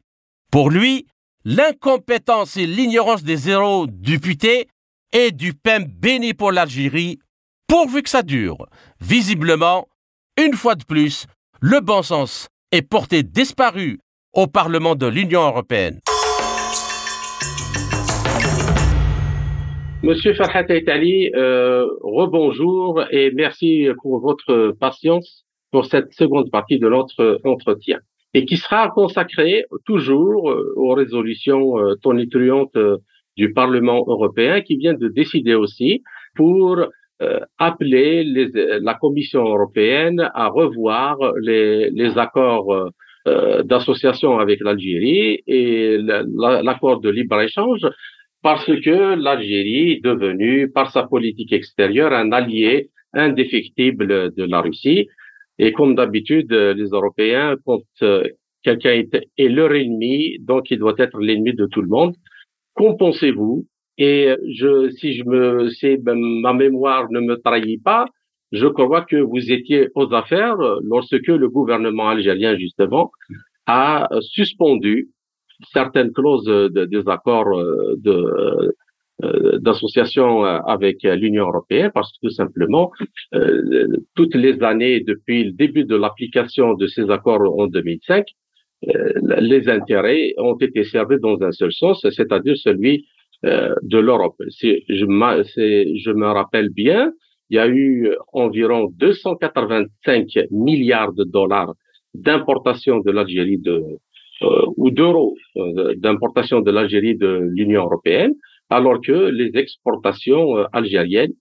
Pour 0.50 0.70
lui, 0.70 1.06
l'incompétence 1.44 2.56
et 2.56 2.64
l'ignorance 2.64 3.22
des 3.22 3.36
zéros 3.36 3.86
députés 3.86 4.66
est 5.12 5.30
du 5.30 5.52
pain 5.52 5.80
béni 5.80 6.32
pour 6.32 6.52
l'Algérie, 6.52 7.18
pourvu 7.66 8.02
que 8.02 8.08
ça 8.08 8.22
dure. 8.22 8.66
Visiblement, 8.98 9.88
une 10.42 10.54
fois 10.54 10.74
de 10.74 10.84
plus, 10.84 11.26
le 11.60 11.80
bon 11.80 12.00
sens 12.00 12.48
est 12.72 12.80
porté 12.80 13.22
disparu 13.22 13.98
au 14.32 14.46
Parlement 14.46 14.94
de 14.94 15.06
l'Union 15.06 15.42
européenne. 15.42 16.00
Monsieur 20.02 20.32
Farhat 20.32 20.74
Itali, 20.74 21.30
euh, 21.34 21.84
rebonjour 22.00 23.02
et 23.10 23.32
merci 23.32 23.88
pour 24.00 24.20
votre 24.20 24.74
patience 24.80 25.44
pour 25.70 25.84
cette 25.84 26.14
seconde 26.14 26.50
partie 26.50 26.78
de 26.78 26.88
notre 26.88 27.38
entretien 27.44 27.98
et 28.34 28.44
qui 28.44 28.56
sera 28.56 28.90
consacrée 28.90 29.64
toujours 29.86 30.50
euh, 30.50 30.72
aux 30.76 30.94
résolutions 30.94 31.78
euh, 31.78 31.94
tonitruantes 32.02 32.76
euh, 32.76 32.98
du 33.36 33.52
Parlement 33.52 34.04
européen 34.06 34.60
qui 34.60 34.76
vient 34.76 34.94
de 34.94 35.08
décider 35.08 35.54
aussi 35.54 36.02
pour 36.34 36.84
appeler 37.58 38.24
la 38.80 38.94
Commission 38.94 39.44
européenne 39.44 40.28
à 40.34 40.48
revoir 40.48 41.16
les, 41.40 42.16
accords 42.16 42.90
d'association 43.64 44.38
avec 44.38 44.60
l'Algérie 44.60 45.42
et 45.46 45.98
l'accord 45.98 47.00
de 47.00 47.10
libre-échange 47.10 47.86
parce 48.42 48.66
que 48.66 49.16
l'Algérie 49.20 49.92
est 49.92 50.04
devenue, 50.04 50.70
par 50.70 50.90
sa 50.90 51.04
politique 51.04 51.52
extérieure, 51.52 52.12
un 52.12 52.30
allié 52.32 52.90
indéfectible 53.12 54.32
de 54.34 54.44
la 54.44 54.60
Russie. 54.60 55.08
Et 55.58 55.72
comme 55.72 55.94
d'habitude, 55.94 56.52
les 56.52 56.88
Européens, 56.88 57.56
quand 57.64 57.82
euh, 58.02 58.24
quelqu'un 58.62 58.92
est, 58.92 59.26
est 59.36 59.48
leur 59.48 59.72
ennemi, 59.74 60.38
donc 60.40 60.70
il 60.70 60.78
doit 60.78 60.94
être 60.98 61.18
l'ennemi 61.18 61.52
de 61.54 61.66
tout 61.66 61.82
le 61.82 61.88
monde. 61.88 62.14
Qu'en 62.74 62.94
pensez-vous? 62.94 63.66
Et 63.98 64.32
je, 64.48 64.90
si 64.90 65.14
je 65.14 65.24
me, 65.24 65.68
si 65.70 65.96
ben, 65.96 66.16
ma 66.16 66.52
mémoire 66.52 67.10
ne 67.10 67.18
me 67.18 67.34
trahit 67.36 67.82
pas, 67.82 68.06
je 68.52 68.66
crois 68.66 69.02
que 69.02 69.16
vous 69.16 69.52
étiez 69.52 69.88
aux 69.94 70.14
affaires 70.14 70.56
lorsque 70.84 71.26
le 71.26 71.48
gouvernement 71.48 72.08
algérien, 72.08 72.56
justement, 72.56 73.10
a 73.66 74.08
suspendu 74.20 75.08
certaines 75.72 76.12
clauses 76.12 76.44
de, 76.44 76.84
des 76.84 77.08
accords 77.08 77.58
euh, 77.58 77.94
de, 77.98 78.10
euh, 78.10 78.72
d'association 79.20 80.44
avec 80.44 81.02
l'Union 81.02 81.48
européenne 81.48 81.90
parce 81.92 82.12
que 82.12 82.28
tout 82.28 82.32
simplement, 82.32 82.92
euh, 83.34 83.88
toutes 84.14 84.36
les 84.36 84.62
années 84.62 85.00
depuis 85.00 85.42
le 85.44 85.52
début 85.52 85.84
de 85.84 85.96
l'application 85.96 86.74
de 86.74 86.86
ces 86.86 87.10
accords 87.10 87.58
en 87.58 87.66
2005, 87.66 88.24
les 89.40 89.68
intérêts 89.68 90.34
ont 90.38 90.56
été 90.56 90.84
servis 90.84 91.18
dans 91.18 91.42
un 91.42 91.50
seul 91.50 91.72
sens, 91.72 92.06
c'est-à-dire 92.10 92.56
celui 92.56 93.06
de 93.42 93.98
l'Europe. 93.98 94.36
Je, 94.60 94.78
je 94.88 96.12
me 96.12 96.26
rappelle 96.26 96.70
bien, 96.70 97.12
il 97.50 97.56
y 97.56 97.58
a 97.58 97.66
eu 97.68 98.14
environ 98.32 98.88
285 98.98 100.26
milliards 100.50 101.12
de 101.12 101.24
dollars 101.24 101.74
d'importation 102.14 103.00
de 103.00 103.10
l'Algérie 103.10 103.58
de 103.58 103.82
euh, 104.42 104.66
ou 104.76 104.90
d'euros 104.90 105.34
euh, 105.56 105.94
d'importation 105.96 106.60
de 106.60 106.70
l'Algérie 106.70 107.16
de 107.16 107.48
l'Union 107.56 107.82
européenne, 107.82 108.34
alors 108.70 109.00
que 109.00 109.30
les 109.30 109.50
exportations 109.54 110.58
euh, 110.58 110.64
algériennes, 110.72 111.32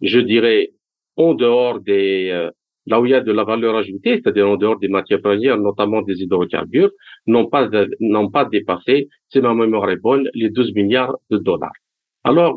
je 0.00 0.20
dirais, 0.20 0.70
en 1.16 1.34
dehors 1.34 1.80
des 1.80 2.48
là 2.86 3.00
où 3.00 3.06
il 3.06 3.12
y 3.12 3.14
a 3.14 3.20
de 3.20 3.30
la 3.30 3.44
valeur 3.44 3.76
ajoutée, 3.76 4.14
c'est-à-dire 4.16 4.48
en 4.48 4.56
dehors 4.56 4.78
des 4.78 4.88
matières 4.88 5.20
premières, 5.20 5.56
notamment 5.56 6.02
des 6.02 6.20
hydrocarbures, 6.22 6.90
n'ont 7.26 7.46
pas 7.46 7.68
n'ont 8.00 8.30
pas 8.30 8.44
dépassé, 8.44 9.08
si 9.28 9.40
ma 9.40 9.54
mémoire 9.54 9.88
est 9.90 9.96
bonne, 9.96 10.28
les 10.34 10.50
12 10.50 10.74
milliards 10.74 11.16
de 11.30 11.38
dollars. 11.38 11.78
Alors, 12.24 12.56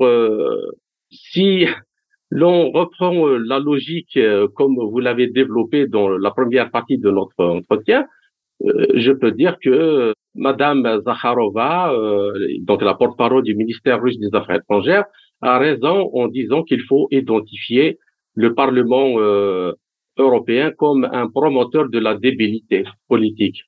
si 1.11 1.67
l'on 2.31 2.71
reprend 2.71 3.27
la 3.27 3.59
logique 3.59 4.17
comme 4.55 4.77
vous 4.77 4.99
l'avez 4.99 5.27
développée 5.27 5.85
dans 5.85 6.09
la 6.09 6.31
première 6.31 6.71
partie 6.71 6.97
de 6.97 7.11
notre 7.11 7.43
entretien, 7.43 8.07
euh, 8.63 8.85
je 8.95 9.11
peux 9.11 9.31
dire 9.31 9.57
que 9.61 10.13
Madame 10.35 11.01
Zakharova, 11.05 11.93
euh, 11.93 12.31
donc 12.61 12.81
la 12.81 12.93
porte-parole 12.93 13.43
du 13.43 13.55
ministère 13.55 14.01
russe 14.01 14.19
des 14.19 14.29
Affaires 14.33 14.57
étrangères, 14.57 15.05
a 15.41 15.57
raison 15.57 16.09
en 16.13 16.27
disant 16.27 16.63
qu'il 16.63 16.81
faut 16.83 17.07
identifier 17.11 17.97
le 18.35 18.53
Parlement 18.53 19.15
euh, 19.17 19.73
européen 20.17 20.71
comme 20.77 21.05
un 21.11 21.27
promoteur 21.29 21.89
de 21.89 21.99
la 21.99 22.15
débilité 22.15 22.83
politique. 23.07 23.61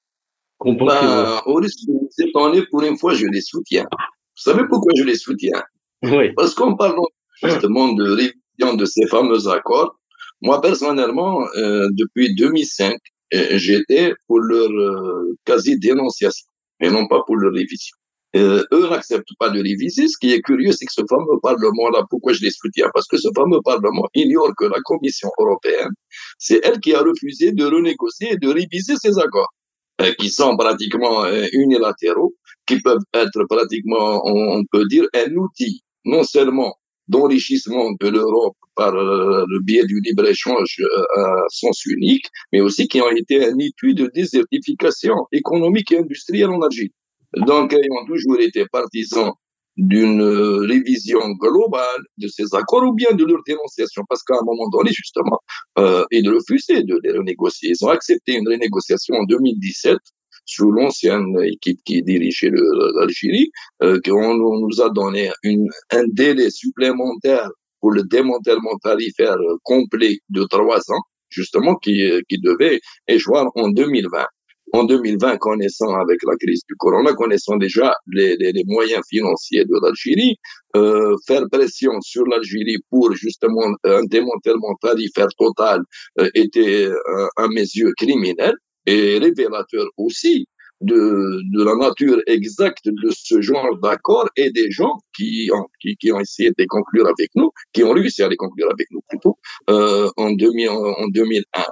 Bah, 0.59 1.43
au 1.45 1.55
risque 1.55 1.87
de 1.87 2.69
pour 2.71 2.81
une 2.81 2.97
fois, 2.97 3.13
je 3.13 3.27
les 3.27 3.41
soutiens. 3.41 3.85
Vous 3.91 4.43
savez 4.51 4.63
pourquoi 4.67 4.91
je 4.97 5.03
les 5.03 5.15
soutiens? 5.15 5.61
Oui. 6.03 6.33
Parce 6.35 6.53
qu'en 6.53 6.75
parlant 6.75 7.07
justement 7.43 7.93
de 7.93 8.03
révision 8.03 8.75
de 8.75 8.85
ces 8.85 9.05
fameux 9.07 9.47
accords, 9.47 9.95
moi 10.41 10.59
personnellement, 10.61 11.41
euh, 11.57 11.87
depuis 11.93 12.35
2005, 12.35 12.97
j'étais 13.31 14.13
pour 14.27 14.39
leur 14.39 14.69
euh, 14.69 15.35
quasi-dénonciation 15.45 16.47
et 16.79 16.89
non 16.89 17.07
pas 17.07 17.21
pour 17.25 17.35
leur 17.37 17.53
révision. 17.53 17.95
Euh, 18.35 18.63
eux 18.73 18.89
n'acceptent 18.89 19.35
pas 19.39 19.49
de 19.49 19.61
réviser. 19.61 20.07
Ce 20.07 20.17
qui 20.17 20.33
est 20.33 20.41
curieux, 20.41 20.71
c'est 20.71 20.85
que 20.85 20.93
ce 20.93 21.01
fameux 21.09 21.39
Parlement-là, 21.41 22.03
pourquoi 22.09 22.33
je 22.33 22.41
les 22.41 22.51
soutiens? 22.51 22.89
Parce 22.93 23.07
que 23.07 23.17
ce 23.17 23.29
fameux 23.35 23.61
Parlement 23.63 24.07
ignore 24.13 24.53
que 24.57 24.65
la 24.65 24.79
Commission 24.83 25.29
européenne, 25.39 25.89
c'est 26.37 26.59
elle 26.63 26.79
qui 26.79 26.93
a 26.93 27.01
refusé 27.01 27.51
de 27.51 27.65
renégocier 27.65 28.33
et 28.33 28.37
de 28.37 28.49
réviser 28.49 28.95
ces 28.97 29.17
accords, 29.17 29.53
euh, 30.01 30.11
qui 30.19 30.29
sont 30.29 30.57
pratiquement 30.57 31.23
euh, 31.23 31.47
unilatéraux, 31.53 32.35
qui 32.65 32.81
peuvent 32.81 33.05
être 33.13 33.45
pratiquement, 33.45 34.21
on 34.25 34.63
peut 34.71 34.85
dire, 34.87 35.05
un 35.15 35.33
outil, 35.35 35.81
non 36.03 36.23
seulement 36.23 36.75
d'enrichissement 37.07 37.91
de 37.99 38.07
l'Europe 38.09 38.55
par 38.75 38.93
euh, 38.93 39.45
le 39.47 39.59
biais 39.61 39.85
du 39.85 39.99
libre-échange 40.01 40.77
euh, 40.79 41.21
à 41.21 41.45
sens 41.49 41.85
unique, 41.85 42.25
mais 42.51 42.61
aussi 42.61 42.87
qui 42.87 43.01
ont 43.01 43.09
été 43.09 43.45
un 43.45 43.57
étude 43.59 43.97
de 43.97 44.11
désertification 44.13 45.15
économique 45.31 45.91
et 45.91 45.99
industrielle 45.99 46.49
en 46.49 46.61
Algérie. 46.61 46.93
Donc, 47.35 47.73
ils 47.73 47.91
ont 47.91 48.05
toujours 48.05 48.39
été 48.39 48.65
partisans 48.71 49.33
d'une 49.77 50.21
euh, 50.21 50.65
révision 50.65 51.19
globale 51.39 52.01
de 52.17 52.27
ces 52.27 52.45
accords 52.53 52.83
ou 52.83 52.93
bien 52.93 53.11
de 53.13 53.23
leur 53.23 53.39
dénonciation, 53.45 54.03
parce 54.09 54.23
qu'à 54.23 54.35
un 54.35 54.43
moment 54.43 54.67
donné, 54.69 54.91
justement, 54.91 55.39
euh, 55.77 56.03
ils 56.11 56.27
refusaient 56.29 56.83
de 56.83 56.99
les 57.03 57.11
renégocier. 57.11 57.69
Ils 57.69 57.85
ont 57.85 57.89
accepté 57.89 58.33
une 58.33 58.47
renégociation 58.47 59.15
en 59.15 59.23
2017 59.25 59.97
sous 60.47 60.71
l'ancienne 60.71 61.37
équipe 61.43 61.79
qui 61.85 62.01
dirigeait 62.01 62.51
l'Algérie, 62.95 63.51
euh, 63.83 63.99
qu'on 64.03 64.33
nous 64.35 64.81
a 64.81 64.89
donné 64.89 65.29
une, 65.43 65.69
un 65.91 66.05
délai 66.07 66.49
supplémentaire 66.49 67.47
pour 67.79 67.91
le 67.91 68.01
démantèlement 68.03 68.75
tarifaire 68.81 69.37
complet 69.63 70.17
de 70.29 70.43
trois 70.45 70.79
ans, 70.91 71.03
justement, 71.29 71.75
qui, 71.75 72.09
qui 72.27 72.39
devait 72.39 72.79
échoir 73.07 73.51
en 73.55 73.69
2020 73.69 74.25
en 74.73 74.83
2020, 74.83 75.37
connaissant 75.37 75.93
avec 75.95 76.19
la 76.23 76.35
crise 76.35 76.61
du 76.67 76.75
corona, 76.75 77.13
connaissant 77.13 77.57
déjà 77.57 77.93
les, 78.07 78.35
les, 78.37 78.51
les 78.51 78.63
moyens 78.65 79.01
financiers 79.09 79.63
de 79.63 79.75
l'Algérie, 79.81 80.35
euh, 80.75 81.15
faire 81.25 81.43
pression 81.51 81.93
sur 82.01 82.25
l'Algérie 82.25 82.77
pour 82.89 83.13
justement 83.13 83.73
un 83.83 84.03
démantèlement 84.03 84.75
tarifaire 84.81 85.29
total 85.37 85.81
euh, 86.19 86.29
était 86.33 86.85
euh, 86.85 87.27
à 87.37 87.47
mes 87.47 87.61
yeux 87.61 87.91
criminel 87.97 88.53
et 88.87 89.19
révélateur 89.19 89.85
aussi 89.97 90.47
de, 90.81 91.41
de 91.53 91.63
la 91.63 91.75
nature 91.75 92.19
exacte 92.27 92.85
de 92.85 93.09
ce 93.11 93.41
genre 93.41 93.77
d'accord 93.81 94.29
et 94.37 94.51
des 94.51 94.69
gens 94.71 94.93
qui 95.15 95.49
ont, 95.53 95.65
qui, 95.81 95.95
qui 95.97 96.11
ont 96.11 96.19
essayé 96.19 96.51
de 96.57 96.65
conclure 96.67 97.07
avec 97.07 97.29
nous, 97.35 97.51
qui 97.73 97.83
ont 97.83 97.93
réussi 97.93 98.23
à 98.23 98.29
les 98.29 98.37
conclure 98.37 98.69
avec 98.71 98.87
nous 98.91 99.01
plutôt, 99.09 99.37
euh, 99.69 100.09
en, 100.17 100.31
2000, 100.31 100.69
en 100.69 101.07
2001. 101.09 101.63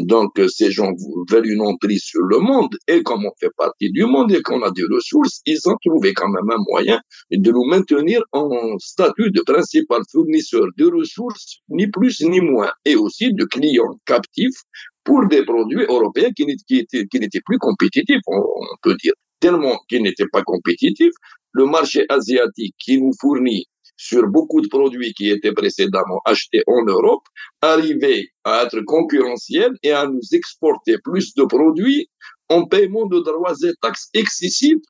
Donc, 0.00 0.40
ces 0.48 0.70
gens 0.70 0.92
veulent 1.30 1.46
une 1.46 1.60
emprise 1.60 2.02
sur 2.04 2.22
le 2.22 2.38
monde, 2.38 2.74
et 2.88 3.02
comme 3.02 3.26
on 3.26 3.32
fait 3.38 3.52
partie 3.58 3.90
du 3.90 4.06
monde 4.06 4.32
et 4.32 4.40
qu'on 4.40 4.62
a 4.62 4.70
des 4.70 4.84
ressources, 4.90 5.42
ils 5.44 5.60
ont 5.66 5.76
trouvé 5.84 6.14
quand 6.14 6.28
même 6.28 6.48
un 6.50 6.62
moyen 6.70 7.00
de 7.30 7.50
nous 7.50 7.64
maintenir 7.66 8.22
en 8.32 8.78
statut 8.78 9.30
de 9.30 9.42
principal 9.42 10.00
fournisseur 10.10 10.68
de 10.78 10.86
ressources, 10.86 11.58
ni 11.68 11.86
plus 11.88 12.22
ni 12.22 12.40
moins, 12.40 12.72
et 12.86 12.96
aussi 12.96 13.34
de 13.34 13.44
clients 13.44 13.98
captifs 14.06 14.62
pour 15.04 15.26
des 15.26 15.44
produits 15.44 15.84
européens 15.88 16.30
qui 16.34 16.46
n'étaient, 16.46 17.40
plus 17.44 17.58
compétitifs, 17.58 18.22
on, 18.26 18.38
on 18.38 18.76
peut 18.82 18.96
dire. 19.02 19.12
Tellement 19.40 19.78
qu'ils 19.88 20.02
n'étaient 20.02 20.28
pas 20.32 20.42
compétitifs, 20.42 21.12
le 21.52 21.66
marché 21.66 22.06
asiatique 22.08 22.74
qui 22.78 23.00
nous 23.00 23.12
fournit 23.20 23.66
sur 23.96 24.26
beaucoup 24.26 24.60
de 24.60 24.68
produits 24.68 25.12
qui 25.14 25.30
étaient 25.30 25.52
précédemment 25.52 26.20
achetés 26.24 26.62
en 26.66 26.82
Europe, 26.84 27.22
arrivait 27.60 28.28
à 28.44 28.64
être 28.64 28.80
concurrentiel 28.80 29.72
et 29.82 29.92
à 29.92 30.06
nous 30.06 30.20
exporter 30.32 30.96
plus 31.04 31.34
de 31.34 31.44
produits 31.44 32.08
en 32.48 32.66
paiement 32.66 33.06
de 33.06 33.20
droits 33.20 33.54
et 33.62 33.72
taxes 33.80 34.08
excessifs 34.14 34.82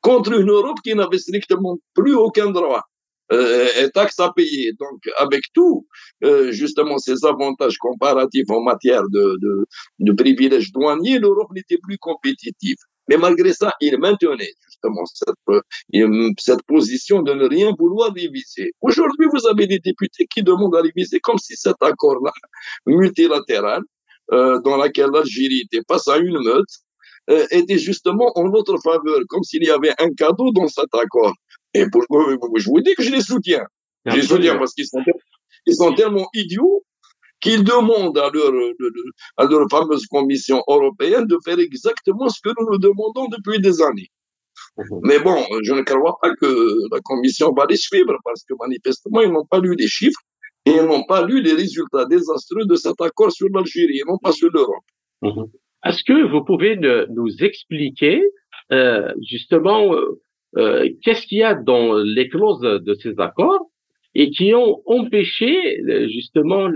contre 0.00 0.32
une 0.32 0.50
Europe 0.50 0.78
qui 0.84 0.94
n'avait 0.94 1.18
strictement 1.18 1.78
plus 1.94 2.14
aucun 2.14 2.50
droit 2.50 2.84
et 3.32 3.90
taxes 3.90 4.20
à 4.20 4.30
payer. 4.34 4.72
Donc, 4.78 4.98
avec 5.18 5.42
tout, 5.54 5.86
euh, 6.24 6.50
justement, 6.52 6.98
ces 6.98 7.24
avantages 7.24 7.78
comparatifs 7.78 8.50
en 8.50 8.62
matière 8.62 9.02
de, 9.08 9.36
de, 9.40 9.66
de 10.00 10.12
privilèges 10.12 10.70
douaniers, 10.72 11.18
l'Europe 11.18 11.50
n'était 11.54 11.78
plus 11.82 11.98
compétitive. 11.98 12.76
Mais 13.08 13.16
malgré 13.16 13.52
ça, 13.52 13.72
il 13.80 13.98
maintenait 13.98 14.54
justement 14.64 15.04
cette, 15.06 15.34
euh, 15.50 16.30
cette 16.38 16.62
position 16.62 17.22
de 17.22 17.32
ne 17.34 17.48
rien 17.48 17.72
vouloir 17.78 18.12
réviser. 18.14 18.72
Aujourd'hui, 18.80 19.26
vous 19.32 19.46
avez 19.48 19.66
des 19.66 19.80
députés 19.80 20.26
qui 20.32 20.42
demandent 20.42 20.76
à 20.76 20.82
réviser 20.82 21.18
comme 21.20 21.38
si 21.38 21.56
cet 21.56 21.76
accord-là, 21.80 22.32
multilatéral, 22.86 23.82
euh, 24.32 24.60
dans 24.60 24.76
lequel 24.76 25.10
l'Algérie 25.12 25.62
était 25.64 25.82
face 25.88 26.06
à 26.06 26.18
une 26.18 26.38
meute, 26.44 26.74
euh, 27.30 27.46
était 27.50 27.78
justement 27.78 28.32
en 28.36 28.48
notre 28.48 28.76
faveur, 28.78 29.20
comme 29.28 29.42
s'il 29.42 29.64
y 29.64 29.70
avait 29.70 29.94
un 29.98 30.10
cadeau 30.14 30.52
dans 30.52 30.68
cet 30.68 30.94
accord. 30.94 31.34
Et 31.74 31.86
pour, 31.90 32.02
je 32.56 32.68
vous 32.68 32.80
dis 32.80 32.94
que 32.94 33.02
je 33.02 33.10
les 33.10 33.22
soutiens. 33.22 33.64
Je 34.06 34.16
les 34.16 34.22
soutiens 34.22 34.56
parce 34.58 34.74
qu'ils 34.74 34.86
sont, 34.86 35.02
ils 35.66 35.74
sont 35.74 35.94
tellement 35.94 36.28
idiots 36.34 36.84
qu'ils 37.40 37.64
demandent 37.64 38.16
à 38.18 38.30
leur, 38.32 38.52
à 39.36 39.44
leur 39.44 39.66
fameuse 39.68 40.06
commission 40.06 40.62
européenne 40.68 41.26
de 41.26 41.36
faire 41.44 41.58
exactement 41.58 42.28
ce 42.28 42.40
que 42.40 42.50
nous 42.58 42.70
nous 42.70 42.78
demandons 42.78 43.26
depuis 43.28 43.60
des 43.60 43.82
années. 43.82 44.10
Mhm. 44.78 45.00
Mais 45.02 45.18
bon, 45.18 45.44
je 45.62 45.72
ne 45.74 45.82
crois 45.82 46.16
pas 46.22 46.34
que 46.36 46.46
la 46.92 47.00
commission 47.00 47.52
va 47.52 47.66
les 47.68 47.76
suivre 47.76 48.16
parce 48.24 48.42
que 48.44 48.54
manifestement, 48.58 49.20
ils 49.20 49.30
n'ont 49.30 49.44
pas 49.44 49.58
lu 49.58 49.74
les 49.76 49.88
chiffres 49.88 50.20
et 50.64 50.70
ils 50.70 50.84
n'ont 50.84 51.04
pas 51.04 51.26
lu 51.26 51.42
les 51.42 51.52
résultats 51.52 52.04
désastreux 52.06 52.64
de 52.64 52.76
cet 52.76 53.00
accord 53.00 53.32
sur 53.32 53.48
l'Algérie 53.52 53.98
et 53.98 54.04
non 54.06 54.18
pas 54.18 54.32
sur 54.32 54.50
l'Europe. 54.52 54.86
Mhm. 55.22 55.46
Est-ce 55.84 56.04
que 56.04 56.30
vous 56.30 56.44
pouvez 56.44 56.76
nous 56.76 57.30
expliquer 57.40 58.22
euh, 58.70 59.12
justement 59.20 59.92
euh, 60.56 60.60
euh, 60.84 60.88
qu'est-ce 61.02 61.26
qu'il 61.26 61.38
y 61.38 61.42
a 61.42 61.54
dans 61.54 61.94
les 61.94 62.28
clauses 62.28 62.60
de 62.60 62.94
ces 62.94 63.14
accords 63.18 63.70
et 64.14 64.30
qui 64.30 64.54
ont 64.54 64.82
empêché 64.86 65.80
justement 66.08 66.68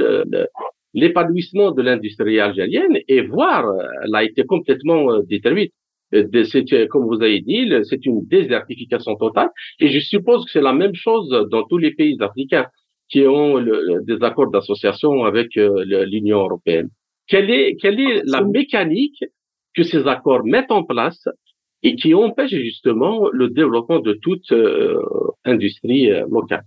l'épanouissement 0.95 1.73
de 1.73 1.83
l'industrie 1.83 2.41
algérienne 2.41 2.99
et 3.09 3.21
voire 3.23 3.67
elle 4.03 4.15
a 4.15 4.25
été 4.25 4.45
complètement 4.45 5.21
détruite. 5.23 5.73
C'est, 6.13 6.89
comme 6.89 7.07
vous 7.07 7.23
avez 7.23 7.41
dit, 7.41 7.71
c'est 7.83 8.07
une 8.07 8.27
désertification 8.27 9.17
totale. 9.17 9.51
Et 9.81 9.89
je 9.89 9.99
suppose 9.99 10.47
que 10.47 10.53
c'est 10.53 10.63
la 10.63 10.73
même 10.73 10.95
chose 10.95 11.29
dans 11.51 11.65
tous 11.65 11.77
les 11.77 11.93
pays 11.93 12.17
africains 12.21 12.69
qui 13.11 13.27
ont 13.27 13.61
des 13.61 14.23
accords 14.23 14.51
d'association 14.51 15.25
avec 15.25 15.49
l'Union 15.57 16.39
européenne. 16.39 16.89
Quelle 17.27 17.51
est, 17.51 17.77
quelle 17.77 18.01
est 18.01 18.23
la 18.25 18.41
mécanique 18.43 19.25
que 19.75 19.83
ces 19.83 20.07
accords 20.07 20.45
mettent 20.45 20.73
en 20.73 20.85
place 20.85 21.29
et 21.87 21.95
qui 21.95 22.15
empêche 22.15 22.51
justement 22.51 23.31
le 23.31 23.49
développement 23.49 24.01
de 24.01 24.15
toute 24.15 24.51
euh, 24.51 25.01
industrie 25.45 26.11
euh, 26.11 26.27
locale 26.29 26.65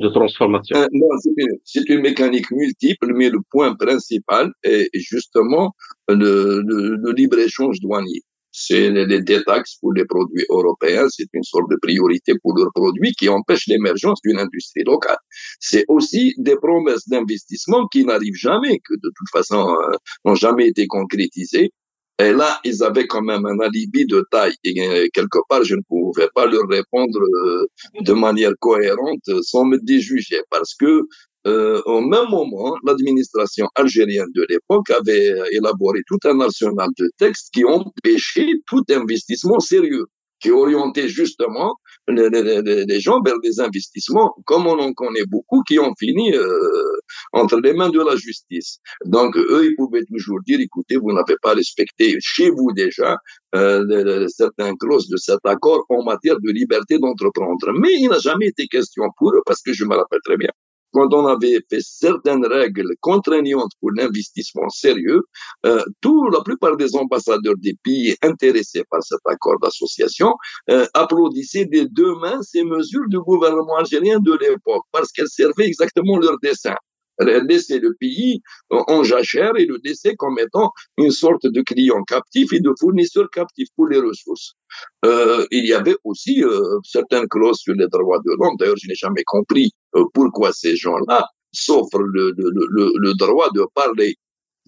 de 0.00 0.08
transformation. 0.08 0.76
Euh, 0.76 1.46
c'est 1.64 1.88
une, 1.88 2.02
mécanique 2.02 2.50
multiple, 2.52 3.12
mais 3.14 3.30
le 3.30 3.40
point 3.50 3.74
principal 3.74 4.52
est 4.62 4.88
justement 4.94 5.72
le, 6.08 6.62
le, 6.64 6.96
le 7.04 7.12
libre-échange 7.12 7.80
douanier. 7.80 8.20
c'est 8.52 8.90
les 8.90 9.22
détaxes 9.22 9.76
pour 9.80 9.92
les 9.92 10.04
produits 10.04 10.44
européens, 10.50 11.06
c'est 11.08 11.28
une 11.32 11.42
sorte 11.42 11.68
de 11.70 11.78
priorité 11.86 12.32
pour 12.42 12.56
leurs 12.56 12.72
produits 12.74 13.12
qui 13.18 13.28
empêche 13.28 13.66
l'émergence 13.66 14.20
d'une 14.24 14.38
industrie 14.38 14.84
locale. 14.84 15.22
C'est 15.60 15.84
aussi 15.88 16.34
des 16.38 16.56
promesses 16.56 17.08
d'investissement 17.08 17.86
qui 17.88 18.04
n'arrivent 18.04 18.42
jamais, 18.48 18.78
que 18.86 18.94
de 18.94 19.10
toute 19.16 19.30
façon 19.32 19.62
euh, 19.68 19.96
n'ont 20.24 20.34
jamais 20.34 20.66
été 20.68 20.86
concrétisées. 20.86 21.72
Et 22.20 22.34
là, 22.34 22.60
ils 22.64 22.82
avaient 22.82 23.06
quand 23.06 23.22
même 23.22 23.46
un 23.46 23.58
alibi 23.60 24.04
de 24.04 24.22
taille. 24.30 24.54
Et 24.64 24.74
euh, 24.78 25.06
quelque 25.14 25.38
part, 25.48 25.64
je 25.64 25.74
ne 25.74 25.80
pouvais 25.88 26.28
pas 26.34 26.44
leur 26.44 26.68
répondre 26.68 27.18
euh, 27.18 27.66
de 28.02 28.12
manière 28.12 28.52
cohérente 28.60 29.24
sans 29.40 29.64
me 29.64 29.78
déjuger 29.78 30.42
parce 30.50 30.74
que 30.74 31.02
euh, 31.46 31.80
au 31.86 32.02
même 32.02 32.28
moment, 32.28 32.76
l'administration 32.84 33.66
algérienne 33.74 34.30
de 34.34 34.44
l'époque 34.50 34.90
avait 34.90 35.32
élaboré 35.52 36.00
tout 36.06 36.18
un 36.24 36.38
arsenal 36.40 36.90
de 36.98 37.10
textes 37.16 37.48
qui 37.54 37.64
empêchaient 37.64 38.52
tout 38.66 38.84
investissement 38.90 39.58
sérieux, 39.58 40.04
qui 40.40 40.50
orientaient 40.50 41.08
justement 41.08 41.74
les, 42.10 43.00
gens 43.00 43.20
vers 43.22 43.38
des 43.42 43.60
investissements, 43.60 44.34
comme 44.44 44.66
on 44.66 44.78
en 44.78 44.92
connaît 44.92 45.24
beaucoup, 45.26 45.62
qui 45.62 45.78
ont 45.78 45.94
fini 45.98 46.34
euh, 46.34 46.48
entre 47.32 47.60
les 47.60 47.72
mains 47.72 47.90
de 47.90 48.00
la 48.00 48.16
justice. 48.16 48.78
Donc, 49.04 49.36
eux, 49.36 49.66
ils 49.66 49.76
pouvaient 49.76 50.04
toujours 50.04 50.38
dire, 50.46 50.60
écoutez, 50.60 50.96
vous 50.96 51.12
n'avez 51.12 51.36
pas 51.42 51.54
respecté 51.54 52.16
chez 52.20 52.50
vous 52.50 52.72
déjà 52.72 53.16
euh, 53.54 54.26
certaines 54.28 54.76
clauses 54.78 55.08
de 55.08 55.16
cet 55.16 55.40
accord 55.44 55.84
en 55.88 56.02
matière 56.04 56.38
de 56.40 56.50
liberté 56.50 56.98
d'entreprendre. 56.98 57.72
Mais 57.74 57.92
il 57.98 58.08
n'a 58.08 58.18
jamais 58.18 58.46
été 58.46 58.66
question 58.66 59.04
pour 59.16 59.32
eux, 59.34 59.42
parce 59.46 59.62
que 59.62 59.72
je 59.72 59.84
me 59.84 59.94
rappelle 59.96 60.20
très 60.24 60.36
bien, 60.36 60.50
quand 60.92 61.12
on 61.12 61.26
avait 61.26 61.60
fait 61.68 61.80
certaines 61.80 62.44
règles 62.46 62.94
contraignantes 63.00 63.72
pour 63.80 63.90
l'investissement 63.92 64.68
sérieux, 64.68 65.22
euh, 65.66 65.82
tout, 66.00 66.28
la 66.30 66.40
plupart 66.42 66.76
des 66.76 66.94
ambassadeurs 66.96 67.54
des 67.58 67.74
pays 67.82 68.16
intéressés 68.22 68.84
par 68.90 69.02
cet 69.02 69.20
accord 69.26 69.58
d'association 69.62 70.34
euh, 70.70 70.86
applaudissaient 70.94 71.66
des 71.66 71.86
deux 71.86 72.14
mains 72.16 72.40
ces 72.42 72.64
mesures 72.64 73.08
du 73.08 73.20
gouvernement 73.20 73.76
algérien 73.76 74.18
de 74.20 74.32
l'époque 74.32 74.84
parce 74.92 75.12
qu'elles 75.12 75.28
servaient 75.28 75.66
exactement 75.66 76.18
leur 76.18 76.38
dessein 76.42 76.76
laisser 77.20 77.78
le 77.78 77.94
pays 77.98 78.40
en 78.70 79.02
jachère 79.02 79.52
et 79.56 79.66
le 79.66 79.78
laisser 79.84 80.14
comme 80.16 80.38
étant 80.38 80.70
une 80.96 81.10
sorte 81.10 81.46
de 81.46 81.60
client 81.62 82.02
captif 82.04 82.52
et 82.52 82.60
de 82.60 82.72
fournisseur 82.78 83.28
captif 83.30 83.68
pour 83.76 83.88
les 83.88 83.98
ressources. 83.98 84.54
Euh, 85.04 85.46
il 85.50 85.66
y 85.66 85.72
avait 85.72 85.96
aussi 86.04 86.42
euh, 86.42 86.78
certaines 86.84 87.28
clauses 87.28 87.58
sur 87.58 87.74
les 87.74 87.88
droits 87.88 88.20
de 88.24 88.32
l'homme. 88.38 88.56
D'ailleurs, 88.58 88.76
je 88.82 88.88
n'ai 88.88 88.94
jamais 88.94 89.22
compris 89.24 89.72
pourquoi 90.14 90.52
ces 90.52 90.76
gens-là 90.76 91.26
s'offrent 91.52 92.02
le, 92.02 92.32
le, 92.36 92.50
le, 92.70 92.92
le, 92.96 93.14
droit 93.14 93.48
de 93.54 93.64
parler 93.74 94.14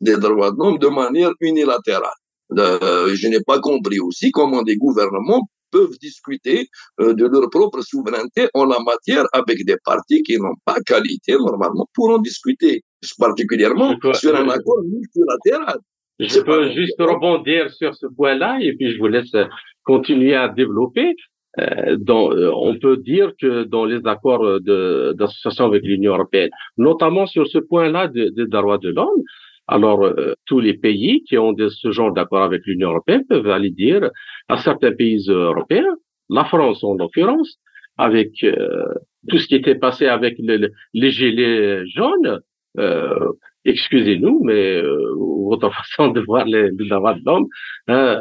des 0.00 0.16
droits 0.16 0.50
de 0.50 0.56
l'homme 0.58 0.78
de 0.78 0.88
manière 0.88 1.32
unilatérale? 1.40 2.10
Euh, 2.58 3.14
je 3.14 3.28
n'ai 3.28 3.40
pas 3.40 3.60
compris 3.60 4.00
aussi 4.00 4.30
comment 4.30 4.62
des 4.62 4.76
gouvernements 4.76 5.42
peuvent 5.70 5.96
discuter 6.00 6.68
euh, 7.00 7.14
de 7.14 7.26
leur 7.26 7.48
propre 7.50 7.80
souveraineté 7.80 8.48
en 8.54 8.66
la 8.66 8.78
matière 8.80 9.24
avec 9.32 9.64
des 9.64 9.76
partis 9.84 10.22
qui 10.22 10.36
n'ont 10.38 10.54
pas 10.64 10.78
qualité 10.84 11.32
normalement 11.32 11.86
pour 11.94 12.10
en 12.10 12.18
discuter, 12.18 12.82
particulièrement 13.18 13.96
sur 14.12 14.36
un 14.36 14.48
accord 14.48 14.82
multilatéral. 14.84 15.78
Je 16.20 16.40
peux 16.40 16.70
juste 16.72 17.00
rebondir 17.00 17.70
sur 17.72 17.94
ce 17.94 18.06
point-là 18.06 18.58
et 18.60 18.74
puis 18.76 18.92
je 18.92 18.98
vous 18.98 19.08
laisse 19.08 19.34
continuer 19.82 20.34
à 20.34 20.48
développer. 20.48 21.16
Euh, 21.60 21.96
dans, 22.00 22.32
euh, 22.32 22.50
on 22.54 22.78
peut 22.78 22.96
dire 22.96 23.32
que 23.38 23.64
dans 23.64 23.84
les 23.84 24.00
accords 24.06 24.60
d'association 24.60 25.66
avec 25.66 25.82
l'Union 25.82 26.14
européenne, 26.14 26.50
notamment 26.78 27.26
sur 27.26 27.46
ce 27.46 27.58
point-là 27.58 28.08
des 28.08 28.30
de, 28.30 28.44
droits 28.44 28.78
de 28.78 28.88
l'homme, 28.88 29.22
alors, 29.68 30.04
euh, 30.04 30.34
tous 30.46 30.60
les 30.60 30.74
pays 30.74 31.22
qui 31.24 31.38
ont 31.38 31.52
de, 31.52 31.68
ce 31.68 31.92
genre 31.92 32.12
d'accord 32.12 32.42
avec 32.42 32.66
l'Union 32.66 32.90
européenne 32.90 33.24
peuvent 33.28 33.48
aller 33.48 33.70
dire 33.70 34.10
à 34.48 34.56
certains 34.58 34.92
pays 34.92 35.24
européens, 35.28 35.96
la 36.28 36.44
France 36.44 36.82
en 36.84 36.94
l'occurrence, 36.94 37.58
avec 37.96 38.42
euh, 38.42 38.84
tout 39.28 39.38
ce 39.38 39.46
qui 39.46 39.54
était 39.54 39.76
passé 39.76 40.06
avec 40.06 40.36
les 40.38 41.10
gilets 41.10 41.86
jaunes, 41.86 42.40
euh, 42.78 43.28
excusez-nous, 43.64 44.42
mais 44.42 44.82
votre 44.82 45.70
façon 45.78 46.08
de 46.08 46.20
voir 46.20 46.44
les, 46.44 46.70
droits 46.72 47.14
de 47.14 47.22
l'homme 47.24 47.46
hein, 47.88 48.20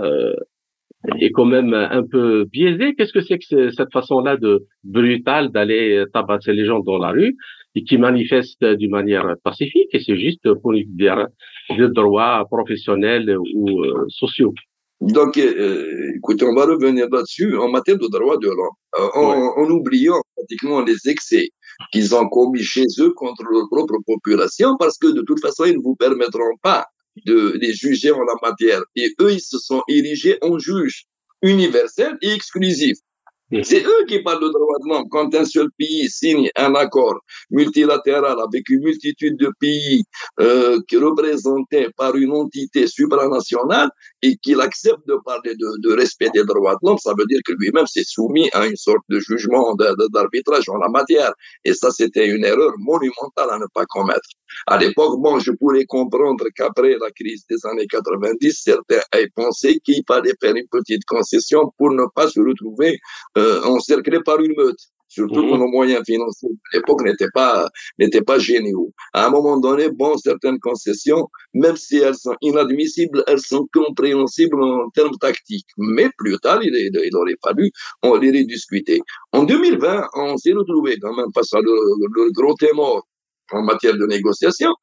est 1.20 1.32
quand 1.32 1.46
même 1.46 1.74
un 1.74 2.04
peu 2.04 2.46
biaisée. 2.46 2.94
Qu'est-ce 2.96 3.14
que 3.14 3.22
c'est 3.22 3.40
que 3.40 3.72
cette 3.72 3.92
façon-là 3.92 4.38
de 4.38 4.66
brutale 4.84 5.52
d'aller 5.52 6.04
tabasser 6.14 6.54
les 6.54 6.66
gens 6.66 6.80
dans 6.80 6.98
la 6.98 7.10
rue 7.10 7.36
et 7.76 7.84
qui 7.84 7.98
manifestent 7.98 8.66
d'une 8.66 8.92
manière 8.92 9.36
pacifique 9.44 9.90
et 9.94 10.00
c'est 10.00 10.18
juste 10.18 10.54
pour 10.62 10.74
des 10.74 11.88
droits 11.90 12.46
professionnels 12.50 13.36
ou 13.54 13.84
euh, 13.84 14.06
sociaux? 14.10 14.54
Donc, 15.02 15.36
euh, 15.38 16.14
écoutez, 16.16 16.46
on 16.46 16.54
va 16.54 16.66
revenir 16.66 17.08
là-dessus 17.12 17.58
en 17.58 17.70
matière 17.70 17.98
de 17.98 18.08
droits 18.08 18.38
de 18.38 18.48
l'homme, 18.48 18.78
euh, 19.00 19.64
en, 19.64 19.70
oubliant 19.72 20.22
pratiquement 20.36 20.82
les 20.84 21.10
excès 21.10 21.50
qu'ils 21.92 22.14
ont 22.14 22.30
commis 22.30 22.62
chez 22.62 22.86
eux 23.00 23.12
contre 23.16 23.44
leur 23.52 23.68
propre 23.72 23.96
population, 24.06 24.78
parce 24.78 25.00
que 25.00 25.08
de 25.08 25.24
toute 25.24 25.40
façon, 25.40 25.64
ils 25.66 25.78
ne 25.78 25.82
vous 25.82 25.96
permettront 25.96 26.56
pas 26.62 26.86
de 27.26 27.58
les 27.62 27.74
juger 27.74 28.12
en 28.12 28.22
la 28.22 28.36
matière. 28.42 28.82
Et 28.96 29.14
eux, 29.20 29.34
ils 29.34 29.42
se 29.42 29.58
sont 29.58 29.82
érigés 29.88 30.38
en 30.42 30.58
juges 30.60 31.06
universels 31.42 32.18
et 32.22 32.32
exclusifs. 32.32 33.00
C'est 33.64 33.84
eux 33.84 34.06
qui 34.08 34.20
parlent 34.22 34.42
de 34.42 34.48
droits 34.48 34.78
de 34.82 34.90
l'homme. 34.90 35.10
Quand 35.10 35.36
un 35.36 35.44
seul 35.44 35.68
pays 35.78 36.10
signe 36.10 36.50
un 36.56 36.74
accord 36.76 37.20
multilatéral 37.50 38.38
avec 38.40 38.70
une 38.70 38.82
multitude 38.82 39.38
de 39.38 39.52
pays 39.60 40.04
euh, 40.40 40.80
qui 40.88 40.96
représentés 40.96 41.90
par 41.98 42.16
une 42.16 42.32
entité 42.32 42.88
supranationale 42.88 43.90
et 44.22 44.36
qu'il 44.38 44.62
accepte 44.62 45.08
de 45.08 45.18
parler 45.26 45.56
de, 45.56 45.70
de 45.82 45.94
respect 45.96 46.30
des 46.34 46.44
droits 46.44 46.76
de 46.76 46.88
l'homme, 46.88 46.98
ça 46.98 47.14
veut 47.18 47.26
dire 47.26 47.40
que 47.46 47.54
lui-même 47.54 47.88
s'est 47.88 48.04
soumis 48.06 48.50
à 48.54 48.66
une 48.66 48.76
sorte 48.76 49.04
de 49.10 49.20
jugement 49.20 49.76
d'arbitrage 49.76 50.70
en 50.70 50.78
la 50.78 50.90
matière. 50.90 51.34
Et 51.66 51.74
ça, 51.74 51.92
c'était 51.92 52.28
une 52.28 52.46
erreur 52.46 52.74
monumentale 52.78 53.50
à 53.52 53.58
ne 53.58 53.66
pas 53.74 53.86
commettre. 53.86 54.30
À 54.68 54.78
l'époque, 54.78 55.20
bon, 55.20 55.40
je 55.40 55.52
pourrais 55.52 55.86
comprendre 55.86 56.46
qu'après 56.56 56.96
la 57.00 57.10
crise 57.12 57.46
des 57.50 57.58
années 57.66 57.88
90, 57.88 58.52
certains 58.64 59.02
aient 59.14 59.30
pensé 59.36 59.80
qu'il 59.84 60.04
fallait 60.08 60.34
faire 60.40 60.56
une 60.56 60.68
petite 60.70 61.06
concession 61.06 61.72
pour 61.78 61.92
ne 61.92 62.06
pas 62.14 62.28
se 62.28 62.40
retrouver 62.40 63.00
euh, 63.38 63.62
encerclé 63.64 64.20
par 64.24 64.40
une 64.40 64.54
meute. 64.56 64.91
Surtout 65.12 65.42
que 65.42 65.56
mmh. 65.56 65.60
nos 65.60 65.68
moyens 65.68 66.04
financiers 66.06 66.48
de 66.48 66.78
l'époque 66.78 67.04
n'étaient 67.04 67.34
pas, 67.34 67.70
n'étaient 68.00 68.22
pas 68.22 68.40
géniaux. 68.40 68.94
À 69.12 69.26
un 69.26 69.30
moment 69.30 69.58
donné, 69.60 69.90
bon, 69.90 70.16
certaines 70.16 70.58
concessions, 70.60 71.28
même 71.54 71.76
si 71.76 71.98
elles 71.98 72.16
sont 72.16 72.36
inadmissibles, 72.42 73.22
elles 73.28 73.42
sont 73.42 73.68
compréhensibles 73.74 74.64
en 74.64 74.90
termes 74.92 75.18
tactiques. 75.20 75.68
Mais 75.78 76.10
plus 76.18 76.38
tard, 76.38 76.64
il, 76.64 76.74
il 76.74 77.16
aurait 77.18 77.36
fallu 77.44 77.72
on 78.04 78.16
les 78.16 78.32
rediscuter. 78.32 79.02
En 79.34 79.44
2020, 79.44 80.08
on 80.16 80.38
s'est 80.38 80.54
retrouvé 80.54 80.98
quand 81.02 81.14
même 81.14 81.32
face 81.36 81.52
à 81.56 81.60
le, 81.60 81.76
le 82.16 82.32
gros 82.32 82.56
témor 82.56 83.06
en 83.52 83.64
matière 83.64 83.94
de 83.94 84.06
négociation, 84.06 84.74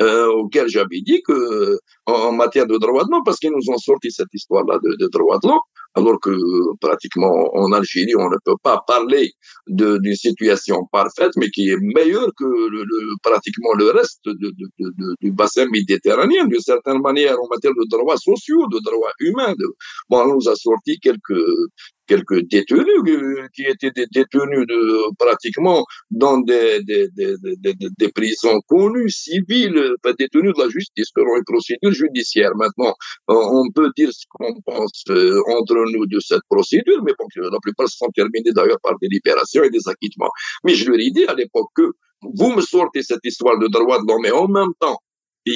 euh, 0.00 0.26
auquel 0.26 0.68
j'avais 0.68 1.00
dit 1.00 1.22
que 1.26 1.78
en, 2.08 2.32
matière 2.32 2.66
de 2.66 2.76
droits 2.78 3.04
de 3.04 3.10
l'homme, 3.10 3.22
parce 3.24 3.38
qu'ils 3.38 3.50
nous 3.50 3.72
ont 3.72 3.78
sorti 3.78 4.10
cette 4.10 4.32
histoire-là 4.32 4.78
de, 4.82 4.96
de 4.98 5.08
droits 5.12 5.38
de 5.42 5.48
l'homme, 5.48 5.58
alors 5.94 6.18
que 6.20 6.34
pratiquement 6.80 7.50
en 7.54 7.72
Algérie, 7.72 8.14
on 8.16 8.28
ne 8.30 8.36
peut 8.44 8.56
pas 8.62 8.82
parler 8.86 9.32
d'une 9.66 10.14
situation 10.14 10.86
parfaite, 10.92 11.32
mais 11.36 11.50
qui 11.50 11.68
est 11.70 11.78
meilleure 11.80 12.30
que 12.36 12.44
le, 12.44 12.84
pratiquement 13.22 13.74
le 13.74 13.90
reste 13.90 14.24
de, 14.24 14.52
du 15.20 15.32
bassin 15.32 15.66
méditerranéen, 15.70 16.46
d'une 16.46 16.60
certaine 16.60 17.00
manière, 17.00 17.36
en 17.40 17.48
matière 17.48 17.72
de 17.72 17.86
droits 17.90 18.16
sociaux, 18.16 18.66
de 18.68 18.78
droits 18.84 19.12
humains. 19.20 19.54
bon, 20.08 20.22
on 20.22 20.34
nous 20.34 20.48
a 20.48 20.54
sorti 20.56 20.98
quelques 21.00 21.42
quelques 22.08 22.40
détenus 22.48 22.84
qui 23.54 23.64
étaient 23.64 23.92
des 23.94 24.06
détenus 24.10 24.66
de, 24.66 25.14
pratiquement 25.18 25.84
dans 26.10 26.38
des, 26.40 26.82
des, 26.82 27.08
des, 27.14 27.34
des, 27.98 28.08
prisons 28.08 28.60
connues, 28.66 29.10
civiles, 29.10 29.94
pas 30.02 30.14
détenus 30.14 30.54
de 30.56 30.62
la 30.62 30.70
justice, 30.70 31.10
selon 31.14 31.36
une 31.36 31.44
procédure 31.44 31.92
judiciaire. 31.98 32.52
Maintenant, 32.56 32.94
on 33.28 33.70
peut 33.74 33.90
dire 33.96 34.10
ce 34.12 34.24
qu'on 34.30 34.54
pense 34.62 35.02
euh, 35.10 35.40
entre 35.58 35.78
nous 35.92 36.06
de 36.06 36.20
cette 36.20 36.46
procédure, 36.48 37.02
mais 37.04 37.12
bon, 37.18 37.26
la 37.50 37.58
plupart 37.60 37.88
sont 37.88 38.10
terminés 38.14 38.52
d'ailleurs 38.52 38.80
par 38.82 38.94
des 39.00 39.08
libérations 39.08 39.62
et 39.62 39.70
des 39.70 39.86
acquittements. 39.88 40.30
Mais 40.64 40.74
je 40.74 40.90
leur 40.90 41.00
ai 41.00 41.10
dit 41.10 41.24
à 41.26 41.34
l'époque 41.34 41.70
que 41.74 41.90
vous 42.22 42.50
me 42.52 42.60
sortez 42.60 43.02
cette 43.02 43.24
histoire 43.24 43.58
de 43.58 43.68
droit 43.68 43.98
de 44.00 44.06
l'homme 44.08 44.26
et 44.26 44.32
en 44.32 44.48
même 44.48 44.72
temps, 44.80 44.98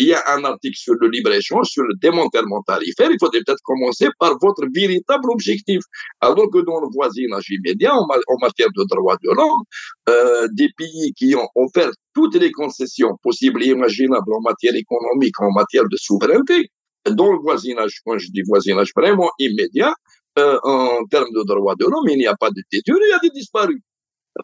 il 0.00 0.08
y 0.08 0.14
a 0.14 0.22
un 0.34 0.44
article 0.44 0.76
sur 0.76 0.94
le 0.94 1.08
libre-échange, 1.08 1.68
sur 1.68 1.82
le 1.84 1.94
démantèlement 2.00 2.62
tarifaire. 2.62 3.10
Il 3.10 3.18
faudrait 3.20 3.40
peut-être 3.44 3.62
commencer 3.64 4.08
par 4.18 4.38
votre 4.40 4.64
véritable 4.74 5.30
objectif. 5.30 5.82
Alors 6.20 6.50
que 6.50 6.58
dans 6.64 6.80
le 6.80 6.88
voisinage 6.92 7.50
immédiat, 7.50 7.94
en, 7.94 8.06
matière 8.40 8.68
de 8.76 8.84
droits 8.88 9.18
de 9.22 9.30
l'homme, 9.30 9.62
euh, 10.08 10.48
des 10.52 10.68
pays 10.76 11.12
qui 11.14 11.34
ont 11.34 11.48
offert 11.54 11.90
toutes 12.14 12.36
les 12.36 12.50
concessions 12.50 13.16
possibles 13.22 13.62
et 13.62 13.68
imaginables 13.68 14.32
en 14.32 14.40
matière 14.40 14.74
économique, 14.74 15.40
en 15.40 15.52
matière 15.52 15.84
de 15.88 15.96
souveraineté, 15.96 16.70
dans 17.10 17.32
le 17.32 17.38
voisinage, 17.38 18.00
quand 18.04 18.18
je 18.18 18.28
dis 18.30 18.42
voisinage 18.46 18.92
vraiment 18.96 19.30
immédiat, 19.38 19.94
euh, 20.38 20.58
en 20.62 21.04
termes 21.10 21.32
de 21.34 21.42
droits 21.44 21.74
de 21.74 21.84
l'homme, 21.84 22.08
il 22.08 22.18
n'y 22.18 22.26
a 22.26 22.36
pas 22.36 22.50
de 22.50 22.62
détenus, 22.72 22.98
il 23.06 23.10
y 23.10 23.12
a 23.12 23.18
des 23.18 23.30
disparus. 23.30 23.80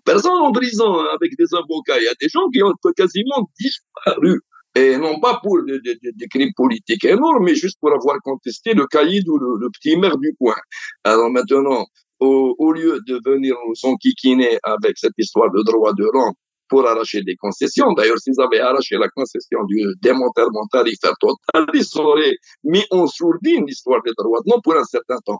Personne 0.04 0.32
en 0.32 0.52
prison 0.52 0.98
avec 1.14 1.36
des 1.38 1.54
avocats. 1.54 1.98
Il 1.98 2.04
y 2.04 2.08
a 2.08 2.14
des 2.20 2.28
gens 2.28 2.48
qui 2.50 2.62
ont 2.62 2.74
quasiment 2.94 3.48
disparu. 3.58 4.40
Et 4.78 4.96
non 4.96 5.18
pas 5.18 5.40
pour 5.42 5.58
des, 5.64 6.28
crimes 6.28 6.52
politiques 6.54 7.04
énormes, 7.04 7.44
mais 7.44 7.56
juste 7.56 7.78
pour 7.80 7.92
avoir 7.92 8.18
contesté 8.22 8.74
le 8.74 8.86
caïd 8.86 9.28
ou 9.28 9.36
le, 9.36 9.68
petit 9.70 9.96
maire 9.96 10.16
du 10.18 10.32
coin. 10.38 10.54
Alors 11.02 11.30
maintenant, 11.30 11.84
au, 12.20 12.72
lieu 12.72 13.00
de 13.08 13.20
venir 13.24 13.56
nous 13.66 13.90
enquiquiner 13.90 14.58
avec 14.62 14.96
cette 14.96 15.18
histoire 15.18 15.50
de 15.50 15.62
droit 15.64 15.92
de 15.94 16.04
l'homme, 16.12 16.34
pour 16.68 16.86
arracher 16.86 17.22
des 17.22 17.36
concessions. 17.36 17.92
D'ailleurs, 17.92 18.18
s'ils 18.18 18.40
avaient 18.40 18.60
arraché 18.60 18.96
la 18.96 19.08
concession 19.08 19.64
du 19.64 19.80
démantèlement 20.00 20.66
tarifaire 20.70 21.14
total, 21.20 21.66
ils 21.74 22.00
auraient 22.00 22.36
mis 22.64 22.84
en 22.90 23.06
sourdine 23.06 23.64
l'histoire 23.66 24.02
des 24.04 24.12
droits 24.16 24.40
non 24.46 24.60
pour 24.62 24.76
un 24.76 24.84
certain 24.84 25.18
temps. 25.24 25.38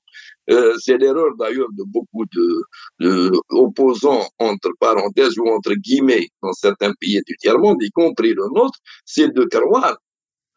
Euh, 0.51 0.75
c'est 0.79 0.97
l'erreur 0.97 1.35
d'ailleurs 1.39 1.69
de 1.73 1.85
beaucoup 1.87 2.25
de, 2.33 3.31
opposants 3.51 4.27
entre 4.39 4.71
parenthèses 4.81 5.39
ou 5.39 5.49
entre 5.49 5.75
guillemets 5.75 6.29
dans 6.43 6.53
certains 6.53 6.93
pays 7.01 7.21
du 7.27 7.37
tiers-monde, 7.37 7.79
y 7.83 7.91
compris 7.91 8.35
le 8.35 8.45
nôtre, 8.55 8.79
c'est 9.05 9.33
de 9.33 9.45
croire 9.45 9.97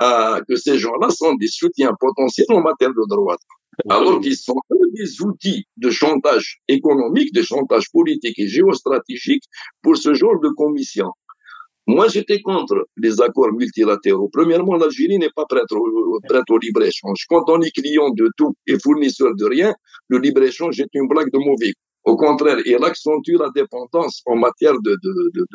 euh, 0.01 0.41
que 0.47 0.55
ces 0.55 0.79
gens-là 0.79 1.09
sont 1.09 1.35
des 1.35 1.47
soutiens 1.47 1.93
potentiels 1.99 2.47
en 2.49 2.61
matière 2.61 2.89
de 2.89 3.07
droits 3.09 3.37
alors 3.89 4.19
qu'ils 4.19 4.37
sont 4.37 4.55
des 4.93 5.21
outils 5.21 5.65
de 5.77 5.89
chantage 5.89 6.59
économique, 6.67 7.33
de 7.33 7.41
chantage 7.41 7.85
politique 7.91 8.37
et 8.37 8.47
géostratégique 8.47 9.43
pour 9.81 9.97
ce 9.97 10.13
genre 10.13 10.39
de 10.39 10.49
commission. 10.49 11.09
Moi, 11.87 12.07
j'étais 12.07 12.41
contre 12.41 12.87
les 12.97 13.21
accords 13.21 13.51
multilatéraux. 13.53 14.29
Premièrement, 14.31 14.75
l'Algérie 14.75 15.17
n'est 15.17 15.31
pas 15.35 15.45
prête 15.45 15.71
au, 15.71 16.19
prête 16.27 16.49
au 16.49 16.57
libre-échange. 16.57 17.25
Quand 17.27 17.43
on 17.49 17.59
est 17.61 17.71
client 17.71 18.11
de 18.11 18.29
tout 18.37 18.53
et 18.67 18.77
fournisseur 18.79 19.35
de 19.35 19.45
rien, 19.45 19.73
le 20.07 20.19
libre-échange 20.19 20.79
est 20.79 20.89
une 20.93 21.07
blague 21.07 21.31
de 21.31 21.39
mauvais. 21.39 21.73
Au 22.03 22.15
contraire, 22.15 22.57
il 22.65 22.83
accentue 22.83 23.35
la 23.39 23.49
dépendance 23.53 24.21
en 24.25 24.35
matière 24.35 24.73
de, 24.73 24.91
de, 25.03 25.31
de, 25.35 25.45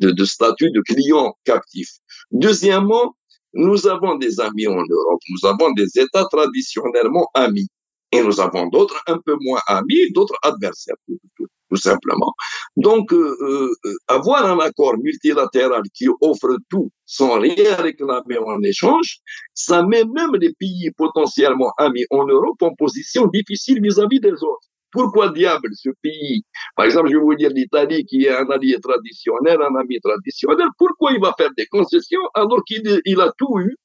de, 0.00 0.10
de 0.12 0.24
statut 0.24 0.70
de 0.70 0.80
client 0.80 1.34
captif. 1.44 1.88
Deuxièmement, 2.30 3.14
nous 3.56 3.86
avons 3.86 4.16
des 4.16 4.38
amis 4.40 4.66
en 4.66 4.82
Europe, 4.88 5.20
nous 5.30 5.48
avons 5.48 5.72
des 5.72 5.98
États 5.98 6.26
traditionnellement 6.26 7.28
amis. 7.34 7.68
Et 8.12 8.22
nous 8.22 8.40
avons 8.40 8.68
d'autres 8.68 9.02
un 9.08 9.18
peu 9.18 9.36
moins 9.40 9.60
amis, 9.66 10.12
d'autres 10.12 10.36
adversaires, 10.42 10.94
tout, 11.36 11.76
simplement. 11.76 12.32
Donc, 12.76 13.12
euh, 13.12 13.36
euh, 13.40 13.94
avoir 14.06 14.46
un 14.46 14.58
accord 14.60 14.96
multilatéral 14.98 15.82
qui 15.92 16.06
offre 16.20 16.56
tout 16.70 16.90
sans 17.04 17.40
rien 17.40 17.74
réclamer 17.76 18.38
en 18.38 18.62
échange, 18.62 19.18
ça 19.54 19.82
met 19.82 20.04
même 20.04 20.34
les 20.40 20.52
pays 20.54 20.90
potentiellement 20.96 21.72
amis 21.78 22.06
en 22.10 22.24
Europe 22.26 22.62
en 22.62 22.74
position 22.74 23.26
difficile 23.26 23.82
vis 23.82 23.98
à 23.98 24.06
-vis 24.06 24.20
des 24.20 24.38
autres. 24.50 24.68
Pourquoi 24.96 25.28
diable 25.28 25.68
ce 25.74 25.90
pays, 26.02 26.42
par 26.74 26.86
exemple, 26.86 27.08
je 27.10 27.16
vais 27.16 27.22
vous 27.22 27.34
dire 27.34 27.50
l'Italie 27.50 28.02
qui 28.06 28.24
est 28.24 28.34
un 28.34 28.48
allié 28.48 28.76
traditionnel, 28.80 29.58
un 29.60 29.76
ami 29.76 30.00
traditionnel, 30.00 30.68
pourquoi 30.78 31.12
il 31.12 31.20
va 31.20 31.34
faire 31.36 31.50
des 31.58 31.66
concessions 31.66 32.26
alors 32.32 32.62
qu'il 32.64 32.82
il 33.04 33.20
a 33.20 33.30
tout 33.36 33.58
eu 33.60 33.76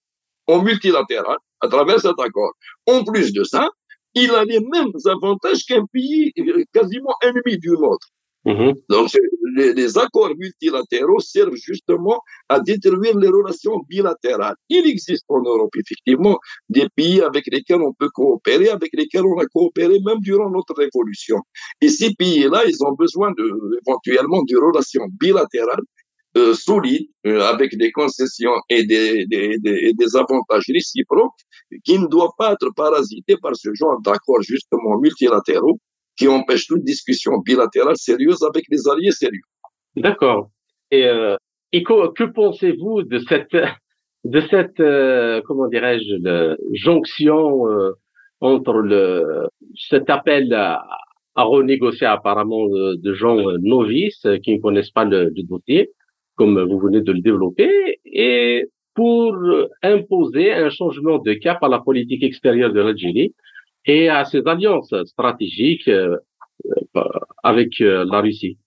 en 0.47 0.64
multilatéral 0.64 1.36
à 1.59 1.68
travers 1.68 1.99
cet 1.99 2.18
accord? 2.18 2.53
En 2.88 3.03
plus 3.03 3.34
de 3.34 3.43
ça, 3.43 3.68
il 4.14 4.32
a 4.32 4.45
les 4.45 4.62
mêmes 4.62 4.93
avantages 5.05 5.66
qu'un 5.68 5.86
pays 5.91 6.32
quasiment 6.74 7.16
ennemi 7.22 7.57
du 7.57 7.72
nôtre. 7.72 8.07
Mm-hmm. 8.45 8.73
Donc, 8.89 9.09
les, 9.55 9.97
accords 9.97 10.35
multilatéraux 10.35 11.19
servent 11.19 11.55
justement 11.55 12.21
à 12.49 12.59
détruire 12.59 13.17
les 13.17 13.27
relations 13.27 13.79
bilatérales. 13.87 14.55
Il 14.69 14.87
existe 14.87 15.25
en 15.27 15.41
Europe, 15.41 15.75
effectivement, 15.77 16.39
des 16.69 16.87
pays 16.95 17.21
avec 17.21 17.45
lesquels 17.51 17.81
on 17.81 17.93
peut 17.93 18.09
coopérer, 18.09 18.69
avec 18.69 18.91
lesquels 18.93 19.25
on 19.25 19.37
a 19.39 19.45
coopéré 19.45 19.99
même 20.05 20.19
durant 20.21 20.49
notre 20.49 20.73
révolution. 20.75 21.37
Et 21.81 21.89
ces 21.89 22.13
pays-là, 22.15 22.63
ils 22.67 22.83
ont 22.83 22.93
besoin 22.93 23.31
de, 23.37 23.79
éventuellement 23.85 24.41
de 24.43 24.57
relations 24.57 25.07
bilatérales 25.19 25.83
euh, 26.37 26.53
solides, 26.53 27.09
euh, 27.27 27.41
avec 27.41 27.77
des 27.77 27.91
concessions 27.91 28.55
et 28.69 28.85
des, 28.85 29.25
des, 29.25 29.57
des, 29.59 29.93
des, 29.93 30.15
avantages 30.15 30.65
réciproques, 30.69 31.33
qui 31.83 31.99
ne 31.99 32.07
doivent 32.07 32.37
pas 32.37 32.53
être 32.53 32.69
parasités 32.73 33.35
par 33.37 33.53
ce 33.55 33.73
genre 33.73 33.99
d'accords 34.01 34.41
justement 34.41 34.97
multilatéraux 34.97 35.77
qui 36.18 36.28
empêche 36.28 36.68
toute 36.68 36.84
discussion 36.84 37.38
bilatérale 37.39 37.95
sérieuse 37.95 38.43
avec 38.43 38.66
les 38.70 38.88
alliés 38.88 39.12
sérieux. 39.12 39.41
D'accord. 39.95 40.49
Et, 40.91 41.05
euh, 41.05 41.36
et 41.72 41.84
que, 41.84 42.24
pensez-vous 42.24 43.03
de 43.03 43.20
cette, 43.20 43.55
de 44.26 44.41
cette, 44.49 44.80
euh, 44.80 45.41
comment 45.45 45.68
dirais-je, 45.68 46.55
jonction 46.74 47.68
euh, 47.68 47.91
entre 48.39 48.74
le, 48.74 49.47
cet 49.89 50.09
appel 50.09 50.53
à, 50.53 50.86
à 51.36 51.43
renégocier 51.43 52.07
apparemment 52.07 52.68
de, 52.68 53.14
gens 53.14 53.38
novices 53.59 54.28
qui 54.43 54.55
ne 54.55 54.62
connaissent 54.62 54.91
pas 54.91 55.05
le, 55.05 55.26
le 55.26 55.43
dossier, 55.43 55.91
comme 56.36 56.62
vous 56.62 56.80
venez 56.80 57.01
de 57.01 57.12
le 57.12 57.22
développer, 57.22 57.99
et 58.05 58.66
pour 58.93 59.38
imposer 59.84 60.51
un 60.51 60.70
changement 60.70 61.20
de 61.20 61.34
cap 61.34 61.64
à 61.64 61.70
la 61.70 61.80
politique 61.80 62.24
extérieure 62.24 62.74
de 62.74 62.82
l'Algérie 62.82 63.34
et 63.86 64.09
à 64.09 64.25
ses 64.25 64.41
alliances 64.45 64.93
stratégiques 65.05 65.88
euh, 65.88 66.17
euh, 66.95 67.01
avec 67.43 67.82
euh, 67.82 68.05
la 68.05 68.21
Russie. 68.21 68.57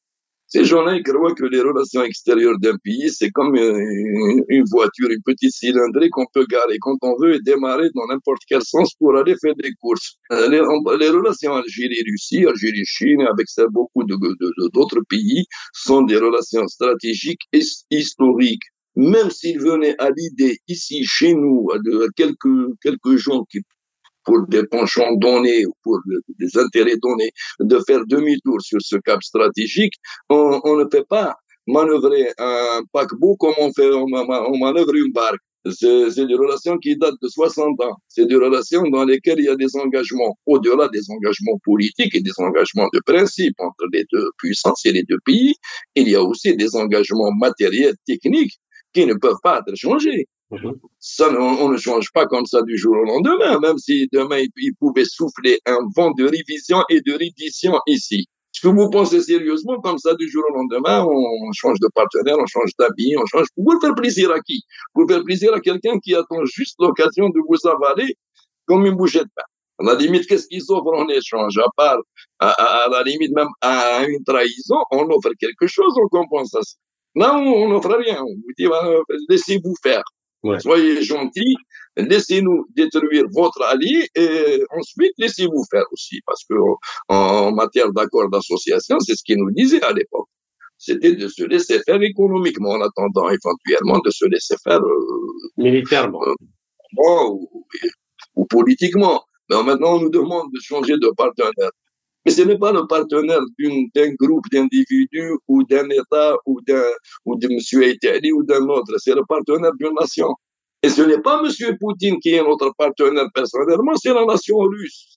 Ces 0.46 0.64
gens-là, 0.64 1.00
croient 1.02 1.34
que 1.34 1.46
les 1.46 1.60
relations 1.60 2.04
extérieures 2.04 2.58
d'un 2.60 2.76
pays, 2.84 3.10
c'est 3.10 3.30
comme 3.30 3.56
une, 3.56 4.64
voiture, 4.70 5.08
une 5.10 5.22
petite 5.24 5.50
cylindrée 5.50 6.10
qu'on 6.10 6.26
peut 6.32 6.46
garer 6.48 6.76
quand 6.80 6.96
on 7.02 7.16
veut 7.20 7.36
et 7.36 7.40
démarrer 7.40 7.88
dans 7.94 8.06
n'importe 8.06 8.42
quel 8.46 8.62
sens 8.62 8.94
pour 9.00 9.16
aller 9.16 9.34
faire 9.40 9.54
des 9.56 9.72
courses. 9.80 10.16
Les, 10.30 10.60
relations 10.60 11.54
Algérie-Russie, 11.54 12.46
Algérie-Chine, 12.46 13.22
avec 13.22 13.46
beaucoup 13.72 14.04
d'autres 14.04 15.00
pays, 15.08 15.44
sont 15.72 16.02
des 16.02 16.18
relations 16.18 16.68
stratégiques 16.68 17.42
et 17.52 17.62
historiques 17.90 18.62
même 18.96 19.30
s'ils 19.30 19.60
venaient 19.60 19.96
à 19.98 20.10
l'idée 20.16 20.58
ici 20.68 21.04
chez 21.04 21.34
nous, 21.34 21.68
de 21.84 22.08
quelques 22.16 22.78
quelques 22.80 23.16
gens 23.16 23.44
qui 23.50 23.60
pour 24.24 24.46
des 24.48 24.64
penchants 24.66 25.14
donnés 25.16 25.66
ou 25.66 25.72
pour 25.82 25.98
des 26.38 26.58
intérêts 26.58 26.96
donnés, 27.02 27.30
de 27.60 27.78
faire 27.86 28.04
demi-tour 28.06 28.60
sur 28.60 28.80
ce 28.80 28.96
cap 28.96 29.22
stratégique, 29.22 29.94
on, 30.28 30.76
ne 30.76 30.84
peut 30.84 31.04
pas 31.08 31.36
manœuvrer 31.66 32.28
un 32.38 32.82
paquebot 32.92 33.36
comme 33.36 33.54
on 33.58 33.72
fait, 33.72 33.90
on, 33.92 34.06
on 34.06 34.94
une 34.94 35.12
barque. 35.12 35.40
C'est 35.70 36.26
des 36.26 36.34
relations 36.34 36.76
qui 36.76 36.94
datent 36.96 37.14
de 37.22 37.28
60 37.28 37.80
ans. 37.82 37.96
C'est 38.08 38.26
des 38.26 38.34
relations 38.34 38.82
dans 38.82 39.04
lesquelles 39.06 39.38
il 39.38 39.46
y 39.46 39.48
a 39.48 39.56
des 39.56 39.74
engagements, 39.76 40.36
au-delà 40.44 40.88
des 40.88 41.10
engagements 41.10 41.58
politiques 41.64 42.14
et 42.14 42.20
des 42.20 42.32
engagements 42.36 42.88
de 42.92 43.00
principe 43.06 43.54
entre 43.58 43.86
les 43.90 44.04
deux 44.12 44.28
puissances 44.36 44.84
et 44.84 44.92
les 44.92 45.04
deux 45.04 45.18
pays. 45.24 45.54
Il 45.94 46.06
y 46.08 46.16
a 46.16 46.22
aussi 46.22 46.54
des 46.54 46.76
engagements 46.76 47.32
matériels, 47.32 47.94
techniques 48.06 48.58
qui 48.92 49.06
ne 49.06 49.14
peuvent 49.14 49.40
pas 49.42 49.62
être 49.66 49.74
changés. 49.74 50.28
Mhm. 50.54 50.74
Ça, 51.00 51.28
on, 51.30 51.68
ne 51.68 51.76
change 51.76 52.10
pas 52.12 52.26
comme 52.26 52.46
ça 52.46 52.62
du 52.62 52.76
jour 52.76 52.94
au 52.96 53.04
lendemain, 53.04 53.58
même 53.60 53.78
si 53.78 54.08
demain 54.12 54.38
il, 54.56 54.74
pouvait 54.78 55.04
souffler 55.04 55.58
un 55.66 55.78
vent 55.96 56.12
de 56.12 56.24
révision 56.24 56.82
et 56.88 57.00
de 57.00 57.12
reddition 57.12 57.74
ici. 57.86 58.26
Est-ce 58.54 58.62
que 58.62 58.68
vous 58.68 58.88
pensez 58.88 59.20
sérieusement 59.20 59.80
comme 59.80 59.98
ça 59.98 60.14
du 60.14 60.28
jour 60.30 60.44
au 60.48 60.54
lendemain, 60.54 61.04
on 61.04 61.52
change 61.52 61.78
de 61.80 61.88
partenaire, 61.94 62.36
on 62.38 62.46
change 62.46 62.70
d'habit, 62.78 63.14
on 63.18 63.26
change 63.26 63.46
pour 63.56 63.80
faire 63.80 63.94
plaisir 63.94 64.30
à 64.30 64.40
qui? 64.40 64.62
Pour 64.92 65.08
faire 65.08 65.24
plaisir 65.24 65.52
à 65.54 65.60
quelqu'un 65.60 65.98
qui 65.98 66.14
attend 66.14 66.44
juste 66.44 66.76
l'occasion 66.78 67.28
de 67.30 67.40
vous 67.48 67.68
avaler 67.68 68.16
comme 68.66 68.86
une 68.86 68.94
bouchée 68.94 69.20
de 69.20 69.30
pain. 69.34 69.42
À 69.80 69.84
la 69.84 69.94
limite, 69.96 70.26
qu'est-ce 70.28 70.46
qu'ils 70.46 70.62
offrent 70.68 70.94
en 70.94 71.08
échange? 71.08 71.58
À 71.58 71.68
part, 71.76 71.98
à, 72.38 72.86
la 72.90 73.02
limite 73.02 73.32
même 73.34 73.48
à 73.60 74.04
une 74.06 74.22
trahison, 74.22 74.78
on 74.92 75.02
offre 75.10 75.30
quelque 75.40 75.66
chose 75.66 75.92
en 75.96 76.06
compensation. 76.08 76.78
Non, 77.16 77.34
on 77.34 77.68
n'offre 77.68 77.94
rien. 77.96 78.22
On 78.22 78.34
vous 78.34 78.52
dit, 78.56 78.66
laissez-vous 79.28 79.74
faire. 79.82 80.02
Soyez 80.60 81.02
gentils, 81.02 81.56
laissez-nous 81.96 82.66
détruire 82.76 83.24
votre 83.32 83.62
allié 83.62 84.08
et 84.14 84.62
ensuite 84.70 85.12
laissez-vous 85.18 85.64
faire 85.70 85.84
aussi. 85.92 86.20
Parce 86.26 86.44
que 86.44 86.54
en, 87.08 87.52
matière 87.52 87.92
d'accord 87.92 88.28
d'association, 88.30 88.98
c'est 89.00 89.14
ce 89.14 89.22
qu'il 89.24 89.38
nous 89.38 89.50
disait 89.52 89.82
à 89.82 89.92
l'époque. 89.92 90.28
C'était 90.76 91.14
de 91.14 91.28
se 91.28 91.44
laisser 91.44 91.80
faire 91.86 92.02
économiquement 92.02 92.72
en 92.72 92.80
attendant 92.82 93.28
éventuellement 93.30 94.00
de 94.04 94.10
se 94.10 94.26
laisser 94.26 94.56
faire 94.62 94.80
euh, 94.80 95.32
militairement 95.56 96.22
euh, 96.26 96.34
ou, 96.98 97.66
ou, 98.34 98.46
politiquement. 98.46 99.22
Mais 99.48 99.62
maintenant, 99.62 99.94
on 99.94 100.00
nous 100.00 100.10
demande 100.10 100.48
de 100.52 100.60
changer 100.60 100.94
de 100.94 101.10
partenaire. 101.16 101.70
Mais 102.24 102.32
ce 102.32 102.42
n'est 102.42 102.58
pas 102.58 102.72
le 102.72 102.86
partenaire 102.86 103.40
d'un 103.94 104.14
groupe 104.14 104.44
d'individus 104.50 105.32
ou 105.46 105.62
d'un 105.64 105.88
État 105.90 106.36
ou, 106.46 106.60
d'un, 106.62 106.82
ou 107.24 107.36
de 107.36 107.46
M. 107.46 107.82
Eteli 107.82 108.32
ou 108.32 108.42
d'un 108.42 108.66
autre. 108.68 108.94
C'est 108.98 109.14
le 109.14 109.24
partenaire 109.26 109.72
d'une 109.78 109.94
nation. 109.98 110.34
Et 110.82 110.90
ce 110.90 111.02
n'est 111.02 111.20
pas 111.20 111.42
M. 111.42 111.78
Poutine 111.78 112.18
qui 112.20 112.34
est 112.34 112.42
notre 112.42 112.70
partenaire 112.76 113.28
personnellement, 113.34 113.94
c'est 113.96 114.12
la 114.12 114.24
nation 114.26 114.58
russe. 114.58 115.16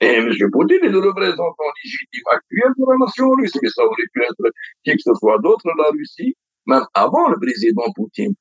Et 0.00 0.06
M. 0.06 0.32
Poutine 0.52 0.78
est 0.84 0.88
le 0.88 1.00
représentant 1.00 1.70
légitime 1.82 2.22
actuel 2.30 2.70
de 2.78 2.84
la 2.88 2.96
nation 3.04 3.30
russe, 3.30 3.52
mais 3.60 3.68
ça 3.68 3.84
aurait 3.84 4.10
pu 4.12 4.22
être 4.22 4.52
qui 4.84 4.92
que 4.92 5.02
ce 5.02 5.14
soit 5.14 5.38
d'autre, 5.38 5.66
la 5.76 5.90
Russie, 5.90 6.36
même 6.66 6.84
avant 6.94 7.28
le 7.30 7.36
président 7.40 7.90
Poutine. 7.96 8.32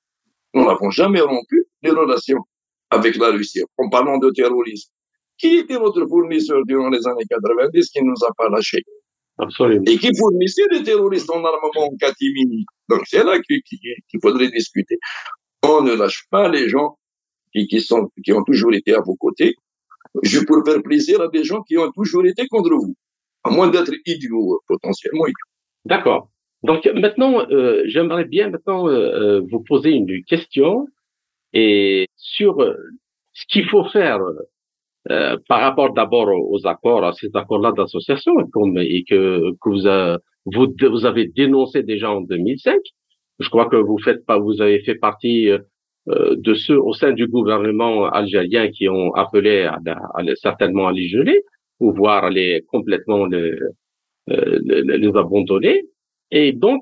Nous 0.54 0.66
n'avons 0.66 0.92
jamais 0.92 1.22
rompu 1.22 1.66
les 1.82 1.92
relations 1.92 2.44
avec 2.92 3.16
la 3.18 3.30
Russie 3.30 3.64
en 3.78 3.90
parlant 3.90 4.20
de 4.20 4.30
terrorisme 4.30 4.92
qui 5.40 5.58
était 5.58 5.80
notre 5.80 6.06
fournisseur 6.08 6.62
durant 6.66 6.90
les 6.90 7.06
années 7.08 7.26
90 7.30 7.90
qui 7.90 8.02
ne 8.02 8.10
nous 8.10 8.24
a 8.28 8.34
pas 8.38 8.50
lâchés? 8.50 8.84
Absolument. 9.38 9.86
Et 9.88 9.98
qui 9.98 10.10
fournissait 10.18 10.68
des 10.72 10.84
terroristes 10.84 11.30
en 11.30 11.44
armement 11.44 11.88
en 11.92 11.96
catimini? 11.98 12.66
Donc 12.90 13.02
c'est 13.06 13.24
là 13.24 13.40
qu'il 13.40 13.62
faudrait 14.22 14.50
discuter. 14.50 14.98
On 15.64 15.82
ne 15.82 15.94
lâche 15.94 16.26
pas 16.30 16.50
les 16.50 16.68
gens 16.68 16.98
qui, 17.54 17.68
qui, 17.68 17.82
sont, 17.82 18.10
qui 18.24 18.34
ont 18.34 18.44
toujours 18.44 18.74
été 18.74 18.94
à 18.94 19.02
vos 19.02 19.16
côtés, 19.16 19.56
je 20.24 20.40
pour 20.40 20.64
faire 20.66 20.82
plaisir 20.84 21.22
à 21.22 21.28
des 21.28 21.44
gens 21.44 21.62
qui 21.64 21.78
ont 21.78 21.92
toujours 21.92 22.26
été 22.26 22.48
contre 22.48 22.72
vous, 22.72 22.96
à 23.44 23.50
moins 23.50 23.70
d'être 23.70 23.94
idiots, 24.06 24.62
potentiellement 24.68 25.26
idiots. 25.26 25.50
D'accord. 25.86 26.30
Donc 26.64 26.86
maintenant, 26.94 27.46
euh, 27.52 27.84
j'aimerais 27.86 28.26
bien 28.26 28.50
maintenant 28.50 28.88
euh, 28.88 28.92
euh, 28.92 29.42
vous 29.50 29.62
poser 29.62 29.92
une 29.92 30.24
question 30.26 30.88
et 31.54 32.08
sur 32.18 32.58
ce 33.34 33.46
qu'il 33.48 33.68
faut 33.70 33.86
faire 33.86 34.20
par 35.06 35.62
rapport 35.62 35.94
d'abord 35.94 36.28
aux 36.28 36.68
accords, 36.68 37.04
à 37.04 37.14
ces 37.14 37.30
accords-là 37.34 37.72
d'association, 37.72 38.34
et 38.78 39.04
que, 39.04 39.52
que 39.62 39.70
vous, 39.70 40.18
vous, 40.46 40.68
vous, 40.90 41.06
avez 41.06 41.28
dénoncé 41.28 41.84
déjà 41.84 42.12
en 42.12 42.22
2005. 42.22 42.76
Je 43.40 43.50
crois 43.50 43.68
que 43.68 43.78
vous 43.78 43.98
faites 43.98 44.26
pas, 44.26 44.38
vous 44.38 44.62
avez 44.62 44.80
fait 44.82 44.96
partie 44.96 45.50
de 46.08 46.54
ceux 46.54 46.80
au 46.80 46.94
sein 46.94 47.14
du 47.14 47.28
gouvernement 47.28 48.08
algérien 48.10 48.70
qui 48.70 48.90
ont 48.90 49.14
appelé 49.14 49.62
à, 49.64 49.80
certainement 50.36 50.88
à 50.88 50.92
les 50.92 51.08
geler 51.08 51.42
ou 51.80 51.94
voire 51.94 52.26
à 52.26 52.30
les 52.30 52.62
complètement 52.68 53.26
les, 53.26 53.54
les 54.28 55.12
abandonner. 55.16 55.84
Et 56.32 56.52
donc, 56.52 56.82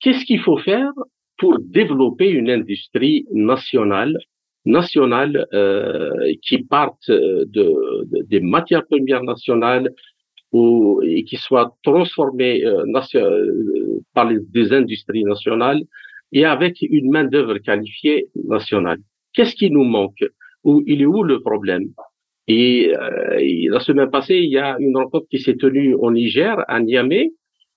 qu'est-ce 0.00 0.24
qu'il 0.24 0.40
faut 0.40 0.58
faire 0.58 0.90
pour 1.38 1.58
développer 1.58 2.28
une 2.28 2.50
industrie 2.50 3.26
nationale 3.32 4.16
nationale 4.64 5.46
euh, 5.52 6.32
qui 6.42 6.58
parte 6.64 7.10
de, 7.10 8.24
des 8.24 8.40
matières 8.40 8.86
premières 8.86 9.22
nationales 9.22 9.90
ou 10.52 11.00
et 11.02 11.24
qui 11.24 11.36
soit 11.36 11.76
transformée 11.82 12.64
euh, 12.64 12.84
euh, 13.16 14.00
par 14.14 14.30
les, 14.30 14.38
des 14.40 14.72
industries 14.72 15.24
nationales 15.24 15.82
et 16.32 16.44
avec 16.44 16.80
une 16.82 17.10
main 17.10 17.24
d'œuvre 17.24 17.58
qualifiée 17.58 18.28
nationale. 18.48 18.98
Qu'est-ce 19.34 19.54
qui 19.54 19.70
nous 19.70 19.84
manque 19.84 20.24
Où 20.64 20.82
il 20.86 21.02
est 21.02 21.06
où 21.06 21.22
le 21.22 21.40
problème? 21.40 21.88
Et, 22.46 22.92
et 23.38 23.68
la 23.68 23.80
semaine 23.80 24.10
passée, 24.10 24.36
il 24.36 24.50
y 24.50 24.58
a 24.58 24.76
une 24.78 24.96
rencontre 24.96 25.26
qui 25.30 25.38
s'est 25.38 25.56
tenue 25.56 25.94
au 25.94 26.10
Niger, 26.10 26.62
à 26.68 26.78
Niamey, 26.80 27.32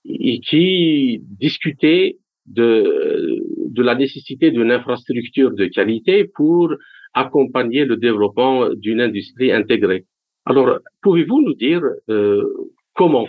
et 0.06 0.40
qui 0.40 1.22
discutait 1.40 2.18
de, 2.48 3.44
de 3.70 3.84
la 3.84 3.96
nécessité 3.96 4.52
d'une 4.52 4.72
infrastructure 4.72 5.52
de 5.52 5.66
qualité 5.66 6.26
pour 6.26 6.74
accompagner 7.14 7.86
le 7.86 7.98
développement 7.98 8.70
d'une 8.74 9.02
industrie 9.02 9.52
intégrée. 9.52 10.06
Alors, 10.46 10.80
pouvez-vous 11.02 11.42
nous 11.42 11.56
dire 11.56 11.82
euh, 12.10 12.44
comment 12.94 13.28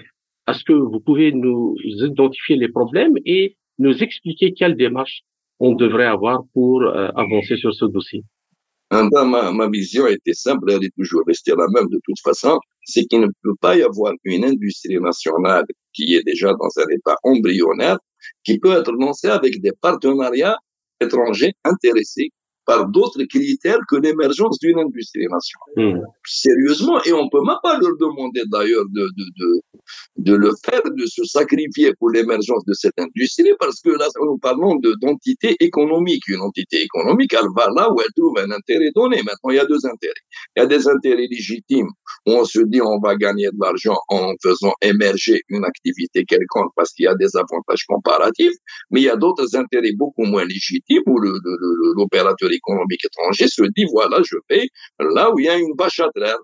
Est-ce 0.49 0.63
que 0.65 0.73
vous 0.73 1.01
pouvez 1.01 1.33
nous 1.33 1.75
identifier 1.85 2.57
les 2.57 2.69
problèmes 2.69 3.15
et 3.25 3.57
nous 3.79 4.03
expliquer 4.03 4.53
quelle 4.53 4.77
démarche 4.77 5.23
on 5.59 5.75
devrait 5.75 6.07
avoir 6.07 6.43
pour 6.55 6.83
euh, 6.83 7.09
avancer 7.17 7.57
sur 7.57 7.75
ce 7.75 7.87
dossier? 7.87 8.23
Ma, 8.91 9.53
ma 9.53 9.69
vision 9.69 10.07
était 10.07 10.33
simple, 10.33 10.71
elle 10.71 10.85
est 10.85 10.95
toujours 10.97 11.23
restée 11.27 11.53
la 11.57 11.67
même 11.75 11.89
de 11.91 12.01
toute 12.05 12.21
façon, 12.25 12.59
c'est 12.85 13.05
qu'il 13.05 13.21
ne 13.21 13.27
peut 13.43 13.55
pas 13.61 13.77
y 13.77 13.83
avoir 13.83 14.15
une 14.25 14.45
industrie 14.45 14.99
nationale 14.99 15.65
qui 15.93 16.15
est 16.15 16.23
déjà 16.25 16.55
dans 16.55 16.71
un 16.83 16.89
état 16.91 17.17
embryonnaire, 17.23 17.99
qui 18.45 18.59
peut 18.59 18.73
être 18.73 18.93
lancée 18.93 19.29
avec 19.29 19.61
des 19.61 19.73
partenariats 19.81 20.59
étrangers 21.01 21.53
intéressés 21.65 22.31
par 22.69 22.87
d'autres 22.87 23.25
critères 23.25 23.79
que 23.89 23.97
l'émergence 23.97 24.59
d'une 24.59 24.79
industrie 24.79 25.27
nationale. 25.27 26.01
Hmm. 26.01 26.05
Sérieusement, 26.27 27.03
et 27.05 27.15
on 27.15 27.29
peut 27.31 27.43
même 27.43 27.57
pas 27.63 27.79
leur 27.79 27.97
demander 27.99 28.43
d'ailleurs 28.53 28.85
de, 28.91 29.05
de, 29.17 29.25
de, 29.41 29.63
de 30.17 30.35
le 30.35 30.53
faire, 30.65 30.83
de 30.85 31.07
se 31.07 31.25
sacrifier 31.25 31.93
pour 31.99 32.11
l'émergence 32.11 32.65
de 32.67 32.75
cette 32.75 32.99
industrie, 32.99 33.53
parce 33.59 33.81
que 33.81 33.91
là, 33.91 34.09
nous 34.21 34.39
parlons 34.39 34.77
d'entité 35.03 35.57
économique. 35.61 36.27
Une 36.29 36.41
entité 36.41 36.83
économique, 36.83 37.35
elle 37.35 37.49
va 37.57 37.69
là 37.75 37.91
où 37.93 38.01
elle 38.01 38.13
trouve 38.17 38.39
un 38.39 38.51
intérêt 38.51 38.91
donné. 38.95 39.17
Maintenant, 39.23 39.51
il 39.51 39.57
y 39.57 39.61
a 39.61 39.67
deux 39.67 39.85
intérêts. 39.87 40.23
Il 40.57 40.61
y 40.61 40.63
a 40.63 40.67
des 40.67 40.89
intérêts 40.89 41.27
légitimes 41.31 41.89
où 42.27 42.33
on 42.33 42.45
se 42.45 42.61
dit 42.61 42.81
on 42.81 42.99
va 42.99 43.17
gagner 43.17 43.47
de 43.47 43.59
l'argent 43.61 43.97
en 44.09 44.33
faisant 44.43 44.75
émerger 44.83 45.43
une 45.49 45.65
activité 45.65 46.25
quelconque 46.25 46.73
parce 46.77 46.93
qu'il 46.93 47.05
y 47.05 47.09
a 47.09 47.15
des 47.15 47.37
avantages 47.37 47.85
comparatifs, 47.87 48.55
mais 48.91 49.01
il 49.01 49.05
y 49.05 49.11
a 49.11 49.17
d'autres 49.17 49.57
intérêts 49.57 49.93
beaucoup 49.97 50.25
moins 50.25 50.45
légitimes 50.45 51.03
où 51.07 51.19
l'opérateur 51.97 52.51
économique 52.53 53.05
étranger 53.05 53.49
se 53.49 53.63
dit, 53.77 53.87
voilà, 53.93 54.21
je 54.23 54.37
vais 54.51 54.69
là 55.01 55.31
où 55.33 55.39
il 55.39 55.47
y 55.47 55.49
a 55.49 55.57
une 55.57 55.75
bâche 55.75 56.01
à 56.01 56.09
traire, 56.15 56.39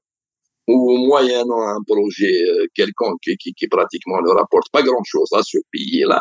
ou 0.67 0.97
moyennant 1.07 1.61
un 1.61 1.83
projet 1.87 2.43
euh, 2.49 2.67
quelconque 2.75 3.21
qui, 3.23 3.37
qui, 3.37 3.69
pratiquement 3.69 4.21
ne 4.23 4.31
rapporte 4.31 4.71
pas 4.73 4.83
grand-chose 4.83 5.29
à 5.35 5.43
ce 5.43 5.59
pays-là, 5.73 6.21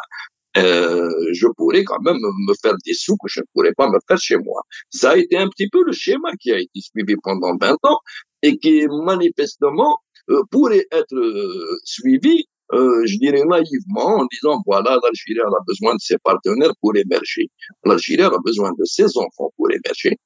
euh, 0.58 1.10
je 1.32 1.48
pourrais 1.58 1.84
quand 1.84 2.02
même 2.02 2.18
me 2.20 2.54
faire 2.62 2.76
des 2.86 2.94
sous 2.94 3.16
que 3.18 3.28
je 3.28 3.40
ne 3.40 3.46
pourrais 3.54 3.74
pas 3.74 3.90
me 3.90 3.98
faire 4.08 4.20
chez 4.20 4.38
moi. 4.38 4.62
Ça 4.90 5.12
a 5.12 5.18
été 5.18 5.38
un 5.38 5.48
petit 5.50 5.68
peu 5.70 5.84
le 5.84 5.94
schéma 5.94 6.30
qui 6.40 6.52
a 6.52 6.60
été 6.60 6.80
suivi 6.80 7.16
pendant 7.24 7.56
20 7.60 7.78
ans 7.84 8.00
et 8.44 8.58
qui 8.58 8.86
manifestement 8.88 10.00
euh, 10.30 10.42
pourrait 10.52 10.86
être 10.92 11.16
euh, 11.16 11.80
suivi, 11.84 12.46
euh, 12.74 13.06
je 13.06 13.18
dirais 13.18 13.44
naïvement, 13.46 14.20
en 14.20 14.26
disant 14.32 14.62
voilà, 14.66 14.98
l'Algérie 15.04 15.40
a 15.46 15.64
besoin 15.68 15.96
de 15.96 16.00
ses 16.00 16.18
partenaires 16.24 16.74
pour 16.82 16.96
émerger. 16.96 17.50
L'Algérie 17.84 18.24
a 18.24 18.38
besoin 18.46 18.72
de 18.78 18.86
ses 18.86 19.18
enfants 19.18 19.52
pour 19.58 19.70
émerger. 19.72 20.18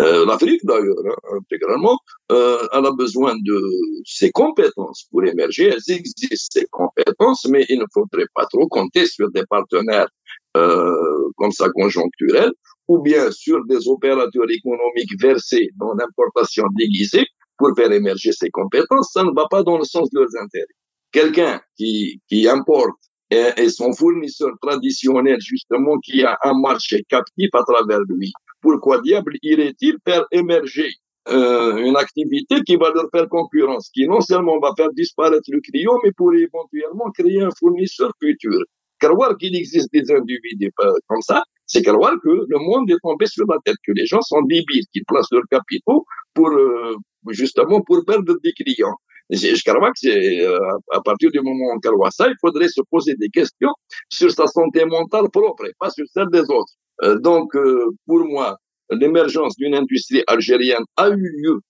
Euh, 0.00 0.26
L'Afrique 0.26 0.60
d'ailleurs, 0.64 0.96
hein, 1.06 1.36
intégralement, 1.38 1.98
euh, 2.32 2.66
elle 2.72 2.86
a 2.86 2.92
besoin 2.92 3.34
de 3.36 3.60
ses 4.04 4.30
compétences 4.32 5.06
pour 5.10 5.24
émerger. 5.24 5.66
Elles 5.68 5.94
existent, 5.96 6.50
ces 6.50 6.66
compétences, 6.70 7.46
mais 7.48 7.64
il 7.68 7.78
ne 7.78 7.84
faudrait 7.92 8.26
pas 8.34 8.46
trop 8.46 8.66
compter 8.66 9.06
sur 9.06 9.30
des 9.30 9.44
partenaires 9.46 10.08
euh, 10.56 11.30
comme 11.36 11.52
ça 11.52 11.68
conjoncturels 11.70 12.52
ou 12.88 13.00
bien 13.02 13.30
sur 13.30 13.64
des 13.66 13.88
opérateurs 13.88 14.50
économiques 14.50 15.20
versés 15.20 15.70
dans 15.76 15.94
l'importation 15.94 16.64
déguisée 16.76 17.26
pour 17.56 17.70
faire 17.76 17.92
émerger 17.92 18.32
ses 18.32 18.50
compétences. 18.50 19.10
Ça 19.12 19.22
ne 19.22 19.30
va 19.30 19.46
pas 19.48 19.62
dans 19.62 19.78
le 19.78 19.84
sens 19.84 20.10
de 20.10 20.20
leurs 20.20 20.42
intérêts. 20.42 20.66
Quelqu'un 21.12 21.60
qui, 21.76 22.20
qui 22.28 22.48
importe 22.48 22.98
et, 23.30 23.50
et 23.56 23.68
son 23.68 23.92
fournisseur 23.92 24.50
traditionnel, 24.60 25.38
justement, 25.40 25.98
qui 26.00 26.24
a 26.24 26.36
un 26.42 26.58
marché 26.58 27.04
captif 27.08 27.48
à 27.54 27.62
travers 27.62 28.00
lui, 28.08 28.32
pourquoi 28.64 29.02
diable 29.02 29.34
irait-il 29.42 29.94
faire 30.06 30.24
émerger 30.32 30.90
euh, 31.28 31.76
une 31.88 31.96
activité 31.96 32.56
qui 32.66 32.76
va 32.76 32.88
leur 32.96 33.08
faire 33.14 33.28
concurrence, 33.28 33.90
qui 33.94 34.06
non 34.08 34.22
seulement 34.22 34.58
va 34.58 34.72
faire 34.78 34.92
disparaître 35.02 35.48
le 35.56 35.60
client, 35.60 35.96
mais 36.02 36.12
pourrait 36.12 36.46
éventuellement 36.48 37.10
créer 37.18 37.42
un 37.42 37.50
fournisseur 37.58 38.10
futur? 38.22 38.60
Croire 38.98 39.36
qu'il 39.36 39.54
existe 39.54 39.92
des 39.92 40.10
individus 40.10 40.72
comme 41.08 41.20
ça, 41.20 41.42
c'est 41.66 41.82
croire 41.82 42.16
que 42.24 42.34
le 42.52 42.58
monde 42.58 42.90
est 42.90 43.02
tombé 43.02 43.26
sur 43.26 43.44
la 43.52 43.58
tête, 43.64 43.76
que 43.86 43.92
les 43.92 44.06
gens 44.06 44.22
sont 44.22 44.42
débiles, 44.42 44.86
qu'ils 44.92 45.04
placent 45.06 45.32
leurs 45.32 45.50
capitaux 45.50 46.06
pour 46.32 46.48
euh, 46.48 46.94
justement 47.40 47.82
pour 47.82 48.02
perdre 48.06 48.34
des 48.42 48.52
clients. 48.52 48.96
Je 49.30 49.62
crois 49.70 49.90
que 49.90 50.00
c'est 50.04 50.42
euh, 50.42 50.58
à 50.92 51.00
partir 51.02 51.30
du 51.30 51.40
moment 51.40 51.66
où 51.66 51.76
on 51.76 51.80
croit 51.80 52.10
ça, 52.10 52.28
il 52.28 52.36
faudrait 52.40 52.68
se 52.68 52.82
poser 52.90 53.14
des 53.16 53.28
questions 53.28 53.74
sur 54.08 54.30
sa 54.30 54.46
santé 54.46 54.84
mentale 54.86 55.28
propre 55.30 55.66
et 55.66 55.74
pas 55.78 55.90
sur 55.90 56.06
celle 56.14 56.30
des 56.30 56.46
autres. 56.58 56.74
Euh, 57.02 57.18
donc, 57.18 57.54
euh, 57.56 57.90
pour 58.06 58.24
moi, 58.24 58.58
l'émergence 58.90 59.56
d'une 59.56 59.74
industrie 59.74 60.22
algérienne 60.26 60.84
a 60.96 61.08
eu 61.08 61.28
lieu 61.42 61.60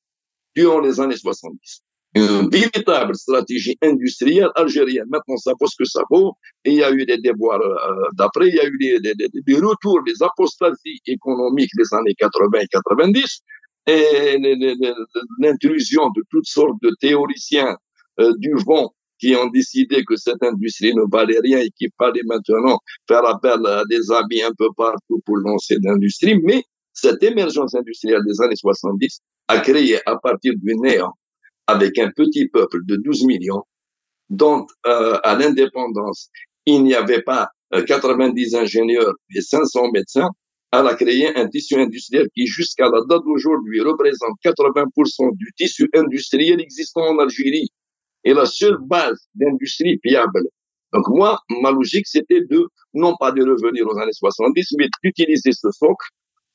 durant 0.54 0.80
les 0.80 1.00
années 1.00 1.16
70. 1.16 1.82
Une 2.16 2.48
véritable 2.48 3.16
stratégie 3.16 3.76
industrielle 3.82 4.50
algérienne. 4.54 5.06
Maintenant, 5.08 5.36
ça 5.36 5.52
vaut 5.58 5.66
ce 5.66 5.74
que 5.76 5.84
ça 5.84 6.02
vaut. 6.10 6.34
Et 6.64 6.70
il 6.70 6.76
y 6.76 6.84
a 6.84 6.92
eu 6.92 7.04
des 7.04 7.18
déboires 7.18 7.60
euh, 7.60 8.08
d'après. 8.16 8.48
Il 8.48 8.54
y 8.54 8.60
a 8.60 8.66
eu 8.66 8.78
des, 8.78 9.00
des, 9.00 9.28
des, 9.32 9.54
retours, 9.56 10.00
des 10.04 10.22
apostasies 10.22 11.00
économiques 11.06 11.72
des 11.76 11.92
années 11.92 12.14
80 12.16 12.60
et 12.60 12.66
90. 12.68 13.40
Et 13.86 14.38
l'intrusion 15.40 16.08
de 16.10 16.22
toutes 16.30 16.46
sortes 16.46 16.80
de 16.82 16.90
théoriciens 17.00 17.76
du 18.38 18.54
vent 18.64 18.94
qui 19.18 19.34
ont 19.36 19.46
décidé 19.48 20.04
que 20.04 20.16
cette 20.16 20.42
industrie 20.42 20.94
ne 20.94 21.02
valait 21.10 21.40
rien 21.42 21.58
et 21.58 21.70
qu'il 21.76 21.90
fallait 21.98 22.22
maintenant 22.24 22.78
faire 23.08 23.24
appel 23.24 23.64
à 23.66 23.82
des 23.88 24.10
amis 24.10 24.42
un 24.42 24.52
peu 24.56 24.68
partout 24.76 25.20
pour 25.24 25.36
lancer 25.36 25.76
l'industrie. 25.82 26.38
Mais 26.42 26.62
cette 26.92 27.22
émergence 27.22 27.74
industrielle 27.74 28.22
des 28.26 28.40
années 28.40 28.56
70 28.56 29.20
a 29.48 29.58
créé 29.60 29.98
à 30.06 30.16
partir 30.16 30.52
du 30.56 30.74
néant, 30.76 31.12
avec 31.66 31.98
un 31.98 32.10
petit 32.10 32.48
peuple 32.48 32.80
de 32.86 32.96
12 32.96 33.24
millions, 33.24 33.62
dont 34.30 34.66
euh, 34.86 35.18
à 35.22 35.34
l'indépendance, 35.36 36.30
il 36.66 36.82
n'y 36.82 36.94
avait 36.94 37.22
pas 37.22 37.50
90 37.86 38.54
euh, 38.54 38.60
ingénieurs 38.60 39.14
et 39.34 39.40
500 39.40 39.90
médecins, 39.92 40.30
elle 40.72 40.86
a 40.88 40.94
créé 40.94 41.36
un 41.36 41.48
tissu 41.48 41.76
industriel 41.76 42.26
qui, 42.34 42.46
jusqu'à 42.46 42.86
la 42.86 43.00
date 43.08 43.22
d'aujourd'hui, 43.24 43.80
représente 43.80 44.36
80% 44.44 45.36
du 45.36 45.52
tissu 45.56 45.88
industriel 45.94 46.60
existant 46.60 47.02
en 47.02 47.18
Algérie 47.18 47.68
est 48.24 48.34
la 48.34 48.46
seule 48.46 48.78
base 48.80 49.28
d'industrie 49.34 50.00
viable. 50.04 50.42
Donc 50.92 51.08
moi, 51.08 51.38
ma 51.62 51.70
logique, 51.72 52.06
c'était 52.06 52.42
de, 52.50 52.66
non 52.94 53.16
pas 53.18 53.32
de 53.32 53.42
revenir 53.42 53.86
aux 53.88 53.98
années 53.98 54.12
70, 54.12 54.74
mais 54.78 54.88
d'utiliser 55.02 55.52
ce 55.52 55.70
socle. 55.72 56.06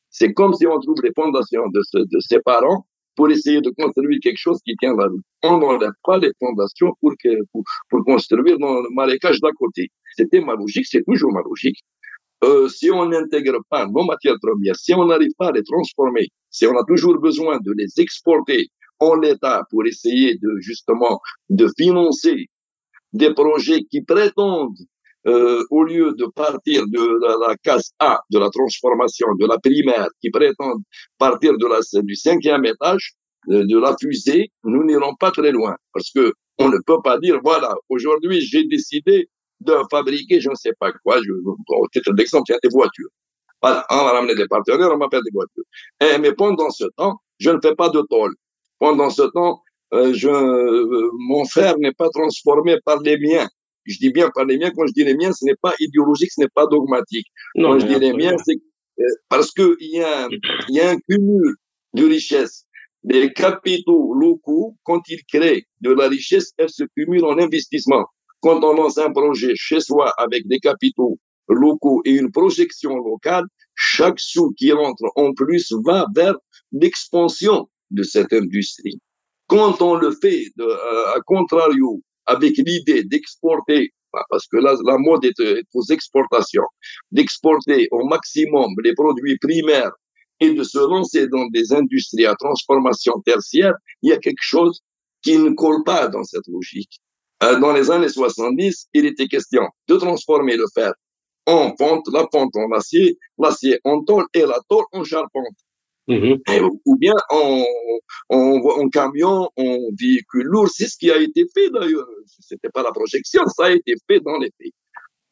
C'est 0.10 0.34
comme 0.34 0.54
si 0.54 0.66
on 0.68 0.80
trouve 0.80 1.02
les 1.04 1.12
fondations 1.16 1.68
de, 1.70 1.82
de 1.94 2.20
ses 2.20 2.40
parents 2.40 2.86
pour 3.16 3.30
essayer 3.30 3.62
de 3.62 3.70
construire 3.78 4.20
quelque 4.24 4.38
chose 4.38 4.60
qui 4.66 4.76
tient 4.78 4.96
la 4.96 5.08
route. 5.08 5.24
On 5.44 5.58
n'enlève 5.60 5.92
pas 6.04 6.18
les 6.18 6.32
fondations 6.40 6.94
pour, 7.02 7.14
que, 7.24 7.30
pour, 7.52 7.64
pour 7.90 8.06
construire 8.06 8.58
dans 8.60 8.82
le 8.82 8.90
marécage 8.96 9.40
d'à 9.42 9.52
côté. 9.52 9.90
C'était 10.16 10.42
ma 10.42 10.56
logique, 10.56 10.86
c'est 10.88 11.04
toujours 11.06 11.32
ma 11.34 11.42
logique. 11.42 11.78
euh, 12.44 12.70
si 12.70 12.90
on 12.92 13.06
n'intègre 13.08 13.60
pas 13.70 13.86
nos 13.88 14.04
matières 14.06 14.38
premières, 14.42 14.76
si 14.76 14.94
on 14.94 15.06
n'arrive 15.06 15.34
pas 15.38 15.48
à 15.50 15.52
les 15.52 15.64
transformer, 15.64 16.28
si 16.50 16.66
on 16.68 16.78
a 16.78 16.84
toujours 16.88 17.20
besoin 17.20 17.60
de 17.60 17.74
les 17.78 17.90
exporter 18.00 18.70
en 19.00 19.16
l'état 19.16 19.64
pour 19.70 19.86
essayer 19.86 20.36
de 20.36 20.58
justement 20.60 21.20
de 21.50 21.68
financer 21.78 22.48
des 23.14 23.34
projets 23.34 23.84
qui 23.90 24.02
prétendent 24.02 24.78
euh, 25.28 25.64
au 25.70 25.84
lieu 25.84 26.14
de 26.14 26.26
partir 26.28 26.84
de 26.88 27.48
la, 27.48 27.56
case 27.58 27.92
A 28.00 28.22
de 28.30 28.40
la 28.40 28.50
transformation 28.50 29.28
de 29.38 29.46
la 29.48 29.58
primaire, 29.58 30.08
qui 30.22 30.30
prétendent 30.30 30.84
partir 31.18 31.58
de 31.58 31.68
la 31.68 31.80
du 32.04 32.16
cinquième 32.16 32.66
étage 32.66 33.14
de, 33.48 33.64
de 33.64 33.78
la 33.80 33.96
fusée, 34.00 34.52
nous 34.64 34.84
n'irons 34.84 35.16
pas 35.16 35.32
très 35.32 35.52
loin 35.52 35.76
parce 35.94 36.12
que 36.12 36.34
on 36.58 36.70
ne 36.70 36.78
peut 36.86 37.02
pas 37.04 37.18
dire 37.20 37.40
voilà 37.44 37.74
aujourd'hui 37.90 38.42
j'ai 38.42 38.66
décidé 38.66 39.30
de 39.62 39.76
fabriquer 39.92 40.40
je 40.40 40.50
ne 40.50 40.56
sais 40.56 40.74
pas 40.80 40.92
quoi. 41.04 41.18
Je, 41.22 41.32
au 41.32 41.88
titre 41.90 42.14
d'exemple, 42.14 42.54
des 42.64 42.70
voitures. 42.70 43.10
Voilà, 43.62 43.86
on 43.90 43.96
va 43.98 44.12
ramener 44.14 44.36
des 44.36 44.48
partenaires, 44.48 44.90
on 44.94 44.98
va 44.98 45.08
faire 45.12 45.22
des 45.22 45.32
voitures. 45.34 45.64
Et, 46.02 46.06
eh, 46.16 46.18
mais 46.18 46.34
pendant 46.34 46.70
ce 46.70 46.86
temps, 46.96 47.20
je 47.40 47.50
ne 47.50 47.60
fais 47.62 47.76
pas 47.76 47.90
de 47.90 48.02
tôle. 48.10 48.34
Pendant 48.80 49.10
ce 49.10 49.24
temps, 49.24 49.62
euh, 49.94 50.14
je, 50.14 50.30
euh, 50.30 51.10
mon 51.20 51.46
fer 51.46 51.78
n'est 51.80 51.94
pas 51.94 52.10
transformé 52.10 52.78
par 52.86 53.02
les 53.02 53.18
miens. 53.18 53.48
Je 53.86 53.98
dis 53.98 54.12
bien 54.12 54.30
par 54.34 54.46
les 54.46 54.58
miens. 54.58 54.72
Quand 54.76 54.86
je 54.88 54.94
dis 54.94 55.04
les 55.04 55.16
miens, 55.16 55.32
ce 55.34 55.46
n'est 55.46 55.58
pas 55.62 55.74
idéologique, 55.80 56.32
ce 56.32 56.42
n'est 56.42 56.54
pas 56.54 56.68
dogmatique. 56.68 57.28
Non, 57.56 57.70
quand 57.70 57.80
je 57.80 57.88
dis 57.88 58.00
les 58.00 58.14
miens, 58.14 58.36
c'est 58.46 58.56
euh, 59.00 59.04
parce 59.30 59.52
que 59.52 59.76
il 59.80 59.98
y 59.98 60.04
a, 60.04 60.28
y 60.70 60.80
a 60.80 60.92
un 60.92 60.98
cumul 61.10 61.56
de 61.94 62.06
richesses. 62.06 62.66
Les 63.04 63.32
capitaux 63.32 64.14
locaux, 64.14 64.76
quand 64.84 65.02
ils 65.10 65.24
créent 65.26 65.66
de 65.82 65.92
la 65.92 66.08
richesse, 66.08 66.52
elles 66.58 66.70
se 66.70 66.84
cumulent 66.96 67.26
en 67.26 67.38
investissement. 67.38 68.06
Quand 68.42 68.64
on 68.64 68.74
lance 68.74 68.98
un 68.98 69.12
projet 69.12 69.54
chez 69.56 69.80
soi 69.80 70.14
avec 70.18 70.48
des 70.48 70.60
capitaux 70.60 71.18
locaux 71.48 72.02
et 72.06 72.12
une 72.12 72.32
projection 72.32 72.96
locale, 72.98 73.46
chaque 73.76 74.20
sou 74.20 74.54
qui 74.58 74.72
rentre 74.72 75.06
en 75.16 75.34
plus 75.34 75.74
va 75.86 76.06
vers 76.14 76.36
l'expansion 76.72 77.70
de 77.92 78.04
cette 78.04 78.34
industrie. 78.34 79.00
Quand 79.48 79.82
on 79.82 79.96
le 79.96 80.12
fait 80.12 80.46
de, 80.58 80.64
euh, 80.64 81.16
à 81.16 81.20
contrario 81.26 82.02
avec 82.26 82.58
l'idée 82.58 83.04
d'exporter, 83.04 83.92
bah, 84.14 84.24
parce 84.30 84.48
que 84.48 84.58
là, 84.58 84.76
la 84.86 84.98
mode 84.98 85.26
est, 85.26 85.40
est 85.40 85.66
aux 85.74 85.84
exportations, 85.90 86.68
d'exporter 87.12 87.88
au 87.92 88.06
maximum 88.06 88.72
les 88.84 88.94
produits 88.94 89.38
primaires 89.40 89.92
et 90.40 90.54
de 90.54 90.64
se 90.64 90.80
lancer 90.80 91.28
dans 91.28 91.48
des 91.48 91.74
industries 91.74 92.26
à 92.26 92.36
transformation 92.36 93.20
tertiaire, 93.26 93.74
il 94.02 94.12
y 94.12 94.14
a 94.14 94.18
quelque 94.18 94.42
chose 94.42 94.82
qui 95.22 95.38
ne 95.38 95.50
colle 95.52 95.84
pas 95.84 96.08
dans 96.08 96.24
cette 96.24 96.48
logique. 96.48 97.00
Euh, 97.44 97.60
dans 97.60 97.74
les 97.74 97.90
années 97.92 98.10
70, 98.10 98.88
il 98.94 99.06
était 99.06 99.28
question 99.28 99.64
de 99.88 99.96
transformer 99.98 100.56
le 100.56 100.66
fer 100.74 100.94
en 101.46 101.76
fonte, 101.78 102.08
la 102.14 102.28
fonte 102.32 102.56
en 102.56 102.72
acier, 102.72 103.18
l'acier 103.38 103.80
en 103.84 104.04
tôle 104.04 104.26
et 104.34 104.46
la 104.46 104.60
tôle 104.70 104.86
en 104.92 105.04
charpente. 105.04 105.56
Mm-hmm. 106.10 106.70
ou 106.86 106.98
bien 106.98 107.14
en, 107.30 107.64
en, 108.30 108.60
en, 108.82 108.90
camion, 108.90 109.48
en 109.56 109.78
véhicule 110.00 110.46
lourd. 110.46 110.68
C'est 110.68 110.88
ce 110.88 110.98
qui 110.98 111.12
a 111.12 111.18
été 111.18 111.46
fait 111.54 111.70
d'ailleurs. 111.70 112.08
C'était 112.40 112.70
pas 112.70 112.82
la 112.82 112.92
projection, 112.92 113.46
ça 113.46 113.66
a 113.66 113.72
été 113.72 113.94
fait 114.08 114.20
dans 114.20 114.38
les 114.40 114.50
pays. 114.58 114.74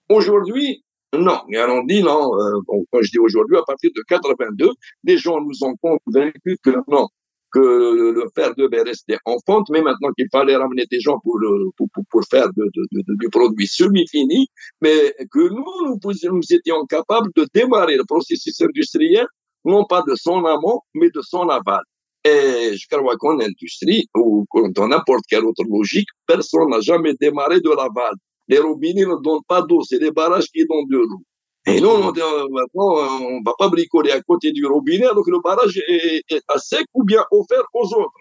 Aujourd'hui, 0.10 0.84
non. 1.14 1.40
Et 1.52 1.60
on 1.60 1.84
dit 1.84 2.04
non. 2.04 2.32
Euh, 2.36 2.60
bon, 2.68 2.86
quand 2.92 3.02
je 3.02 3.10
dis 3.12 3.20
aujourd'hui, 3.20 3.58
à 3.58 3.64
partir 3.66 3.90
de 3.96 4.02
82, 4.08 4.70
les 5.04 5.18
gens 5.18 5.42
nous 5.42 5.64
ont 5.64 5.76
convaincus 5.78 6.58
que 6.64 6.72
non, 6.88 7.08
que 7.52 8.14
le 8.14 8.24
fer 8.36 8.54
devait 8.56 8.84
rester 8.84 9.18
en 9.26 9.38
fonte, 9.46 9.68
mais 9.70 9.82
maintenant 9.82 10.12
qu'il 10.18 10.28
fallait 10.32 10.56
ramener 10.56 10.86
des 10.92 11.00
gens 11.00 11.20
pour, 11.24 11.40
pour, 11.78 11.88
pour 12.10 12.24
faire 12.30 12.50
de, 12.56 12.70
de, 12.92 13.16
du 13.16 13.30
produit 13.30 13.68
semi-fini, 13.68 14.48
mais 14.82 15.16
que 15.32 15.50
nous, 15.50 16.00
nous 16.04 16.54
étions 16.54 16.86
capables 16.86 17.30
de 17.36 17.48
démarrer 17.54 17.96
le 17.96 18.06
processus 18.06 18.62
industriel, 18.62 19.26
non 19.68 19.86
pas 19.86 20.03
de 20.07 20.15
son 20.15 20.43
amont, 20.45 20.82
mais 20.95 21.09
de 21.13 21.22
son 21.22 21.47
aval. 21.49 21.82
Et 22.26 22.76
je 22.76 22.88
crois 22.89 23.15
qu'en 23.18 23.39
industrie, 23.39 24.07
ou 24.15 24.45
dans 24.76 24.88
n'importe 24.88 25.24
quelle 25.30 25.45
autre 25.45 25.63
logique, 25.70 26.09
personne 26.26 26.70
n'a 26.70 26.82
jamais 26.82 27.13
démarré 27.20 27.59
de 27.61 27.70
l'aval. 27.70 28.13
Les 28.47 28.59
robinets 28.59 29.05
ne 29.05 29.22
donnent 29.22 29.47
pas 29.47 29.61
d'eau, 29.61 29.82
c'est 29.84 29.99
les 29.99 30.11
barrages 30.11 30.47
qui 30.47 30.65
donnent 30.65 30.89
de 30.89 30.97
l'eau. 30.97 31.22
Et 31.68 31.82
nous, 31.82 31.89
on, 31.89 31.99
maintenant, 31.99 32.89
on 33.30 33.41
va 33.45 33.53
pas 33.57 33.70
bricoler 33.70 34.11
à 34.11 34.22
côté 34.22 34.51
du 34.53 34.65
robinet, 34.65 35.07
donc 35.13 35.28
le 35.28 35.39
barrage 35.43 35.78
est, 35.88 36.24
à 36.47 36.57
sec 36.57 36.86
ou 36.93 37.03
bien 37.03 37.24
offert 37.32 37.63
aux 37.74 37.93
autres. 37.93 38.11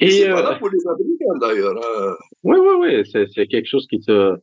Et 0.00 0.10
c'est 0.10 0.28
pas 0.28 0.42
là 0.42 0.54
euh, 0.54 0.58
pour 0.58 0.68
les 0.68 0.86
Américains 0.86 1.38
d'ailleurs. 1.40 1.76
Hein. 1.76 2.14
Oui, 2.42 2.58
oui, 2.58 3.02
oui, 3.04 3.26
c'est 3.34 3.46
quelque 3.46 3.66
chose 3.66 3.86
qui 3.88 4.02
se 4.02 4.34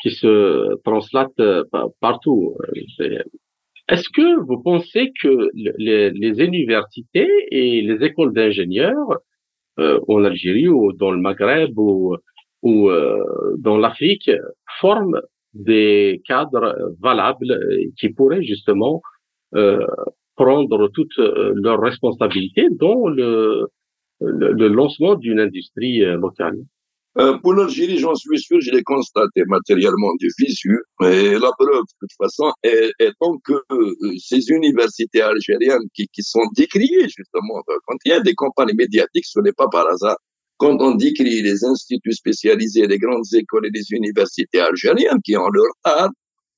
qui 0.00 0.10
se 0.10 0.76
translate 0.84 1.32
euh, 1.40 1.64
partout. 2.00 2.54
Est-ce 3.88 4.08
que 4.08 4.40
vous 4.40 4.62
pensez 4.62 5.12
que 5.20 5.50
les, 5.54 6.40
universités 6.42 7.28
et 7.50 7.82
les 7.82 8.02
écoles 8.04 8.32
d'ingénieurs 8.32 9.18
euh, 9.78 10.00
en 10.08 10.24
Algérie 10.24 10.68
ou 10.68 10.92
dans 10.92 11.10
le 11.10 11.18
Maghreb 11.18 11.78
ou, 11.78 12.16
euh, 12.64 13.22
dans 13.58 13.76
l'Afrique 13.76 14.30
forment 14.80 15.20
des 15.52 16.22
cadres 16.26 16.94
valables 17.00 17.58
qui 17.98 18.08
pourraient 18.08 18.42
justement 18.42 19.02
euh, 19.54 19.86
prendre 20.34 20.88
toutes 20.88 21.18
leurs 21.18 21.80
responsabilités 21.80 22.68
dans 22.70 23.06
le, 23.08 23.68
lancement 24.20 25.14
d'une 25.14 25.40
industrie 25.40 26.00
locale? 26.00 26.56
Euh, 27.16 27.38
pour 27.38 27.54
l'Algérie, 27.54 27.98
j'en 27.98 28.14
suis 28.16 28.40
sûr, 28.40 28.60
je 28.60 28.72
l'ai 28.72 28.82
constaté 28.82 29.42
matériellement 29.46 30.14
du 30.18 30.28
visu. 30.38 30.80
Et 31.02 31.34
la 31.34 31.52
preuve, 31.58 31.82
de 31.82 31.96
toute 32.00 32.12
façon, 32.18 32.52
est, 32.62 32.90
étant 32.98 33.38
que 33.44 33.54
ces 34.18 34.48
universités 34.50 35.22
algériennes 35.22 35.88
qui, 35.94 36.08
qui 36.08 36.22
sont 36.22 36.46
décriées, 36.56 37.08
justement, 37.08 37.62
quand 37.86 37.96
il 38.04 38.10
y 38.10 38.12
a 38.12 38.20
des 38.20 38.34
campagnes 38.34 38.74
médiatiques, 38.74 39.26
ce 39.26 39.40
n'est 39.40 39.52
pas 39.52 39.68
par 39.68 39.88
hasard 39.88 40.16
quand 40.56 40.80
on 40.80 40.94
décrit 40.94 41.42
les 41.42 41.64
instituts 41.64 42.12
spécialisés, 42.12 42.86
les 42.86 42.98
grandes 42.98 43.32
écoles 43.34 43.66
et 43.66 43.70
les 43.72 43.92
universités 43.92 44.60
algériennes 44.60 45.20
qui 45.24 45.36
ont 45.36 45.48
leur 45.48 45.72
art, 45.84 46.10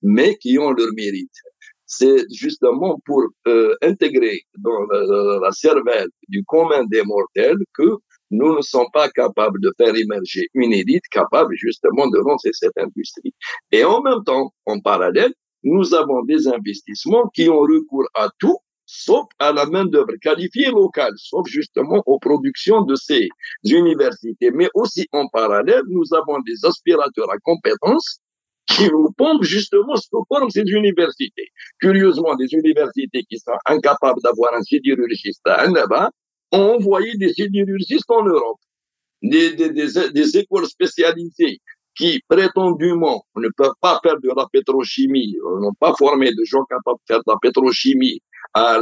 mais 0.03 0.37
qui 0.37 0.59
ont 0.59 0.71
leur 0.71 0.89
mérite. 0.95 1.33
C'est 1.87 2.25
justement 2.33 3.01
pour 3.05 3.23
euh, 3.47 3.75
intégrer 3.83 4.41
dans 4.59 4.87
la, 5.43 5.53
cervelle 5.53 6.09
du 6.29 6.43
commun 6.45 6.85
des 6.85 7.03
mortels 7.03 7.59
que 7.75 7.97
nous 8.31 8.57
ne 8.57 8.61
sommes 8.62 8.91
pas 8.93 9.09
capables 9.11 9.61
de 9.61 9.72
faire 9.77 9.95
émerger 9.95 10.49
une 10.55 10.72
élite 10.72 11.07
capable 11.11 11.55
justement 11.57 12.09
de 12.09 12.18
lancer 12.18 12.51
cette 12.53 12.77
industrie. 12.79 13.35
Et 13.72 13.85
en 13.85 14.03
même 14.03 14.24
temps, 14.24 14.53
en 14.66 14.81
parallèle, 14.81 15.33
nous 15.62 15.95
avons 15.95 16.22
des 16.22 16.49
investissements 16.49 17.29
qui 17.35 17.49
ont 17.49 17.61
recours 17.61 18.09
à 18.14 18.29
tout 18.39 18.59
sauf 18.87 19.27
à 19.41 19.53
la 19.53 19.66
main-d'œuvre 19.66 20.14
qualifiée 20.22 20.70
locale, 20.70 21.12
sauf 21.16 21.47
justement 21.49 22.03
aux 22.07 22.18
productions 22.18 22.83
de 22.83 22.95
ces 22.95 23.29
universités. 23.64 24.51
Mais 24.53 24.68
aussi 24.74 25.09
en 25.12 25.27
parallèle, 25.29 25.83
nous 25.89 26.05
avons 26.14 26.39
des 26.47 26.64
aspirateurs 26.64 27.31
à 27.31 27.39
compétences 27.39 28.20
qui 28.66 28.89
nous 28.89 29.11
pompent 29.16 29.45
justement 29.45 29.97
ce 29.97 30.09
que 30.11 30.18
forment 30.29 30.51
ces 30.51 30.62
universités. 30.62 31.49
Curieusement, 31.81 32.35
des 32.37 32.53
universités 32.53 33.24
qui 33.29 33.39
sont 33.39 33.59
incapables 33.66 34.20
d'avoir 34.22 34.55
un 34.55 34.62
sidérurgiste 34.62 35.43
là-bas 35.47 36.11
ont 36.53 36.76
envoyé 36.76 37.16
des 37.16 37.32
sidérurgistes 37.32 38.11
en 38.11 38.24
Europe. 38.24 38.59
Des, 39.22 39.55
des, 39.55 39.70
des, 39.70 40.11
des 40.12 40.38
écoles 40.38 40.66
spécialisées 40.66 41.61
qui 41.97 42.20
prétendument 42.28 43.24
ne 43.36 43.49
peuvent 43.57 43.72
pas 43.80 43.99
faire 44.03 44.20
de 44.20 44.28
la 44.36 44.47
pétrochimie, 44.53 45.36
n'ont 45.61 45.72
pas 45.80 45.94
formé 45.99 46.30
de 46.30 46.44
gens 46.44 46.64
capables 46.64 46.99
de 46.99 47.14
faire 47.14 47.18
de 47.18 47.32
la 47.32 47.36
pétrochimie 47.40 48.20
à 48.53 48.80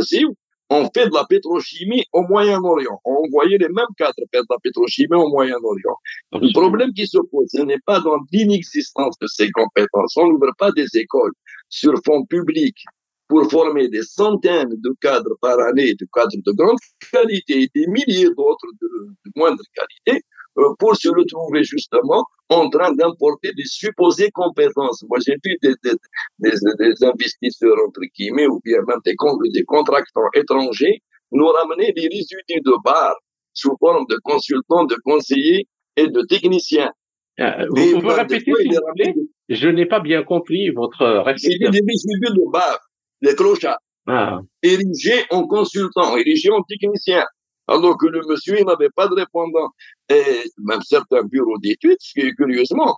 on 0.70 0.88
fait 0.94 1.08
de 1.08 1.14
la 1.14 1.24
pétrochimie 1.24 2.04
au 2.12 2.22
Moyen-Orient. 2.22 3.00
On 3.04 3.26
envoyait 3.26 3.58
les 3.58 3.68
mêmes 3.68 3.94
cadres 3.98 4.14
faire 4.32 4.42
de 4.42 4.46
la 4.50 4.58
pétrochimie 4.62 5.14
au 5.14 5.28
Moyen-Orient. 5.28 5.96
Le 6.32 6.52
problème 6.52 6.92
qui 6.92 7.06
se 7.06 7.18
pose, 7.18 7.48
ce 7.50 7.62
n'est 7.62 7.80
pas 7.84 8.00
dans 8.00 8.18
l'inexistence 8.32 9.16
de 9.20 9.26
ces 9.26 9.50
compétences. 9.50 10.16
On 10.16 10.28
n'ouvre 10.28 10.52
pas 10.58 10.72
des 10.72 10.86
écoles 10.94 11.32
sur 11.68 11.94
fonds 12.04 12.24
publics 12.24 12.82
pour 13.28 13.50
former 13.50 13.88
des 13.88 14.02
centaines 14.02 14.74
de 14.76 14.94
cadres 15.00 15.36
par 15.40 15.58
année, 15.60 15.94
de 15.94 16.06
cadres 16.12 16.36
de 16.44 16.52
grande 16.52 16.78
qualité 17.12 17.62
et 17.62 17.70
des 17.74 17.86
milliers 17.86 18.30
d'autres 18.36 18.68
de, 18.80 18.88
de 19.24 19.30
moindre 19.36 19.62
qualité, 19.74 20.22
euh, 20.58 20.72
pour 20.78 20.94
se 20.94 21.08
retrouver 21.08 21.64
justement 21.64 22.24
en 22.48 22.68
train 22.70 22.92
d'importer 22.92 23.50
des 23.56 23.64
supposées 23.64 24.30
compétences. 24.30 25.04
Moi, 25.08 25.18
j'ai 25.26 25.36
vu 25.44 25.56
des, 25.62 25.74
des, 25.82 26.50
des, 26.78 27.04
investisseurs, 27.04 27.76
entre 27.86 28.02
guillemets, 28.16 28.46
ou 28.46 28.60
bien 28.64 28.78
même 28.86 29.00
des, 29.04 29.14
des 29.52 29.64
contractants 29.64 30.30
étrangers, 30.34 31.02
nous 31.32 31.46
ramener 31.46 31.92
des 31.92 32.08
résultats 32.08 32.60
de 32.64 32.82
bar 32.84 33.16
sous 33.52 33.76
forme 33.80 34.04
de 34.08 34.16
consultants, 34.22 34.84
de 34.84 34.96
conseillers 35.04 35.66
et 35.96 36.06
de 36.06 36.22
techniciens. 36.22 36.92
Euh, 37.40 37.66
vous 37.70 38.00
pouvez 38.00 38.14
répéter, 38.14 38.52
s'il 38.60 38.70
vous 38.70 38.94
plaît? 38.94 39.14
Je 39.48 39.68
n'ai 39.68 39.86
pas 39.86 40.00
bien 40.00 40.22
compris 40.22 40.70
votre 40.70 41.04
réflexion. 41.04 41.50
C'est 41.50 41.70
des 41.70 41.80
résultats 41.80 42.32
de 42.32 42.52
bar, 42.52 42.78
des 43.24 43.34
clochards, 43.34 43.78
ah. 44.06 44.40
érigés 44.62 45.24
en 45.30 45.46
consultants, 45.46 46.16
érigés 46.16 46.50
en 46.50 46.62
techniciens 46.62 47.24
alors 47.66 47.96
que 47.96 48.06
le 48.06 48.20
monsieur 48.28 48.62
n'avait 48.64 48.90
pas 48.94 49.08
de 49.08 49.14
répondant. 49.14 49.70
Et 50.08 50.42
même 50.58 50.82
certains 50.82 51.22
bureaux 51.24 51.58
d'études, 51.58 51.96
curieusement, 52.36 52.96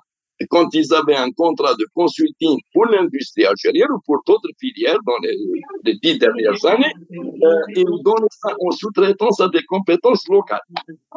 quand 0.51 0.69
ils 0.75 0.93
avaient 0.93 1.17
un 1.17 1.31
contrat 1.31 1.75
de 1.75 1.87
consulting 1.95 2.59
pour 2.73 2.87
l'industrie 2.87 3.47
algérienne 3.47 3.91
ou 3.91 4.01
pour 4.05 4.23
d'autres 4.27 4.51
filières 4.61 4.99
dans 5.07 5.17
les, 5.23 5.95
dix 6.03 6.19
dernières 6.19 6.65
années, 6.67 6.93
euh, 7.13 7.75
ils 7.75 8.03
donnaient 8.03 8.27
ça 8.31 8.55
en 8.61 8.71
sous-traitance 8.71 9.41
à 9.41 9.49
des 9.49 9.65
compétences 9.65 10.29
locales, 10.29 10.61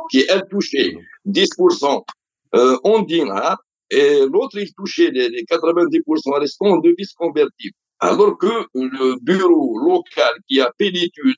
qui 0.10 0.26
elles 0.30 0.48
touchaient 0.50 0.96
10% 1.28 2.04
euh, 2.56 2.78
en 2.84 3.00
dinars 3.00 3.62
et 3.92 4.20
l'autre 4.32 4.58
il 4.58 4.72
touchait 4.74 5.12
les, 5.12 5.44
90% 5.44 6.40
restants 6.40 6.66
en 6.68 6.78
devises 6.78 7.14
convertibles. 7.14 7.76
Alors 8.00 8.38
que 8.38 8.48
le 8.74 9.20
bureau 9.22 9.78
local 9.80 10.34
qui 10.48 10.62
a 10.62 10.72
fait 10.78 10.90
l'étude 10.90 11.36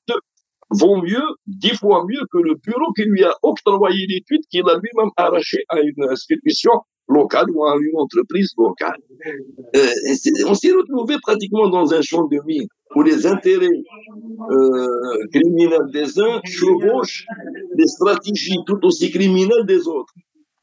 vaut 0.70 1.02
mieux, 1.02 1.24
dix 1.48 1.76
fois 1.76 2.06
mieux 2.08 2.22
que 2.32 2.38
le 2.38 2.56
bureau 2.56 2.94
qui 2.94 3.04
lui 3.04 3.24
a 3.24 3.34
octroyé 3.44 4.06
l'étude 4.08 4.42
qu'il 4.50 4.68
a 4.70 4.76
lui-même 4.76 5.12
arraché 5.18 5.58
à 5.70 5.80
une 5.80 6.04
institution 6.10 6.72
locale 7.08 7.50
ou 7.54 7.66
à 7.66 7.76
une 7.78 7.98
entreprise 8.00 8.54
locale. 8.58 8.98
Euh, 9.76 9.88
on 10.48 10.54
s'est 10.54 10.72
retrouvé 10.72 11.18
pratiquement 11.22 11.68
dans 11.70 11.94
un 11.94 12.02
champ 12.02 12.26
de 12.26 12.38
mine 12.46 12.68
où 12.96 13.04
les 13.04 13.26
intérêts 13.26 13.68
euh, 13.68 15.28
criminels 15.34 15.90
des 15.92 16.20
uns 16.20 16.42
chevauchent 16.46 17.26
les 17.78 17.88
stratégies 17.88 18.60
tout 18.66 18.80
aussi 18.84 19.12
criminelles 19.12 19.66
des 19.66 19.88
autres. 19.88 20.14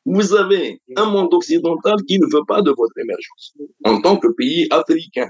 Vous 0.06 0.34
avez 0.34 0.80
un 0.96 1.06
monde 1.06 1.34
occidental 1.34 1.96
qui 2.06 2.18
ne 2.18 2.26
veut 2.32 2.44
pas 2.46 2.62
de 2.62 2.70
votre 2.70 2.98
émergence 2.98 3.54
en 3.84 4.00
tant 4.00 4.16
que 4.16 4.28
pays 4.28 4.66
africain. 4.70 5.28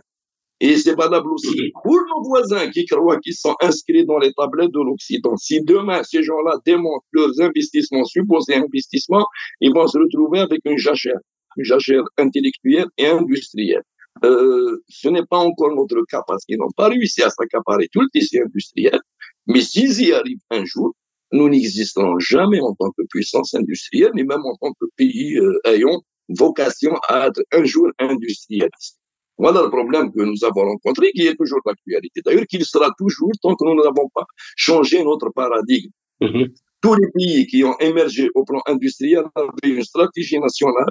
Et 0.61 0.77
c'est 0.77 0.97
valable 0.97 1.31
aussi 1.33 1.73
pour 1.83 2.01
nos 2.01 2.23
voisins 2.25 2.69
qui 2.71 2.85
croient 2.85 3.19
qu'ils 3.21 3.35
sont 3.35 3.55
inscrits 3.61 4.05
dans 4.05 4.19
les 4.19 4.33
tablettes 4.33 4.73
de 4.73 4.81
l'Occident. 4.81 5.37
Si 5.37 5.63
demain, 5.63 6.03
ces 6.03 6.23
gens-là 6.23 6.57
démontrent 6.67 7.07
leurs 7.13 7.41
investissements, 7.41 8.05
supposés 8.05 8.57
investissements, 8.57 9.27
ils 9.61 9.73
vont 9.73 9.87
se 9.87 9.99
retrouver 9.99 10.41
avec 10.41 10.61
une 10.65 10.79
jachère, 10.79 11.21
une 11.57 11.65
jachère 11.65 12.03
intellectuelle 12.17 12.87
et 12.97 13.07
industrielle. 13.07 13.85
Euh, 14.25 14.83
ce 14.89 15.09
n'est 15.09 15.27
pas 15.27 15.39
encore 15.39 15.75
notre 15.77 16.05
cas 16.11 16.23
parce 16.27 16.45
qu'ils 16.45 16.59
n'ont 16.59 16.73
pas 16.77 16.89
réussi 16.89 17.23
à 17.23 17.31
s'accaparer 17.31 17.89
tout 17.93 18.01
le 18.01 18.09
tissu 18.13 18.43
industriel. 18.43 18.99
Mais 19.47 19.61
s'ils 19.61 20.01
y 20.03 20.13
arrivent 20.13 20.43
un 20.51 20.65
jour, 20.65 20.95
nous 21.31 21.49
n'existerons 21.49 22.19
jamais 22.19 22.61
en 22.61 22.75
tant 22.75 22.91
que 22.91 23.03
puissance 23.11 23.55
industrielle, 23.55 24.11
ni 24.15 24.25
même 24.25 24.45
en 24.45 24.57
tant 24.57 24.73
que 24.73 24.87
pays 24.97 25.39
euh, 25.39 25.61
ayant 25.67 26.03
vocation 26.29 26.95
à 27.09 27.29
être 27.29 27.43
un 27.53 27.65
jour 27.65 27.89
industrialiste. 27.99 28.99
Voilà 29.39 29.63
le 29.63 29.71
problème 29.71 30.13
que 30.13 30.23
nous 30.23 30.45
avons 30.45 30.65
rencontré, 30.73 31.13
qui 31.13 31.27
est 31.27 31.37
toujours 31.37 31.61
d'actualité. 31.65 32.21
D'ailleurs, 32.25 32.47
qu'il 32.47 32.65
sera 32.65 32.91
toujours 32.99 33.31
tant 33.41 33.55
que 33.55 33.65
nous 33.65 33.77
n'avons 33.77 34.09
pas 34.15 34.25
changé 34.57 35.03
notre 35.05 35.31
paradigme. 35.31 35.91
Mm-hmm. 36.21 36.55
Tous 36.81 36.95
les 36.95 37.09
pays 37.15 37.47
qui 37.47 37.63
ont 37.65 37.77
émergé 37.79 38.29
au 38.35 38.45
plan 38.45 38.61
industriel 38.67 39.25
avaient 39.35 39.75
une 39.75 39.83
stratégie 39.83 40.39
nationale 40.39 40.91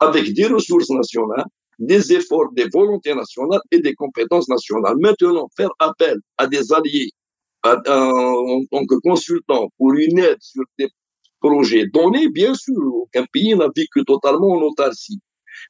avec 0.00 0.32
des 0.32 0.46
ressources 0.46 0.90
nationales, 0.90 1.46
des 1.78 2.12
efforts, 2.12 2.52
des 2.52 2.68
volontés 2.72 3.14
nationales 3.14 3.60
et 3.70 3.80
des 3.80 3.94
compétences 3.94 4.48
nationales. 4.48 4.96
Maintenant, 4.98 5.48
faire 5.56 5.70
appel 5.78 6.18
à 6.36 6.46
des 6.46 6.72
alliés 6.72 7.10
en 7.64 8.60
tant 8.70 8.86
que 8.86 9.00
consultant 9.02 9.68
pour 9.76 9.92
une 9.94 10.18
aide 10.18 10.38
sur 10.40 10.62
des 10.78 10.88
projets 11.40 11.86
donnés, 11.92 12.28
bien 12.28 12.54
sûr, 12.54 12.80
aucun 12.94 13.24
pays 13.32 13.54
n'a 13.54 13.68
vécu 13.74 14.04
totalement 14.04 14.52
en 14.52 14.62
autarcie. 14.62 15.20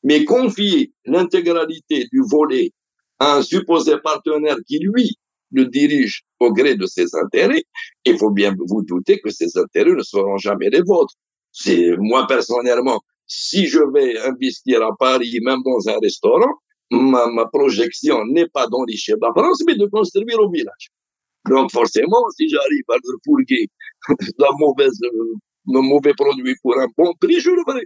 Mais 0.02 0.24
confier 0.24 0.92
l'intégralité 1.04 2.06
du 2.12 2.20
volet 2.28 2.72
à 3.18 3.36
un 3.36 3.42
supposé 3.42 3.96
partenaire 4.02 4.56
qui, 4.66 4.78
lui, 4.78 5.16
le 5.50 5.66
dirige 5.66 6.24
au 6.40 6.52
gré 6.52 6.74
de 6.76 6.86
ses 6.86 7.14
intérêts, 7.16 7.64
il 8.04 8.18
faut 8.18 8.30
bien 8.30 8.54
vous 8.66 8.82
douter 8.82 9.20
que 9.20 9.30
ces 9.30 9.56
intérêts 9.56 9.94
ne 9.94 10.02
seront 10.02 10.36
jamais 10.36 10.68
les 10.70 10.82
vôtres. 10.82 11.14
C'est 11.52 11.96
moi 11.98 12.26
personnellement, 12.26 13.00
si 13.26 13.66
je 13.66 13.80
vais 13.92 14.18
investir 14.20 14.82
à 14.82 14.94
Paris, 14.98 15.38
même 15.42 15.62
dans 15.64 15.88
un 15.88 15.98
restaurant, 16.00 16.52
ma, 16.90 17.26
ma 17.26 17.46
projection 17.46 18.24
n'est 18.26 18.48
pas 18.48 18.66
dans 18.66 18.84
les 18.84 18.94
de 18.94 19.18
la 19.20 19.32
France, 19.32 19.62
mais 19.66 19.76
de 19.76 19.86
construire 19.86 20.38
au 20.40 20.50
village. 20.50 20.90
Donc 21.48 21.70
forcément, 21.70 22.28
si 22.36 22.48
j'arrive 22.48 22.84
à 22.88 22.94
leur 22.94 23.18
fourguer 23.24 23.68
la 24.38 24.48
mauvaise, 24.58 24.98
euh, 25.04 25.34
mauvais 25.66 26.14
produit 26.14 26.54
pour 26.62 26.78
un 26.78 26.88
bon 26.96 27.12
prix, 27.20 27.40
je 27.40 27.50
le 27.50 27.62
ferai. 27.66 27.84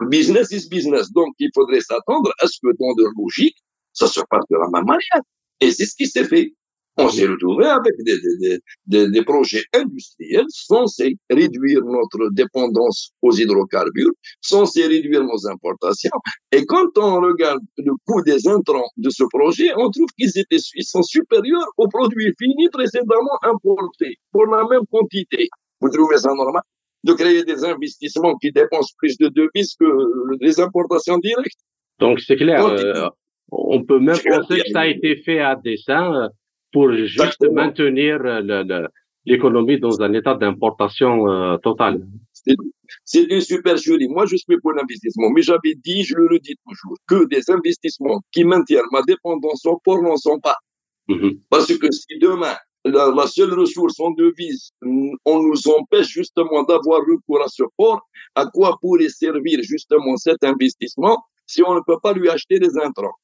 Business 0.00 0.50
is 0.50 0.68
business. 0.68 1.12
Donc 1.12 1.34
il 1.38 1.50
faudrait 1.54 1.80
s'attendre 1.80 2.32
à 2.40 2.46
ce 2.46 2.58
que 2.62 2.76
dans 2.78 2.94
leur 2.96 3.12
logique, 3.16 3.56
ça 3.92 4.06
se 4.06 4.20
passe 4.28 4.44
de 4.50 4.56
la 4.56 4.68
même 4.70 4.86
manière. 4.86 5.22
Et 5.60 5.70
c'est 5.70 5.86
ce 5.86 5.94
qui 5.94 6.06
s'est 6.06 6.24
fait 6.24 6.52
on 6.98 7.08
s'est 7.08 7.26
retrouvé 7.26 7.66
avec 7.66 7.94
des, 8.04 8.16
des, 8.38 8.58
des, 8.86 9.10
des, 9.10 9.24
projets 9.24 9.64
industriels 9.72 10.44
censés 10.50 11.16
réduire 11.30 11.82
notre 11.84 12.30
dépendance 12.32 13.12
aux 13.22 13.32
hydrocarbures, 13.32 14.10
censés 14.42 14.86
réduire 14.86 15.24
nos 15.24 15.48
importations. 15.48 16.10
Et 16.50 16.66
quand 16.66 16.98
on 16.98 17.20
regarde 17.20 17.62
le 17.78 17.92
coût 18.06 18.22
des 18.22 18.46
intrants 18.46 18.90
de 18.98 19.08
ce 19.08 19.24
projet, 19.24 19.70
on 19.76 19.90
trouve 19.90 20.08
qu'ils 20.18 20.38
étaient 20.38 20.58
sont 20.82 21.02
supérieurs 21.02 21.66
aux 21.78 21.88
produits 21.88 22.34
finis 22.38 22.68
précédemment 22.70 23.38
importés 23.42 24.18
pour 24.30 24.46
la 24.46 24.64
même 24.68 24.86
quantité. 24.90 25.48
Vous 25.80 25.88
trouvez 25.88 26.18
ça 26.18 26.34
normal? 26.34 26.62
De 27.04 27.12
créer 27.14 27.44
des 27.44 27.64
investissements 27.64 28.36
qui 28.36 28.52
dépensent 28.52 28.94
plus 28.98 29.16
de 29.18 29.28
devises 29.28 29.74
que 29.78 29.86
les 30.40 30.60
importations 30.60 31.18
directes 31.18 31.60
Donc 31.98 32.20
c'est 32.20 32.36
clair. 32.36 32.64
Euh, 32.64 33.08
on 33.50 33.84
peut 33.84 33.98
même 33.98 34.16
penser 34.16 34.60
que 34.60 34.70
ça 34.72 34.80
a 34.80 34.86
été 34.86 35.16
fait 35.16 35.40
à 35.40 35.56
dessein 35.56 36.30
pour 36.72 36.92
juste 36.92 37.44
maintenir 37.52 38.20
l'économie 39.26 39.78
dans 39.78 40.00
un 40.00 40.12
état 40.14 40.34
d'importation 40.34 41.28
euh, 41.28 41.56
totale. 41.58 42.06
C'est 43.04 43.24
une 43.24 43.40
super 43.40 43.76
jury. 43.76 44.08
Moi, 44.08 44.26
je 44.26 44.36
suis 44.36 44.58
pour 44.60 44.72
l'investissement, 44.72 45.30
mais 45.30 45.42
j'avais 45.42 45.74
dit, 45.84 46.02
je 46.02 46.14
le 46.16 46.26
redis 46.32 46.56
toujours, 46.66 46.96
que 47.06 47.26
des 47.28 47.50
investissements 47.50 48.20
qui 48.32 48.44
maintiennent 48.44 48.90
ma 48.90 49.02
dépendance 49.02 49.64
au 49.66 49.78
port 49.84 50.02
n'en 50.02 50.16
sont 50.16 50.40
pas. 50.40 50.56
Mm-hmm. 51.08 51.38
Parce 51.50 51.76
que 51.76 51.90
si 51.92 52.18
demain, 52.18 52.56
la, 52.84 53.26
seule 53.26 53.54
ressource 53.54 53.98
en 54.00 54.10
devise, 54.10 54.70
on 54.82 55.42
nous 55.42 55.68
empêche 55.68 56.08
justement 56.08 56.62
d'avoir 56.64 57.00
recours 57.00 57.42
à 57.42 57.48
ce 57.48 57.62
port, 57.76 58.00
à 58.34 58.46
quoi 58.46 58.76
pourrait 58.80 59.08
servir 59.08 59.60
justement 59.62 60.16
cet 60.16 60.42
investissement 60.44 61.24
si 61.46 61.62
on 61.62 61.74
ne 61.74 61.80
peut 61.86 61.98
pas 62.02 62.12
lui 62.12 62.28
acheter 62.28 62.58
des 62.58 62.76
intrants? 62.78 63.14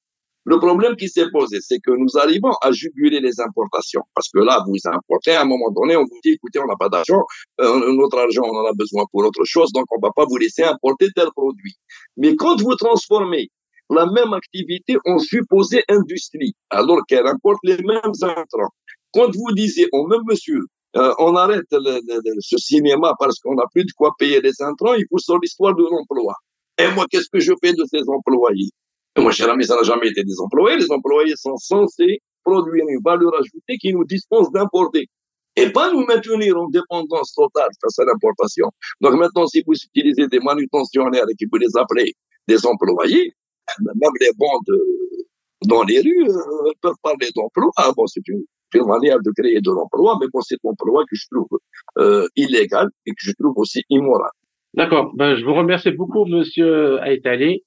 Le 0.44 0.58
problème 0.58 0.96
qui 0.96 1.10
s'est 1.10 1.30
posé, 1.30 1.58
c'est 1.60 1.78
que 1.78 1.90
nous 1.90 2.16
arrivons 2.16 2.52
à 2.62 2.72
juguler 2.72 3.20
les 3.20 3.38
importations. 3.38 4.02
Parce 4.14 4.30
que 4.30 4.38
là, 4.38 4.64
vous 4.66 4.76
importez, 4.84 5.32
à 5.32 5.42
un 5.42 5.44
moment 5.44 5.70
donné, 5.70 5.94
on 5.94 6.04
vous 6.04 6.20
dit, 6.24 6.30
écoutez, 6.30 6.58
on 6.58 6.66
n'a 6.66 6.76
pas 6.76 6.88
d'argent, 6.88 7.22
euh, 7.60 7.92
notre 7.92 8.18
argent, 8.18 8.44
on 8.44 8.56
en 8.56 8.64
a 8.64 8.72
besoin 8.72 9.04
pour 9.12 9.26
autre 9.26 9.44
chose, 9.44 9.70
donc 9.72 9.84
on 9.90 9.96
ne 9.96 10.06
va 10.06 10.12
pas 10.16 10.24
vous 10.24 10.38
laisser 10.38 10.62
importer 10.62 11.08
tel 11.14 11.28
produit. 11.36 11.74
Mais 12.16 12.34
quand 12.34 12.62
vous 12.62 12.74
transformez 12.76 13.50
la 13.90 14.06
même 14.06 14.32
activité 14.32 14.96
en 15.04 15.18
supposée 15.18 15.84
industrie, 15.88 16.54
alors 16.70 17.04
qu'elle 17.06 17.26
importe 17.26 17.58
les 17.62 17.76
mêmes 17.82 18.12
intrants, 18.22 18.72
quand 19.12 19.34
vous 19.34 19.52
disiez 19.52 19.88
au 19.92 20.06
même 20.06 20.22
monsieur, 20.26 20.60
euh, 20.96 21.12
on 21.18 21.36
arrête 21.36 21.66
ce 21.70 22.56
cinéma 22.56 23.14
parce 23.18 23.38
qu'on 23.40 23.54
n'a 23.54 23.64
plus 23.72 23.84
de 23.84 23.92
quoi 23.96 24.12
payer 24.18 24.40
les 24.40 24.62
intrants, 24.62 24.94
il 24.94 25.04
faut 25.10 25.18
sur 25.18 25.38
l'histoire 25.38 25.74
de 25.74 25.82
l'emploi. 25.82 26.34
Et 26.78 26.88
moi, 26.94 27.06
qu'est-ce 27.10 27.28
que 27.30 27.40
je 27.40 27.52
fais 27.62 27.72
de 27.72 27.84
ces 27.90 28.08
employés? 28.08 28.70
Mon 29.16 29.30
cher 29.30 29.50
ami, 29.50 29.64
ça 29.64 29.76
n'a 29.76 29.82
jamais 29.82 30.08
été 30.08 30.22
des 30.22 30.40
employés. 30.40 30.78
Les 30.78 30.90
employés 30.90 31.34
sont 31.36 31.56
censés 31.56 32.20
produire 32.44 32.84
une 32.88 33.00
valeur 33.04 33.32
ajoutée 33.34 33.76
qui 33.80 33.92
nous 33.92 34.04
dispense 34.04 34.50
d'importer. 34.52 35.08
Et 35.56 35.70
pas 35.70 35.92
nous 35.92 36.04
maintenir 36.06 36.56
en 36.56 36.68
dépendance 36.68 37.34
totale 37.34 37.68
face 37.82 37.98
à 37.98 38.04
l'importation. 38.04 38.66
Donc 39.00 39.14
maintenant, 39.14 39.46
si 39.46 39.62
vous 39.66 39.74
utilisez 39.74 40.28
des 40.28 40.38
manutentionnaires 40.38 41.24
et 41.28 41.34
que 41.34 41.48
vous 41.50 41.58
les 41.58 41.76
appelez 41.76 42.14
des 42.46 42.64
employés, 42.64 43.32
même 43.80 44.12
les 44.20 44.30
bandes 44.36 44.70
euh, 44.70 45.24
dans 45.66 45.82
les 45.82 46.00
rues 46.00 46.28
euh, 46.28 46.72
peuvent 46.80 46.94
parler 47.02 47.28
d'emploi. 47.34 47.70
Ah, 47.76 47.90
bon, 47.96 48.06
c'est 48.06 48.26
une, 48.28 48.44
manière 48.76 49.18
de 49.20 49.30
créer 49.36 49.60
de 49.60 49.70
l'emploi, 49.70 50.18
mais 50.20 50.26
bon, 50.32 50.40
c'est 50.40 50.56
un 50.64 50.70
emploi 50.70 51.04
que 51.04 51.16
je 51.16 51.26
trouve 51.30 51.58
euh, 51.98 52.26
illégal 52.36 52.88
et 53.06 53.10
que 53.10 53.20
je 53.20 53.32
trouve 53.38 53.54
aussi 53.56 53.82
immoral. 53.90 54.30
D'accord. 54.74 55.12
Ben, 55.16 55.36
je 55.36 55.44
vous 55.44 55.54
remercie 55.54 55.90
beaucoup, 55.90 56.24
Monsieur 56.26 57.00
Aïtali 57.00 57.62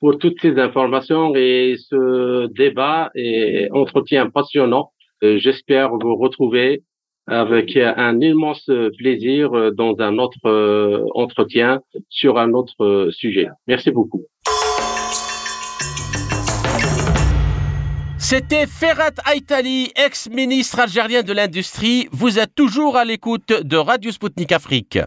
pour 0.00 0.18
toutes 0.18 0.40
ces 0.42 0.58
informations 0.58 1.34
et 1.34 1.76
ce 1.78 2.46
débat 2.48 3.10
et 3.14 3.68
entretien 3.72 4.28
passionnant. 4.28 4.92
Euh, 5.22 5.38
j'espère 5.38 5.90
vous 5.96 6.16
retrouver 6.16 6.82
avec 7.26 7.76
un 7.76 8.20
immense 8.20 8.70
plaisir 8.98 9.72
dans 9.72 9.96
un 9.98 10.18
autre 10.18 10.38
euh, 10.44 11.04
entretien 11.14 11.80
sur 12.08 12.38
un 12.38 12.52
autre 12.52 13.08
sujet. 13.10 13.48
Merci 13.66 13.90
beaucoup. 13.90 14.26
C'était 18.28 18.66
Ferhat 18.66 19.12
Aitali, 19.32 19.92
ex-ministre 19.94 20.80
algérien 20.80 21.22
de 21.22 21.32
l'Industrie. 21.32 22.08
Vous 22.10 22.40
êtes 22.40 22.56
toujours 22.56 22.96
à 22.96 23.04
l'écoute 23.04 23.52
de 23.52 23.76
Radio 23.76 24.10
Sputnik 24.10 24.50
Afrique. 24.50 24.98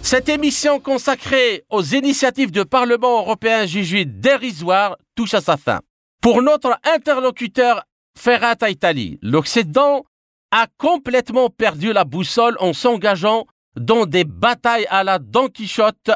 Cette 0.00 0.30
émission 0.30 0.80
consacrée 0.80 1.64
aux 1.68 1.82
initiatives 1.82 2.52
de 2.52 2.62
Parlement 2.62 3.18
européen 3.20 3.66
jugées 3.66 4.06
dérisoires 4.06 4.96
touche 5.14 5.34
à 5.34 5.42
sa 5.42 5.58
fin. 5.58 5.80
Pour 6.22 6.40
notre 6.40 6.78
interlocuteur 6.84 7.84
Ferhat 8.16 8.56
Aitali, 8.62 9.18
l'Occident 9.20 10.06
a 10.52 10.68
complètement 10.78 11.50
perdu 11.50 11.92
la 11.92 12.04
boussole 12.04 12.56
en 12.60 12.72
s'engageant 12.72 13.44
dans 13.76 14.06
des 14.06 14.24
batailles 14.24 14.86
à 14.88 15.04
la 15.04 15.18
Don 15.18 15.48
Quichotte 15.48 16.12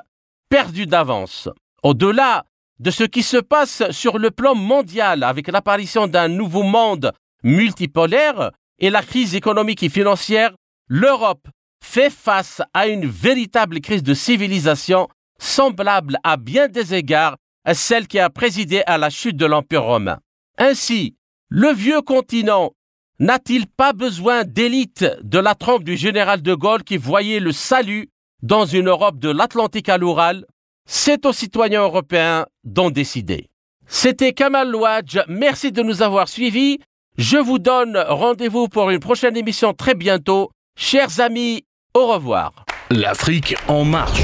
perdues 0.49 0.86
d'avance. 0.86 1.49
Au-delà 1.82 2.44
de 2.78 2.90
ce 2.90 3.05
qui 3.05 3.22
se 3.22 3.36
passe 3.36 3.90
sur 3.90 4.18
le 4.18 4.30
plan 4.30 4.55
mondial 4.55 5.22
avec 5.22 5.49
l'apparition 5.49 6.07
d'un 6.07 6.28
nouveau 6.28 6.62
monde 6.62 7.12
multipolaire 7.42 8.53
et 8.78 8.90
la 8.90 9.03
crise 9.03 9.34
économique 9.34 9.82
et 9.82 9.88
financière, 9.88 10.55
l'Europe 10.88 11.49
fait 11.84 12.11
face 12.11 12.62
à 12.74 12.86
une 12.86 13.07
véritable 13.07 13.80
crise 13.80 14.03
de 14.03 14.14
civilisation 14.14 15.09
semblable 15.38 16.18
à 16.24 16.36
bien 16.36 16.68
des 16.68 16.94
égards 16.94 17.36
à 17.64 17.74
celle 17.74 18.07
qui 18.09 18.18
a 18.18 18.30
présidé 18.30 18.82
à 18.86 18.99
la 18.99 19.11
chute 19.11 19.36
de 19.36 19.46
l'Empire 19.46 19.84
romain. 19.84 20.18
Ainsi, 20.57 21.16
le 21.49 21.72
vieux 21.72 22.03
continent 22.03 22.72
n'a-t-il 23.20 23.66
pas 23.66 23.92
besoin 23.92 24.44
d'élite 24.44 25.05
de 25.22 25.38
la 25.38 25.55
trompe 25.55 25.84
du 25.84 25.96
général 25.96 26.42
de 26.42 26.55
Gaulle 26.55 26.84
qui 26.84 26.96
voyait 26.96 27.40
le 27.40 27.53
salut 27.53 28.09
dans 28.43 28.64
une 28.64 28.89
Europe 28.89 29.18
de 29.18 29.30
l'Atlantique 29.30 29.89
à 29.89 29.99
l'Oural 29.99 30.45
C'est 30.86 31.26
aux 31.26 31.32
citoyens 31.32 31.82
européens 31.82 32.47
d'en 32.64 32.91
décider. 32.91 33.49
C'était 33.86 34.32
Kamal 34.32 34.70
Louadj, 34.70 35.20
merci 35.28 35.72
de 35.72 35.82
nous 35.82 36.03
avoir 36.03 36.28
suivis. 36.28 36.78
Je 37.16 37.39
vous 37.39 37.59
donne 37.59 37.97
rendez-vous 38.09 38.68
pour 38.68 38.91
une 38.91 39.01
prochaine 39.01 39.36
émission 39.36 39.72
très 39.72 39.95
bientôt. 39.95 40.51
Chers 40.76 41.20
amis, 41.20 41.64
au 41.95 42.07
revoir. 42.07 42.64
L'Afrique 42.91 43.57
en 43.66 43.84
marche. 43.84 44.22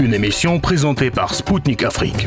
Une 0.00 0.12
émission 0.12 0.58
présentée 0.58 1.10
par 1.10 1.34
Spoutnik 1.34 1.84
Afrique. 1.84 2.26